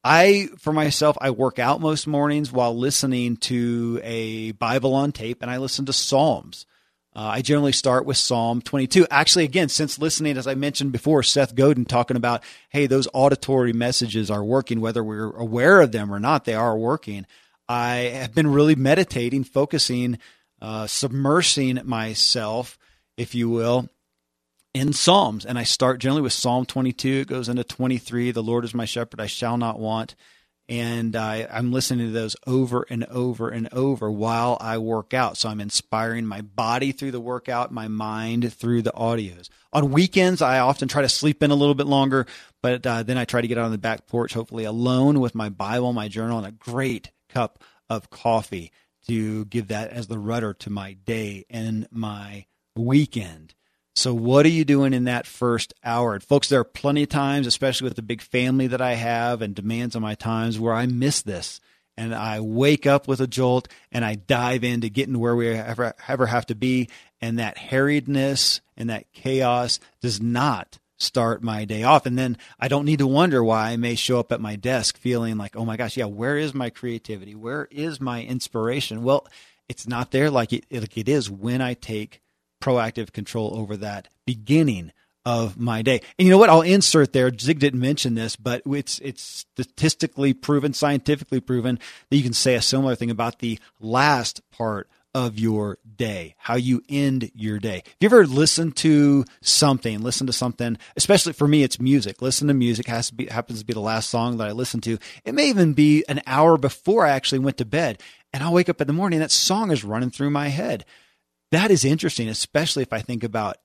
I, 0.01 0.47
for 0.59 0.71
myself, 0.71 1.17
I 1.19 1.31
work 1.31 1.59
out 1.59 1.81
most 1.81 2.07
mornings 2.07 2.53
while 2.53 2.73
listening 2.73 3.35
to 3.35 3.99
a 4.01 4.53
Bible 4.53 4.93
on 4.93 5.11
tape 5.11 5.41
and 5.41 5.51
I 5.51 5.57
listen 5.57 5.85
to 5.87 5.93
Psalms. 5.93 6.65
Uh, 7.13 7.31
I 7.33 7.41
generally 7.41 7.73
start 7.73 8.05
with 8.05 8.15
Psalm 8.15 8.61
22. 8.61 9.07
Actually, 9.11 9.43
again, 9.43 9.67
since 9.67 9.99
listening, 9.99 10.37
as 10.37 10.47
I 10.47 10.55
mentioned 10.55 10.93
before, 10.93 11.21
Seth 11.21 11.53
Godin 11.53 11.83
talking 11.83 12.15
about, 12.15 12.43
hey, 12.69 12.87
those 12.87 13.09
auditory 13.13 13.73
messages 13.73 14.31
are 14.31 14.41
working, 14.41 14.79
whether 14.79 15.03
we're 15.03 15.35
aware 15.35 15.81
of 15.81 15.91
them 15.91 16.13
or 16.13 16.19
not, 16.21 16.45
they 16.45 16.55
are 16.55 16.77
working. 16.77 17.25
I 17.67 17.95
have 18.13 18.33
been 18.33 18.47
really 18.47 18.75
meditating, 18.75 19.43
focusing, 19.43 20.17
uh, 20.61 20.85
submersing 20.85 21.83
myself, 21.83 22.79
if 23.17 23.35
you 23.35 23.49
will, 23.49 23.89
in 24.73 24.93
Psalms. 24.93 25.45
And 25.45 25.57
I 25.57 25.63
start 25.63 25.99
generally 25.99 26.21
with 26.21 26.33
Psalm 26.33 26.65
22. 26.65 27.09
It 27.09 27.27
goes 27.27 27.49
into 27.49 27.63
23. 27.63 28.31
The 28.31 28.43
Lord 28.43 28.65
is 28.65 28.73
my 28.73 28.85
shepherd, 28.85 29.19
I 29.19 29.27
shall 29.27 29.57
not 29.57 29.79
want. 29.79 30.15
And 30.67 31.15
I, 31.15 31.47
I'm 31.51 31.71
listening 31.71 32.07
to 32.07 32.13
those 32.13 32.35
over 32.45 32.85
and 32.91 33.03
over 33.05 33.49
and 33.49 33.67
over 33.73 34.11
while 34.11 34.55
I 34.61 34.77
work 34.77 35.15
out. 35.15 35.35
So 35.35 35.49
I'm 35.49 35.61
inspiring 35.61 36.27
my 36.27 36.41
body 36.41 36.91
through 36.91 37.09
the 37.09 37.19
workout, 37.19 37.71
my 37.71 37.87
mind 37.87 38.53
through 38.53 38.83
the 38.83 38.91
audios. 38.91 39.49
On 39.73 39.89
weekends, 39.89 40.43
I 40.43 40.59
often 40.59 40.87
try 40.87 41.01
to 41.01 41.09
sleep 41.09 41.41
in 41.41 41.49
a 41.49 41.55
little 41.55 41.73
bit 41.73 41.87
longer, 41.87 42.27
but 42.61 42.85
uh, 42.85 43.01
then 43.01 43.17
I 43.17 43.25
try 43.25 43.41
to 43.41 43.47
get 43.47 43.57
out 43.57 43.65
on 43.65 43.71
the 43.71 43.79
back 43.79 44.05
porch, 44.05 44.35
hopefully 44.35 44.63
alone 44.63 45.19
with 45.19 45.33
my 45.33 45.49
Bible, 45.49 45.91
my 45.91 46.07
journal, 46.07 46.37
and 46.37 46.45
a 46.45 46.51
great 46.51 47.09
cup 47.29 47.63
of 47.89 48.11
coffee 48.11 48.71
to 49.07 49.45
give 49.45 49.69
that 49.69 49.89
as 49.89 50.05
the 50.05 50.19
rudder 50.19 50.53
to 50.53 50.69
my 50.69 50.93
day 50.93 51.45
and 51.49 51.87
my 51.89 52.45
weekend. 52.75 53.55
So, 53.95 54.13
what 54.13 54.45
are 54.45 54.49
you 54.49 54.65
doing 54.65 54.93
in 54.93 55.05
that 55.05 55.27
first 55.27 55.73
hour? 55.83 56.13
And 56.13 56.23
folks, 56.23 56.47
there 56.47 56.59
are 56.59 56.65
plenty 56.65 57.03
of 57.03 57.09
times, 57.09 57.47
especially 57.47 57.85
with 57.85 57.95
the 57.95 58.01
big 58.01 58.21
family 58.21 58.67
that 58.67 58.81
I 58.81 58.93
have 58.93 59.41
and 59.41 59.53
demands 59.53 59.95
on 59.95 60.01
my 60.01 60.15
times, 60.15 60.59
where 60.59 60.73
I 60.73 60.85
miss 60.85 61.21
this. 61.21 61.59
And 61.97 62.15
I 62.15 62.39
wake 62.39 62.87
up 62.87 63.09
with 63.09 63.19
a 63.19 63.27
jolt 63.27 63.67
and 63.91 64.05
I 64.05 64.15
dive 64.15 64.63
into 64.63 64.87
getting 64.87 65.19
where 65.19 65.35
we 65.35 65.49
ever, 65.49 65.93
ever 66.07 66.27
have 66.27 66.45
to 66.45 66.55
be. 66.55 66.87
And 67.19 67.39
that 67.39 67.57
harriedness 67.57 68.61
and 68.77 68.89
that 68.89 69.11
chaos 69.11 69.81
does 69.99 70.21
not 70.21 70.79
start 70.99 71.43
my 71.43 71.65
day 71.65 71.83
off. 71.83 72.05
And 72.05 72.17
then 72.17 72.37
I 72.57 72.67
don't 72.69 72.85
need 72.85 72.99
to 72.99 73.07
wonder 73.07 73.43
why 73.43 73.71
I 73.71 73.77
may 73.77 73.95
show 73.95 74.19
up 74.19 74.31
at 74.31 74.39
my 74.39 74.55
desk 74.55 74.97
feeling 74.97 75.37
like, 75.37 75.57
oh 75.57 75.65
my 75.65 75.77
gosh, 75.77 75.97
yeah, 75.97 76.05
where 76.05 76.37
is 76.37 76.53
my 76.53 76.69
creativity? 76.69 77.35
Where 77.35 77.67
is 77.71 77.99
my 77.99 78.23
inspiration? 78.23 79.03
Well, 79.03 79.27
it's 79.67 79.87
not 79.87 80.11
there 80.11 80.29
like 80.29 80.53
it, 80.53 80.65
like 80.71 80.97
it 80.97 81.09
is 81.09 81.29
when 81.29 81.61
I 81.61 81.73
take 81.73 82.21
proactive 82.59 83.11
control 83.11 83.55
over 83.55 83.77
that 83.77 84.07
beginning 84.25 84.91
of 85.25 85.59
my 85.59 85.81
day. 85.81 86.01
And 86.17 86.25
you 86.25 86.31
know 86.31 86.37
what? 86.37 86.49
I'll 86.49 86.61
insert 86.61 87.13
there. 87.13 87.31
Zig 87.37 87.59
didn't 87.59 87.79
mention 87.79 88.15
this, 88.15 88.35
but 88.35 88.61
it's 88.65 88.99
it's 88.99 89.21
statistically 89.21 90.33
proven, 90.33 90.73
scientifically 90.73 91.39
proven 91.39 91.79
that 92.09 92.17
you 92.17 92.23
can 92.23 92.33
say 92.33 92.55
a 92.55 92.61
similar 92.61 92.95
thing 92.95 93.11
about 93.11 93.39
the 93.39 93.59
last 93.79 94.41
part 94.51 94.89
of 95.13 95.39
your 95.39 95.79
day, 95.97 96.35
how 96.37 96.55
you 96.55 96.81
end 96.87 97.31
your 97.33 97.59
day. 97.59 97.83
If 97.85 97.95
you 97.99 98.07
ever 98.07 98.27
listen 98.27 98.71
to 98.73 99.25
something, 99.41 100.01
listen 100.01 100.27
to 100.27 100.33
something, 100.33 100.77
especially 100.95 101.33
for 101.33 101.47
me, 101.47 101.63
it's 101.63 101.79
music. 101.79 102.21
Listen 102.21 102.47
to 102.47 102.53
music 102.53 102.87
has 102.87 103.07
to 103.09 103.15
be 103.15 103.25
happens 103.25 103.59
to 103.59 103.65
be 103.65 103.73
the 103.73 103.79
last 103.79 104.09
song 104.09 104.37
that 104.37 104.47
I 104.47 104.51
listen 104.51 104.81
to. 104.81 104.97
It 105.25 105.33
may 105.33 105.49
even 105.49 105.73
be 105.73 106.05
an 106.07 106.21
hour 106.27 106.57
before 106.57 107.05
I 107.05 107.11
actually 107.11 107.39
went 107.39 107.57
to 107.57 107.65
bed, 107.65 108.01
and 108.33 108.43
I'll 108.43 108.53
wake 108.53 108.69
up 108.69 108.81
in 108.81 108.87
the 108.87 108.93
morning. 108.93 109.19
That 109.19 109.31
song 109.31 109.71
is 109.71 109.83
running 109.83 110.11
through 110.11 110.29
my 110.29 110.47
head 110.47 110.85
that 111.51 111.71
is 111.71 111.85
interesting, 111.85 112.29
especially 112.29 112.83
if 112.83 112.93
I 112.93 112.99
think 112.99 113.23
about 113.23 113.57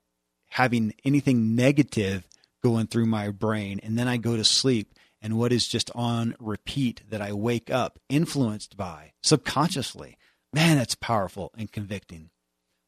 having 0.49 0.95
anything 1.05 1.55
negative 1.55 2.27
going 2.63 2.87
through 2.87 3.07
my 3.07 3.31
brain 3.31 3.81
and 3.83 3.99
then 3.99 4.09
I 4.09 4.17
go 4.17 4.37
to 4.37 4.45
sleep 4.45 4.95
and 5.21 5.39
what 5.39 5.53
is 5.53 5.67
just 5.67 5.91
on 5.95 6.35
repeat 6.39 7.03
that 7.09 7.23
I 7.23 7.33
wake 7.33 7.71
up 7.71 7.99
influenced 8.09 8.77
by 8.77 9.13
subconsciously. 9.23 10.17
Man, 10.53 10.77
that's 10.77 10.95
powerful 10.95 11.51
and 11.57 11.73
convicting. 11.73 12.31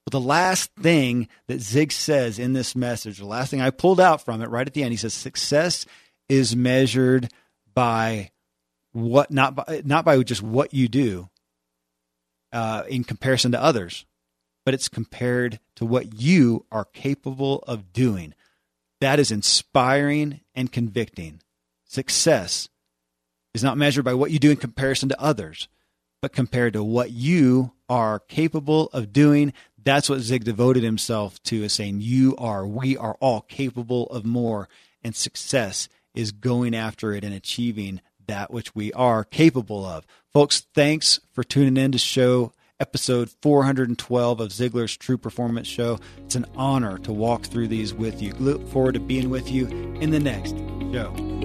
But 0.04 0.12
the 0.12 0.20
last 0.20 0.70
thing 0.76 1.28
that 1.48 1.60
Zig 1.60 1.90
says 1.90 2.38
in 2.38 2.52
this 2.52 2.76
message, 2.76 3.18
the 3.18 3.26
last 3.26 3.50
thing 3.50 3.60
I 3.60 3.70
pulled 3.70 4.00
out 4.00 4.22
from 4.22 4.40
it 4.40 4.50
right 4.50 4.66
at 4.66 4.72
the 4.72 4.84
end, 4.84 4.92
he 4.92 4.96
says, 4.96 5.14
success 5.14 5.84
is 6.28 6.54
measured 6.54 7.28
by 7.74 8.30
what, 8.92 9.30
not 9.30 9.56
by, 9.56 9.82
not 9.84 10.04
by 10.04 10.22
just 10.22 10.42
what 10.42 10.72
you 10.72 10.88
do 10.88 11.28
uh, 12.52 12.84
in 12.88 13.02
comparison 13.02 13.52
to 13.52 13.62
others, 13.62 14.06
but 14.66 14.74
it's 14.74 14.88
compared 14.88 15.60
to 15.76 15.86
what 15.86 16.20
you 16.20 16.66
are 16.72 16.84
capable 16.84 17.60
of 17.68 17.92
doing. 17.92 18.34
That 19.00 19.20
is 19.20 19.30
inspiring 19.30 20.40
and 20.56 20.72
convicting. 20.72 21.40
Success 21.84 22.68
is 23.54 23.62
not 23.62 23.78
measured 23.78 24.04
by 24.04 24.14
what 24.14 24.32
you 24.32 24.40
do 24.40 24.50
in 24.50 24.56
comparison 24.56 25.08
to 25.08 25.20
others, 25.20 25.68
but 26.20 26.32
compared 26.32 26.72
to 26.72 26.82
what 26.82 27.12
you 27.12 27.74
are 27.88 28.18
capable 28.18 28.88
of 28.88 29.12
doing. 29.12 29.52
That's 29.80 30.10
what 30.10 30.18
Zig 30.18 30.42
devoted 30.42 30.82
himself 30.82 31.40
to, 31.44 31.62
is 31.62 31.72
saying, 31.72 32.00
You 32.00 32.34
are, 32.36 32.66
we 32.66 32.96
are 32.96 33.16
all 33.20 33.42
capable 33.42 34.08
of 34.08 34.24
more. 34.24 34.68
And 35.00 35.14
success 35.14 35.88
is 36.12 36.32
going 36.32 36.74
after 36.74 37.12
it 37.12 37.22
and 37.22 37.32
achieving 37.32 38.00
that 38.26 38.50
which 38.50 38.74
we 38.74 38.92
are 38.94 39.22
capable 39.22 39.84
of. 39.84 40.04
Folks, 40.32 40.66
thanks 40.74 41.20
for 41.32 41.44
tuning 41.44 41.76
in 41.76 41.92
to 41.92 41.98
show 41.98 42.52
episode 42.80 43.30
412 43.42 44.40
of 44.40 44.48
Ziglar's 44.50 44.96
True 44.96 45.18
Performance 45.18 45.66
Show. 45.66 45.98
It's 46.18 46.34
an 46.34 46.46
honor 46.56 46.98
to 46.98 47.12
walk 47.12 47.44
through 47.44 47.68
these 47.68 47.94
with 47.94 48.20
you. 48.22 48.32
Look 48.38 48.66
forward 48.68 48.94
to 48.94 49.00
being 49.00 49.30
with 49.30 49.50
you 49.50 49.66
in 50.00 50.10
the 50.10 50.20
next 50.20 50.56
show. 50.92 51.35